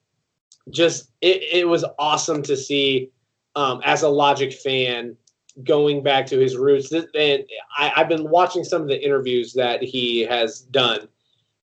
[0.72, 3.12] just it, it was awesome to see
[3.58, 5.18] um, as a Logic fan
[5.64, 6.92] going back to his roots.
[6.92, 7.44] And
[7.76, 11.08] I, I've been watching some of the interviews that he has done,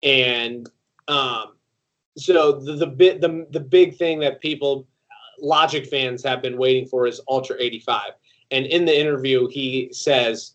[0.03, 0.69] and
[1.07, 1.53] um,
[2.17, 4.89] so the the bit the the big thing that people
[5.41, 8.13] Logic fans have been waiting for is Ultra 85.
[8.53, 10.55] And in the interview, he says,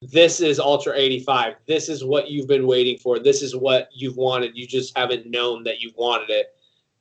[0.00, 1.54] This is Ultra 85.
[1.66, 3.18] This is what you've been waiting for.
[3.18, 4.52] This is what you've wanted.
[4.54, 6.54] You just haven't known that you wanted it.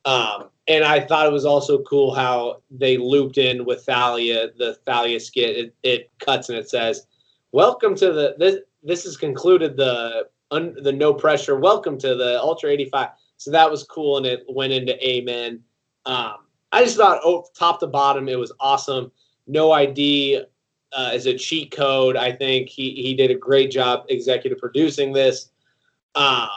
[0.06, 4.76] Um, and I thought it was also cool how they looped in with Thalia, the
[4.86, 5.58] Thalia skit.
[5.58, 7.08] It, it cuts and it says,
[7.52, 11.58] Welcome to the, this, this has concluded the, un, the no pressure.
[11.58, 13.10] Welcome to the Ultra 85.
[13.38, 14.18] So that was cool.
[14.18, 15.60] And it went into Amen.
[16.06, 16.36] Um,
[16.72, 19.12] I just thought, oh, top to bottom, it was awesome.
[19.48, 20.44] No ID
[20.94, 22.16] uh, is a cheat code.
[22.16, 25.50] I think he he did a great job executive producing this.
[26.16, 26.50] Um,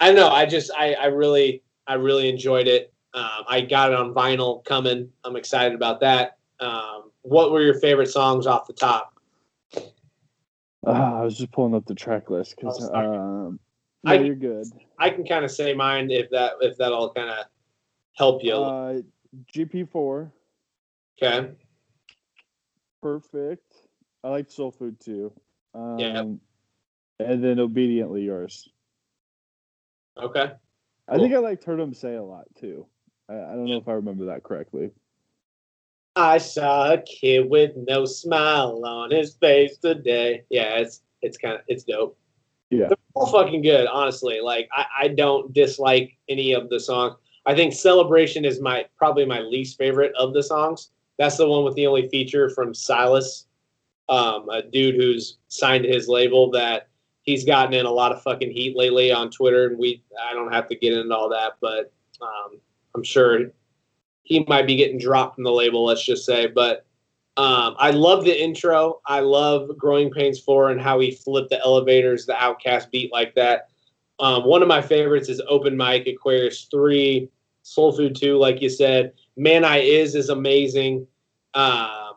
[0.00, 0.28] I don't know.
[0.28, 2.92] I just I I really I really enjoyed it.
[3.14, 5.10] Um, I got it on vinyl coming.
[5.24, 6.38] I'm excited about that.
[6.60, 9.18] Um, what were your favorite songs off the top?
[10.86, 13.60] Uh, I was just pulling up the track list because Oh, um,
[14.04, 14.66] I- no, you're good.
[14.98, 17.46] I can kind of say mine if that if that'll kind of
[18.14, 18.54] help you.
[18.54, 19.00] Uh,
[19.52, 20.30] GP4,
[21.22, 21.50] okay.
[23.02, 23.74] perfect.
[24.24, 25.32] I like Soul Food too.
[25.74, 26.20] Um, Yeah.
[27.18, 28.68] And then Obediently Yours.
[30.18, 30.52] Okay.
[31.08, 32.86] I think I liked him Say a lot too.
[33.28, 34.90] I, I don't know if I remember that correctly.
[36.16, 40.44] I saw a kid with no smile on his face today.
[40.48, 42.18] Yeah, it's it's kind of it's dope.
[42.70, 42.88] Yeah.
[42.88, 44.40] They're all fucking good, honestly.
[44.40, 47.16] Like I, I don't dislike any of the songs.
[47.44, 50.90] I think Celebration is my probably my least favorite of the songs.
[51.18, 53.46] That's the one with the only feature from Silas,
[54.08, 56.88] um, a dude who's signed to his label that
[57.26, 60.52] he's gotten in a lot of fucking heat lately on Twitter, and we I don't
[60.52, 61.92] have to get into all that, but
[62.22, 62.58] um,
[62.94, 63.50] I'm sure
[64.22, 65.84] he might be getting dropped from the label.
[65.84, 66.86] Let's just say, but
[67.36, 69.00] um, I love the intro.
[69.04, 73.34] I love Growing Pains 4 and how he flipped the elevators, the OutKast beat like
[73.34, 73.68] that.
[74.18, 77.28] Um, one of my favorites is Open Mic, Aquarius 3,
[77.62, 79.12] Soul Food 2, like you said.
[79.36, 81.06] Man I Is is amazing.
[81.52, 82.14] Um,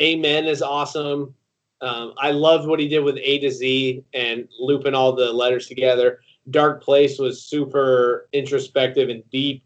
[0.00, 1.34] Amen is awesome.
[1.82, 5.66] Um, I loved what he did with A to Z and looping all the letters
[5.66, 6.20] together.
[6.50, 9.64] Dark Place was super introspective and deep.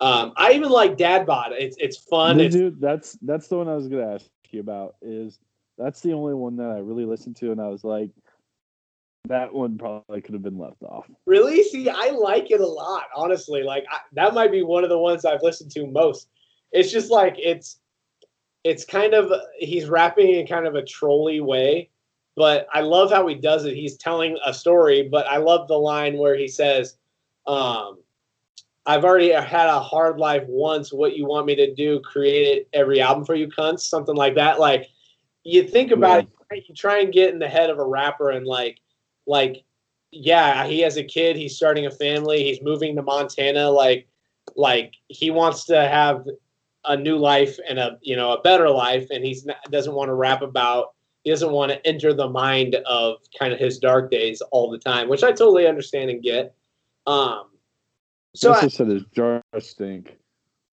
[0.00, 1.52] Um, I even like Dad Bod.
[1.52, 2.38] It's it's fun.
[2.38, 4.96] Dude, It's dude, that's that's the one I was gonna ask you about.
[5.02, 5.38] Is
[5.76, 8.10] that's the only one that I really listened to, and I was like,
[9.26, 11.10] That one probably could have been left off.
[11.26, 11.62] Really?
[11.64, 13.62] See, I like it a lot, honestly.
[13.62, 16.28] Like I, that might be one of the ones I've listened to most.
[16.72, 17.80] It's just like it's
[18.64, 21.90] it's kind of he's rapping in kind of a trolly way,
[22.36, 23.74] but I love how he does it.
[23.74, 26.96] He's telling a story, but I love the line where he says,
[27.46, 27.98] um,
[28.86, 30.92] I've already had a hard life once.
[30.92, 32.00] What you want me to do?
[32.00, 33.80] Create it every album for you, cunts?
[33.80, 34.58] Something like that.
[34.58, 34.88] Like
[35.44, 36.58] you think about yeah.
[36.58, 38.80] it, you try and get in the head of a rapper and like
[39.26, 39.62] like
[40.10, 44.08] yeah he has a kid he's starting a family he's moving to montana like
[44.56, 46.26] like he wants to have
[46.86, 50.08] a new life and a you know a better life and he's not, doesn't want
[50.08, 50.94] to rap about
[51.24, 54.78] he doesn't want to enter the mind of kind of his dark days all the
[54.78, 56.54] time which i totally understand and get
[57.06, 57.50] um
[58.34, 60.16] so I also said his draw stink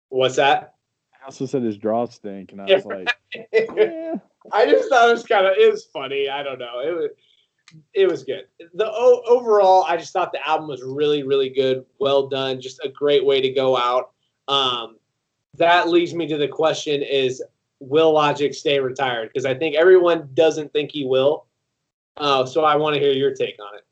[0.09, 0.75] what's that
[1.21, 3.09] i also said his draw stink and i was like
[3.51, 4.15] yeah.
[4.53, 7.09] i just thought it was kind of it was funny i don't know it was
[7.93, 8.45] it was good.
[8.75, 11.85] The o- overall, I just thought the album was really, really good.
[11.99, 12.61] Well done.
[12.61, 14.11] Just a great way to go out.
[14.47, 14.97] Um,
[15.57, 17.43] that leads me to the question: Is
[17.79, 19.29] will Logic stay retired?
[19.29, 21.45] Because I think everyone doesn't think he will.
[22.15, 23.83] Uh, so I want to hear your take on it.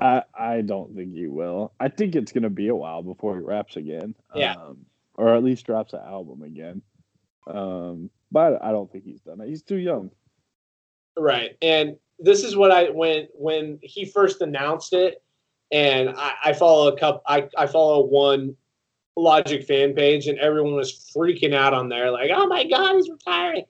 [0.00, 1.72] I I don't think he will.
[1.78, 4.14] I think it's gonna be a while before he raps again.
[4.34, 4.54] Yeah.
[4.54, 6.82] Um, or at least drops an album again.
[7.46, 9.48] Um, but I don't think he's done it.
[9.48, 10.10] He's too young.
[11.18, 11.56] Right.
[11.60, 15.22] And this is what I when when he first announced it,
[15.70, 17.22] and I, I follow a couple.
[17.26, 18.56] I I follow one
[19.16, 23.10] Logic fan page, and everyone was freaking out on there, like, "Oh my God, he's
[23.10, 23.64] retiring!"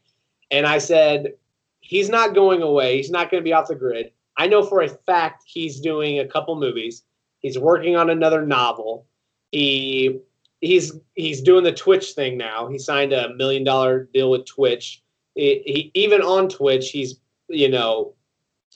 [0.50, 1.34] And I said,
[1.80, 2.96] "He's not going away.
[2.96, 4.12] He's not going to be off the grid.
[4.36, 7.04] I know for a fact he's doing a couple movies.
[7.40, 9.06] He's working on another novel.
[9.52, 10.20] He
[10.60, 12.68] he's he's doing the Twitch thing now.
[12.68, 15.02] He signed a million dollar deal with Twitch.
[15.34, 18.14] He, he, even on Twitch, he's you know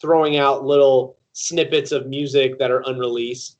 [0.00, 3.58] throwing out little snippets of music that are unreleased.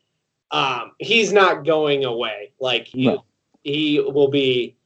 [0.54, 2.52] Um, he's not going away.
[2.60, 3.24] Like he, no.
[3.64, 4.76] he will be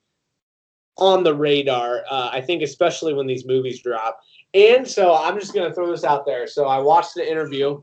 [0.96, 2.04] on the radar.
[2.10, 4.20] Uh, I think, especially when these movies drop.
[4.54, 6.46] And so I'm just going to throw this out there.
[6.46, 7.82] So I watched the interview.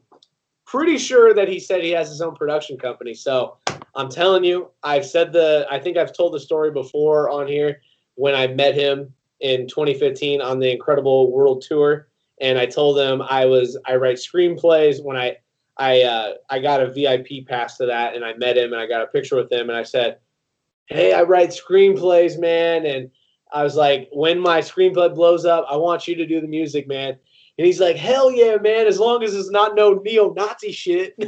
[0.65, 3.13] Pretty sure that he said he has his own production company.
[3.13, 3.57] So
[3.93, 7.81] I'm telling you, I've said the, I think I've told the story before on here
[8.15, 12.07] when I met him in 2015 on the Incredible World Tour
[12.41, 15.03] and I told him I was I write screenplays.
[15.03, 15.37] When I
[15.77, 18.87] I uh, I got a VIP pass to that, and I met him, and I
[18.87, 20.19] got a picture with him, and I said,
[20.87, 23.11] "Hey, I write screenplays, man." And
[23.51, 26.87] I was like, "When my screenplay blows up, I want you to do the music,
[26.87, 27.17] man."
[27.57, 28.87] And he's like, "Hell yeah, man!
[28.87, 31.13] As long as it's not no neo-Nazi shit."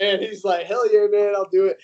[0.00, 1.34] and he's like, "Hell yeah, man!
[1.34, 1.78] I'll do it."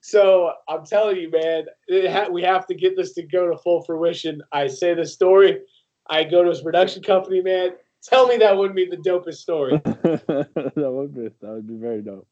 [0.00, 1.64] So I'm telling you, man,
[2.10, 4.42] ha- we have to get this to go to full fruition.
[4.52, 5.60] I say the story
[6.08, 7.70] I go to his production company, man.
[8.10, 9.80] Tell me that wouldn't be the dopest story.
[9.84, 12.28] that would be that would be very dope.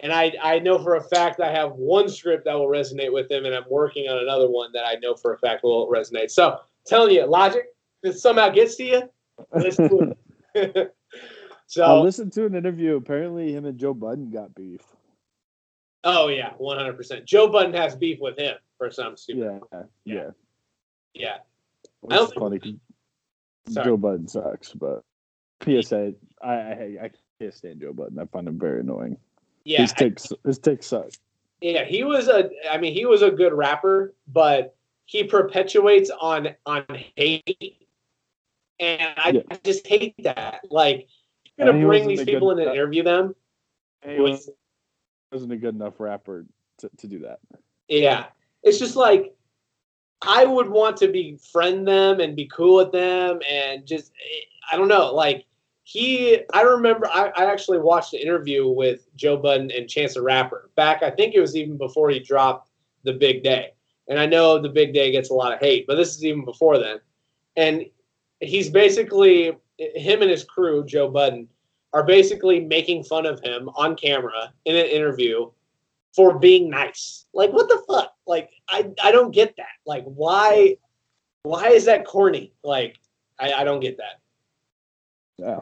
[0.00, 3.30] And I I know for a fact I have one script that will resonate with
[3.30, 6.30] him, and I'm working on another one that I know for a fact will resonate.
[6.30, 7.64] So telling you, Logic,
[8.02, 9.10] this somehow gets to you.
[9.54, 10.14] Listen
[11.66, 12.96] so I listened to an interview.
[12.96, 14.80] Apparently, him and Joe Budden got beef.
[16.02, 17.24] Oh yeah, one hundred percent.
[17.24, 19.60] Joe Budden has beef with him for some stupid.
[19.72, 20.30] Yeah, yeah, yeah.
[21.14, 21.36] yeah.
[22.10, 22.78] I don't funny.
[23.68, 23.86] Sorry.
[23.86, 25.02] Joe Budden sucks, but
[25.62, 27.10] PSA, I, I I
[27.40, 28.18] can't stand Joe Budden.
[28.18, 29.16] I find him very annoying.
[29.64, 31.10] Yeah, his takes his takes suck.
[31.60, 32.50] Yeah, he was a.
[32.70, 34.76] I mean, he was a good rapper, but
[35.06, 36.84] he perpetuates on on
[37.16, 37.88] hate,
[38.78, 39.42] and I, yeah.
[39.50, 40.60] I just hate that.
[40.70, 41.08] Like,
[41.56, 43.34] you're gonna bring these people in and interview them.
[44.06, 44.50] He was,
[45.32, 46.44] wasn't a good enough rapper
[46.78, 47.38] to, to do that.
[47.88, 48.26] Yeah,
[48.62, 49.34] it's just like
[50.26, 54.12] I would want to befriend them and be cool with them and just
[54.70, 55.44] I don't know like
[55.82, 60.22] he I remember I, I actually watched an interview with Joe Budden and Chance the
[60.22, 62.70] Rapper back I think it was even before he dropped
[63.02, 63.72] the Big Day.
[64.08, 66.44] And I know the Big Day gets a lot of hate but this is even
[66.44, 67.00] before then.
[67.56, 67.84] And
[68.40, 71.48] he's basically him and his crew Joe Budden
[71.92, 75.50] are basically making fun of him on camera in an interview
[76.14, 77.26] for being nice.
[77.34, 78.14] Like what the fuck?
[78.26, 79.66] Like I I don't get that.
[79.86, 80.76] Like why
[81.42, 82.52] why is that corny?
[82.62, 82.96] Like
[83.38, 84.20] I, I don't get that.
[85.38, 85.60] Yeah.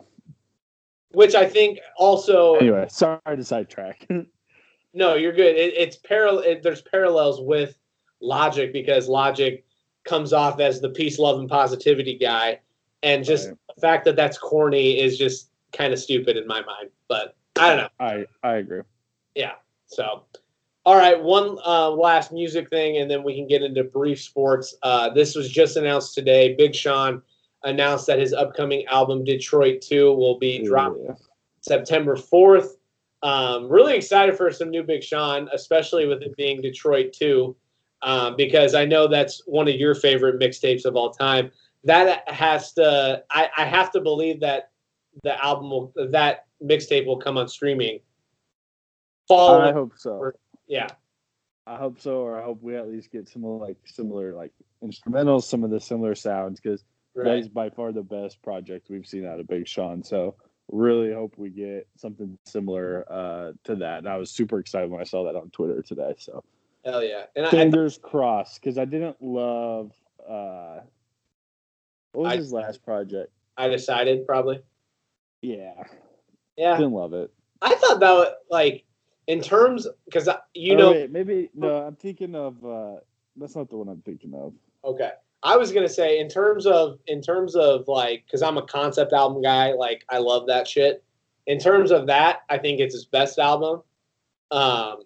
[1.13, 4.07] Which I think also Anyway, sorry to sidetrack.
[4.95, 5.57] no, you're good.
[5.57, 7.77] It, it's parallel it, there's parallels with
[8.21, 9.65] Logic because Logic
[10.05, 12.61] comes off as the peace, love, and positivity guy.
[13.03, 13.57] And just right.
[13.75, 16.91] the fact that that's corny is just kind of stupid in my mind.
[17.09, 17.89] But I don't know.
[17.99, 18.83] I I agree.
[19.35, 19.55] Yeah.
[19.87, 20.25] So
[20.85, 24.75] all right, one uh, last music thing, and then we can get into brief sports.
[24.83, 26.55] Uh, this was just announced today.
[26.55, 27.23] Big Sean
[27.63, 31.15] announced that his upcoming album Detroit 2 will be dropped Yeah.
[31.61, 32.77] September 4th.
[33.23, 37.55] Um, really excited for some new Big Sean, especially with it being Detroit 2,
[38.03, 41.53] um, because I know that's one of your favorite mixtapes of all time.
[41.85, 44.71] That has to, I, I have to believe that
[45.23, 48.01] the album will, that mixtape will come on streaming.
[49.29, 50.33] Fall, I hope so.
[50.67, 50.89] Yeah,
[51.67, 54.53] I hope so, or I hope we at least get some like similar like
[54.83, 56.85] instrumentals, some of the similar sounds, because
[57.15, 57.39] that right.
[57.39, 60.03] is by far the best project we've seen out of Big Sean.
[60.03, 60.35] So
[60.71, 63.99] really hope we get something similar uh, to that.
[63.99, 66.15] And I was super excited when I saw that on Twitter today.
[66.19, 66.43] So
[66.85, 67.27] Hell yeah.
[67.37, 69.93] And I, I, fingers crossed, because I didn't love
[70.29, 70.81] uh,
[72.13, 73.31] what was I- his last project?
[73.57, 74.63] I decided probably.
[75.43, 75.85] Yeah,
[76.57, 76.77] Yeah.
[76.77, 77.31] didn't love it.
[77.61, 78.85] I thought that like,
[79.33, 81.69] in terms, because you Oh, know, wait, maybe no.
[81.87, 82.97] I'm thinking of uh,
[83.37, 84.53] that's not the one I'm thinking of.
[84.85, 85.11] Okay.
[85.43, 89.13] I was gonna say in terms of in terms of like because I'm a concept
[89.13, 91.03] album guy, like I love that shit.
[91.47, 93.83] In terms of that, I think it's his best album.
[94.53, 94.99] Um,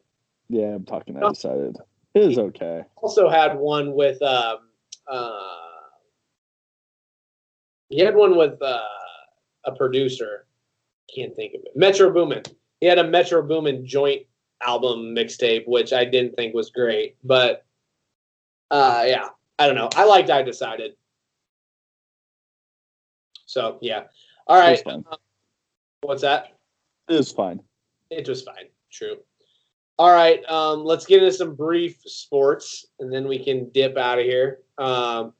[0.48, 1.16] Yeah, I'm talking.
[1.16, 1.76] I decided
[2.14, 2.82] it is okay.
[2.96, 4.58] also had one with um,
[5.08, 5.52] uh,
[7.88, 8.80] he had one with uh,
[9.64, 10.46] a producer.
[11.14, 11.72] Can't think of it.
[11.76, 12.42] Metro Boomin.
[12.80, 14.22] He had a Metro Boomin joint
[14.64, 17.64] album mixtape, which I didn't think was great, but
[18.70, 19.28] uh, yeah,
[19.58, 19.88] I don't know.
[19.94, 20.92] I liked I decided.
[23.46, 24.04] So yeah.
[24.46, 24.82] all right.
[24.84, 25.02] Right.
[26.02, 26.56] What's that?
[27.08, 27.60] It was fine.
[28.10, 28.66] It was fine.
[28.90, 29.16] True.
[29.98, 30.44] All right.
[30.50, 34.60] Um, let's get into some brief sports, and then we can dip out of here.
[34.78, 35.32] Um,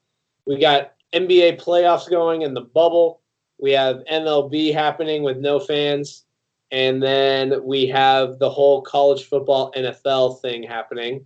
[0.47, 3.21] we got NBA playoffs going in the bubble.
[3.59, 6.26] We have MLB happening with no fans,
[6.71, 11.25] and then we have the whole college football NFL thing happening.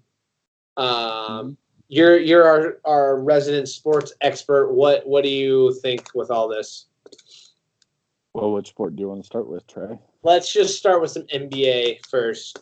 [0.77, 1.57] Um,
[1.89, 4.73] you're you're our, our resident sports expert.
[4.73, 6.87] What what do you think with all this?
[8.33, 9.99] Well, which sport do you want to start with, Trey?
[10.23, 12.61] Let's just start with some NBA first.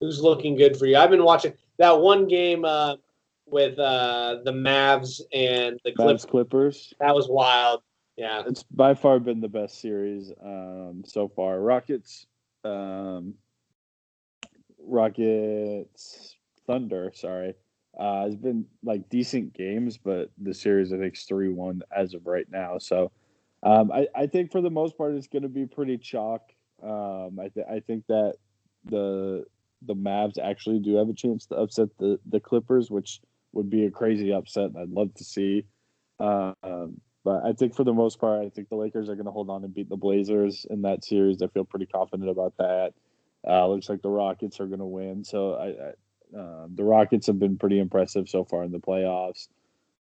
[0.00, 0.96] Who's looking good for you?
[0.96, 2.96] I've been watching that one game uh,
[3.46, 6.24] with uh, the Mavs and the Clippers.
[6.24, 6.94] Mavs Clippers.
[7.00, 7.82] That was wild.
[8.18, 11.60] Yeah, It's by far been the best series um, so far.
[11.60, 12.26] Rockets,
[12.64, 13.34] um,
[14.84, 16.34] Rockets,
[16.66, 17.12] Thunder.
[17.14, 17.54] Sorry,
[17.96, 22.12] uh, has been like decent games, but the series I think is three one as
[22.14, 22.78] of right now.
[22.78, 23.12] So
[23.62, 26.42] um, I, I think for the most part it's going to be pretty chalk.
[26.82, 28.34] Um, I th- I think that
[28.84, 29.44] the
[29.82, 33.20] the Mavs actually do have a chance to upset the the Clippers, which
[33.52, 34.72] would be a crazy upset.
[34.76, 35.66] I'd love to see.
[36.18, 39.30] Um, but I think for the most part, I think the Lakers are going to
[39.30, 41.42] hold on and beat the Blazers in that series.
[41.42, 42.94] I feel pretty confident about that.
[43.46, 45.22] Uh, looks like the Rockets are going to win.
[45.24, 49.48] So I, I uh, the Rockets have been pretty impressive so far in the playoffs.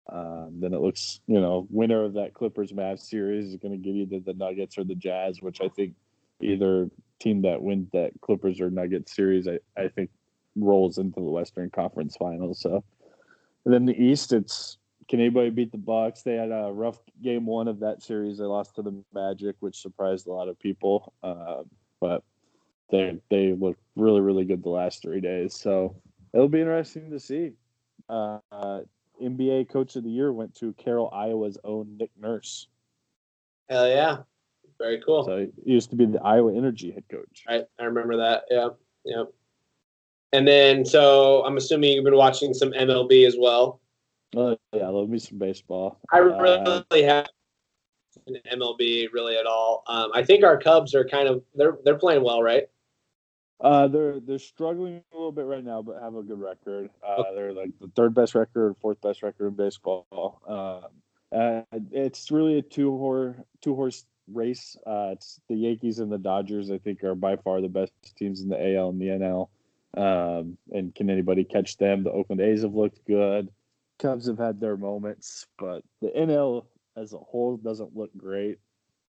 [0.08, 3.78] Um, then it looks, you know, winner of that Clippers Mavs series is going to
[3.78, 5.96] give either the Nuggets or the Jazz, which I think
[6.40, 6.90] either
[7.20, 10.12] team that wins that Clippers or Nuggets series, I, I think
[10.56, 12.62] rolls into the Western Conference Finals.
[12.62, 12.86] So,
[13.66, 14.78] and then the East, it's
[15.08, 16.22] can anybody beat the Bucks?
[16.22, 18.38] They had a rough game one of that series.
[18.38, 21.14] They lost to the Magic, which surprised a lot of people.
[21.24, 21.64] Uh,
[22.00, 22.24] but
[22.90, 25.56] they they look really really good the last three days.
[25.56, 25.96] So
[26.34, 27.54] it'll be interesting to see.
[28.10, 28.82] Uh, uh,
[29.22, 32.68] NBA Coach of the Year went to Carroll, Iowa's own Nick Nurse.
[33.70, 34.18] hell yeah,
[34.78, 35.26] very cool.
[35.26, 37.44] So he used to be the Iowa Energy head coach.
[37.48, 38.44] Right, I remember that.
[38.50, 38.70] Yeah,
[39.04, 39.24] yeah.
[40.34, 43.80] And then, so I'm assuming you've been watching some MLB as well.
[44.36, 46.00] Oh yeah, I love me some baseball.
[46.12, 47.28] I Uh, really have
[48.28, 49.84] an MLB really at all.
[49.88, 52.68] Um, I think our Cubs are kind of they're they're playing well, right?
[53.60, 56.90] Uh, they're they're struggling a little bit right now, but have a good record.
[57.06, 60.42] Uh, they're like the third best record, fourth best record in baseball.
[60.48, 60.92] Um,
[61.38, 64.76] uh, it's really a two horse two horse race.
[64.86, 66.70] Uh, it's the Yankees and the Dodgers.
[66.70, 69.50] I think are by far the best teams in the AL and the NL.
[69.96, 72.04] Um, and can anybody catch them?
[72.04, 73.50] The Oakland A's have looked good.
[74.00, 76.66] Cubs have had their moments, but the NL
[76.96, 78.60] as a whole doesn't look great.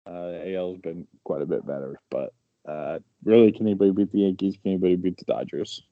[0.07, 2.33] Uh, the AL has been quite a bit better, but
[2.67, 4.57] uh, really, can anybody beat the Yankees?
[4.63, 5.83] Can anybody beat the Dodgers?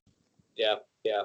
[0.56, 1.22] Yeah, yeah.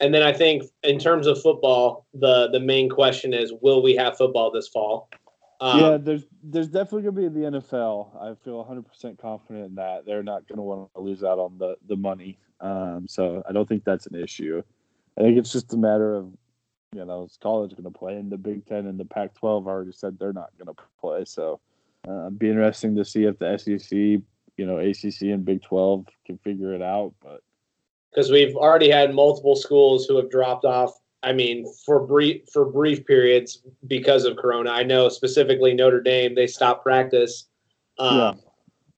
[0.00, 3.94] And then I think in terms of football, the the main question is, will we
[3.96, 5.10] have football this fall?
[5.60, 8.16] Um, yeah, there's there's definitely gonna be the NFL.
[8.18, 10.06] I feel 100 percent confident in that.
[10.06, 12.38] They're not gonna want to lose out on the the money.
[12.60, 14.62] Um, so I don't think that's an issue.
[15.18, 16.32] I think it's just a matter of
[16.94, 19.92] you know, is college going to play in the Big Ten and the Pac-12 already
[19.92, 21.24] said they're not going to play.
[21.24, 21.60] So
[22.08, 26.06] uh, it'd be interesting to see if the SEC, you know, ACC and Big 12
[26.26, 27.14] can figure it out.
[27.22, 27.42] But
[28.10, 30.92] because we've already had multiple schools who have dropped off
[31.22, 34.70] I mean, for brief for brief periods because of Corona.
[34.70, 37.46] I know specifically Notre Dame they stopped practice
[37.98, 38.32] um, Yeah.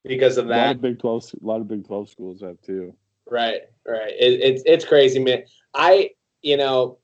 [0.04, 0.54] because of that.
[0.54, 2.94] A lot of Big Twelve, a lot of Big Twelve schools have too.
[3.28, 4.12] Right, right.
[4.18, 5.44] It, it's it's crazy, man.
[5.74, 6.10] I
[6.42, 6.98] you know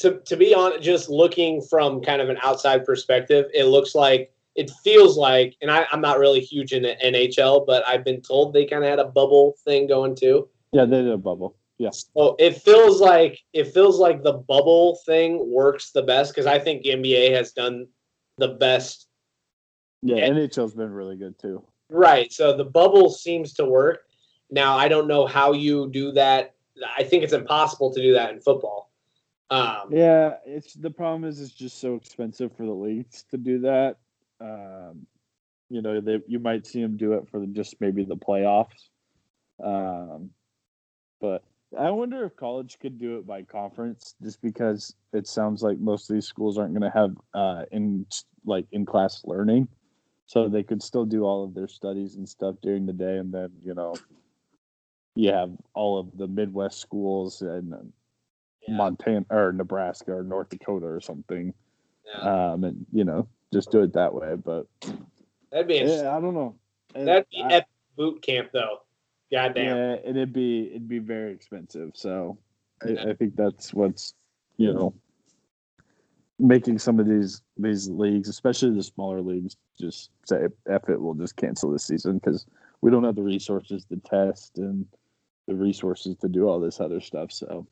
[0.00, 4.32] to to be on just looking from kind of an outside perspective, it looks like
[4.56, 8.20] it feels like, and I, I'm not really huge in the NHL, but I've been
[8.20, 10.48] told they kind of had a bubble thing going too.
[10.72, 11.56] Yeah, they did a bubble.
[11.78, 16.46] Yeah, So it feels like it feels like the bubble thing works the best because
[16.46, 17.86] I think the NBA has done
[18.36, 19.06] the best.
[20.02, 20.16] yeah.
[20.16, 20.28] Yeah.
[20.28, 21.64] NHL's been really good too.
[21.88, 22.30] Right.
[22.32, 24.02] So the bubble seems to work.
[24.50, 26.54] Now I don't know how you do that.
[26.98, 28.89] I think it's impossible to do that in football.
[29.50, 33.60] Um, Yeah, it's the problem is it's just so expensive for the leagues to do
[33.60, 33.96] that.
[34.40, 35.06] Um,
[35.68, 38.88] you know, they you might see them do it for the, just maybe the playoffs.
[39.62, 40.30] Um,
[41.20, 41.44] but
[41.78, 46.10] I wonder if college could do it by conference, just because it sounds like most
[46.10, 48.06] of these schools aren't going to have uh, in
[48.44, 49.68] like in class learning,
[50.26, 53.32] so they could still do all of their studies and stuff during the day, and
[53.32, 53.94] then you know,
[55.14, 57.99] you have all of the Midwest schools and Yeah.
[58.70, 61.52] Montana or Nebraska or North Dakota or something.
[62.06, 62.52] yeah.
[62.52, 64.34] Um, and you know, just do it that way.
[64.36, 64.66] But
[65.50, 66.54] That'd be yeah, I don't know.
[66.94, 67.64] And That'd be I-
[67.96, 68.78] boot camp though.
[69.32, 69.64] Goddamn.
[69.76, 71.92] yeah, and it'd be it'd be very expensive.
[71.94, 72.38] So
[72.86, 73.04] Yeah.
[73.06, 74.14] I, I think that's what's
[74.56, 74.94] you know
[76.38, 81.14] making some of these these leagues, especially the smaller leagues, just say F it, we'll
[81.14, 82.46] just cancel this season because
[82.80, 84.86] we don't have the resources to test and
[85.46, 87.30] the resources to do all this other stuff.
[87.32, 87.66] So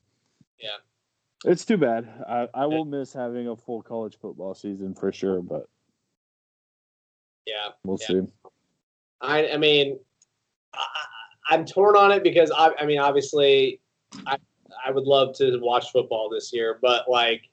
[0.60, 0.76] Yeah.
[1.44, 2.08] It's too bad.
[2.28, 5.68] I, I will miss having a full college football season for sure, but
[7.46, 7.68] Yeah.
[7.84, 8.06] we'll Yeah.
[8.06, 8.20] see.
[9.20, 9.98] I, I mean,
[10.74, 10.86] I,
[11.50, 13.80] I'm torn on it because I, I mean, obviously,
[14.26, 14.36] I,
[14.84, 17.48] I would love to watch football this year, but like,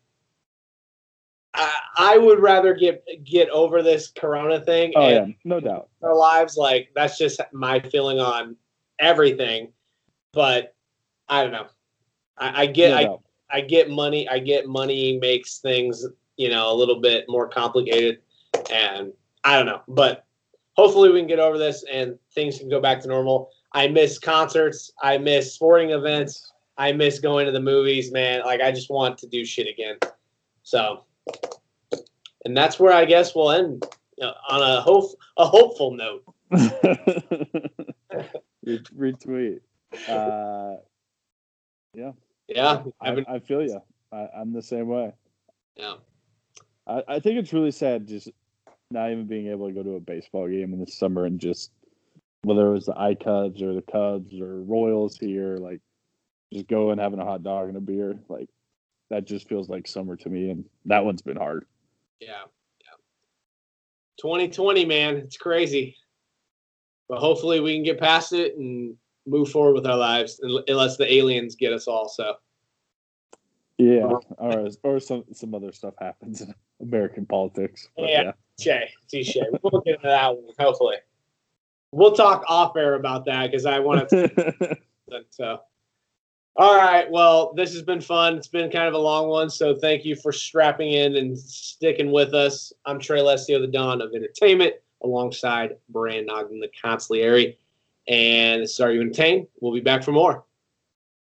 [1.53, 5.89] I, I would rather get get over this Corona thing Oh and yeah, no doubt.
[6.01, 6.57] our lives.
[6.57, 8.57] Like, that's just my feeling on
[8.99, 9.71] everything.
[10.33, 10.75] But
[11.29, 11.67] I don't know.
[12.37, 13.23] I, I get, No I, doubt.
[13.55, 14.27] I get money.
[14.27, 16.05] I get money makes things,
[16.35, 18.19] you know, a little bit more complicated,
[18.69, 19.13] and
[19.45, 19.81] I don't know.
[19.87, 20.25] But
[20.73, 23.49] hopefully, we can get over this and things can go back to normal.
[23.71, 24.91] I miss concerts.
[25.01, 26.51] I miss sporting events.
[26.77, 28.41] I miss going to the movies, man.
[28.41, 29.99] Like I just want to do shit again.
[30.63, 31.05] So,
[32.43, 33.85] and that's where I guess we'll end
[34.17, 36.23] you know, on a hope a hopeful note.
[38.65, 39.61] Retweet.
[40.09, 40.75] Uh,
[41.93, 42.11] Yeah,
[43.01, 43.79] I, I've I feel you.
[44.11, 45.13] I, I'm the same way.
[45.75, 45.95] yeah,
[46.87, 48.29] I, I think it's really sad just
[48.91, 51.71] not even being able to go to a baseball game in the summer and just
[52.43, 55.81] whether it was the I Cubs or the Cubs or Royals here, like
[56.53, 58.49] just go and having a hot dog and a beer, like
[59.09, 61.65] that just feels like summer to me, and that one's been hard.
[62.19, 62.43] yeah,
[62.79, 62.97] yeah.
[64.21, 65.97] 2020, man, it's crazy.
[67.09, 68.95] But hopefully, we can get past it and
[69.25, 72.07] move forward with our lives, unless the aliens get us all.
[72.09, 72.35] So,
[73.77, 77.87] Yeah, or or some some other stuff happens in American politics.
[77.95, 78.31] But Yeah.
[78.57, 79.37] Touche, touche.
[79.63, 80.95] We'll get into that one, hopefully.
[81.91, 84.77] We'll talk off air about that because I want to.
[85.29, 85.59] so,
[86.55, 87.09] all right.
[87.11, 88.37] Well, this has been fun.
[88.37, 92.11] It's been kind of a long one, so thank you for strapping in and sticking
[92.11, 92.71] with us.
[92.85, 97.57] I'm Trey Lestio, the Don of Entertainment, alongside Brand Ogden, the Consigliere.
[98.07, 99.47] And this is Are You Entertained?
[99.59, 100.45] We'll be back for more.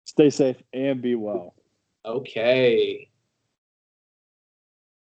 [0.05, 1.55] Stay safe and be well.
[2.05, 3.09] Okay.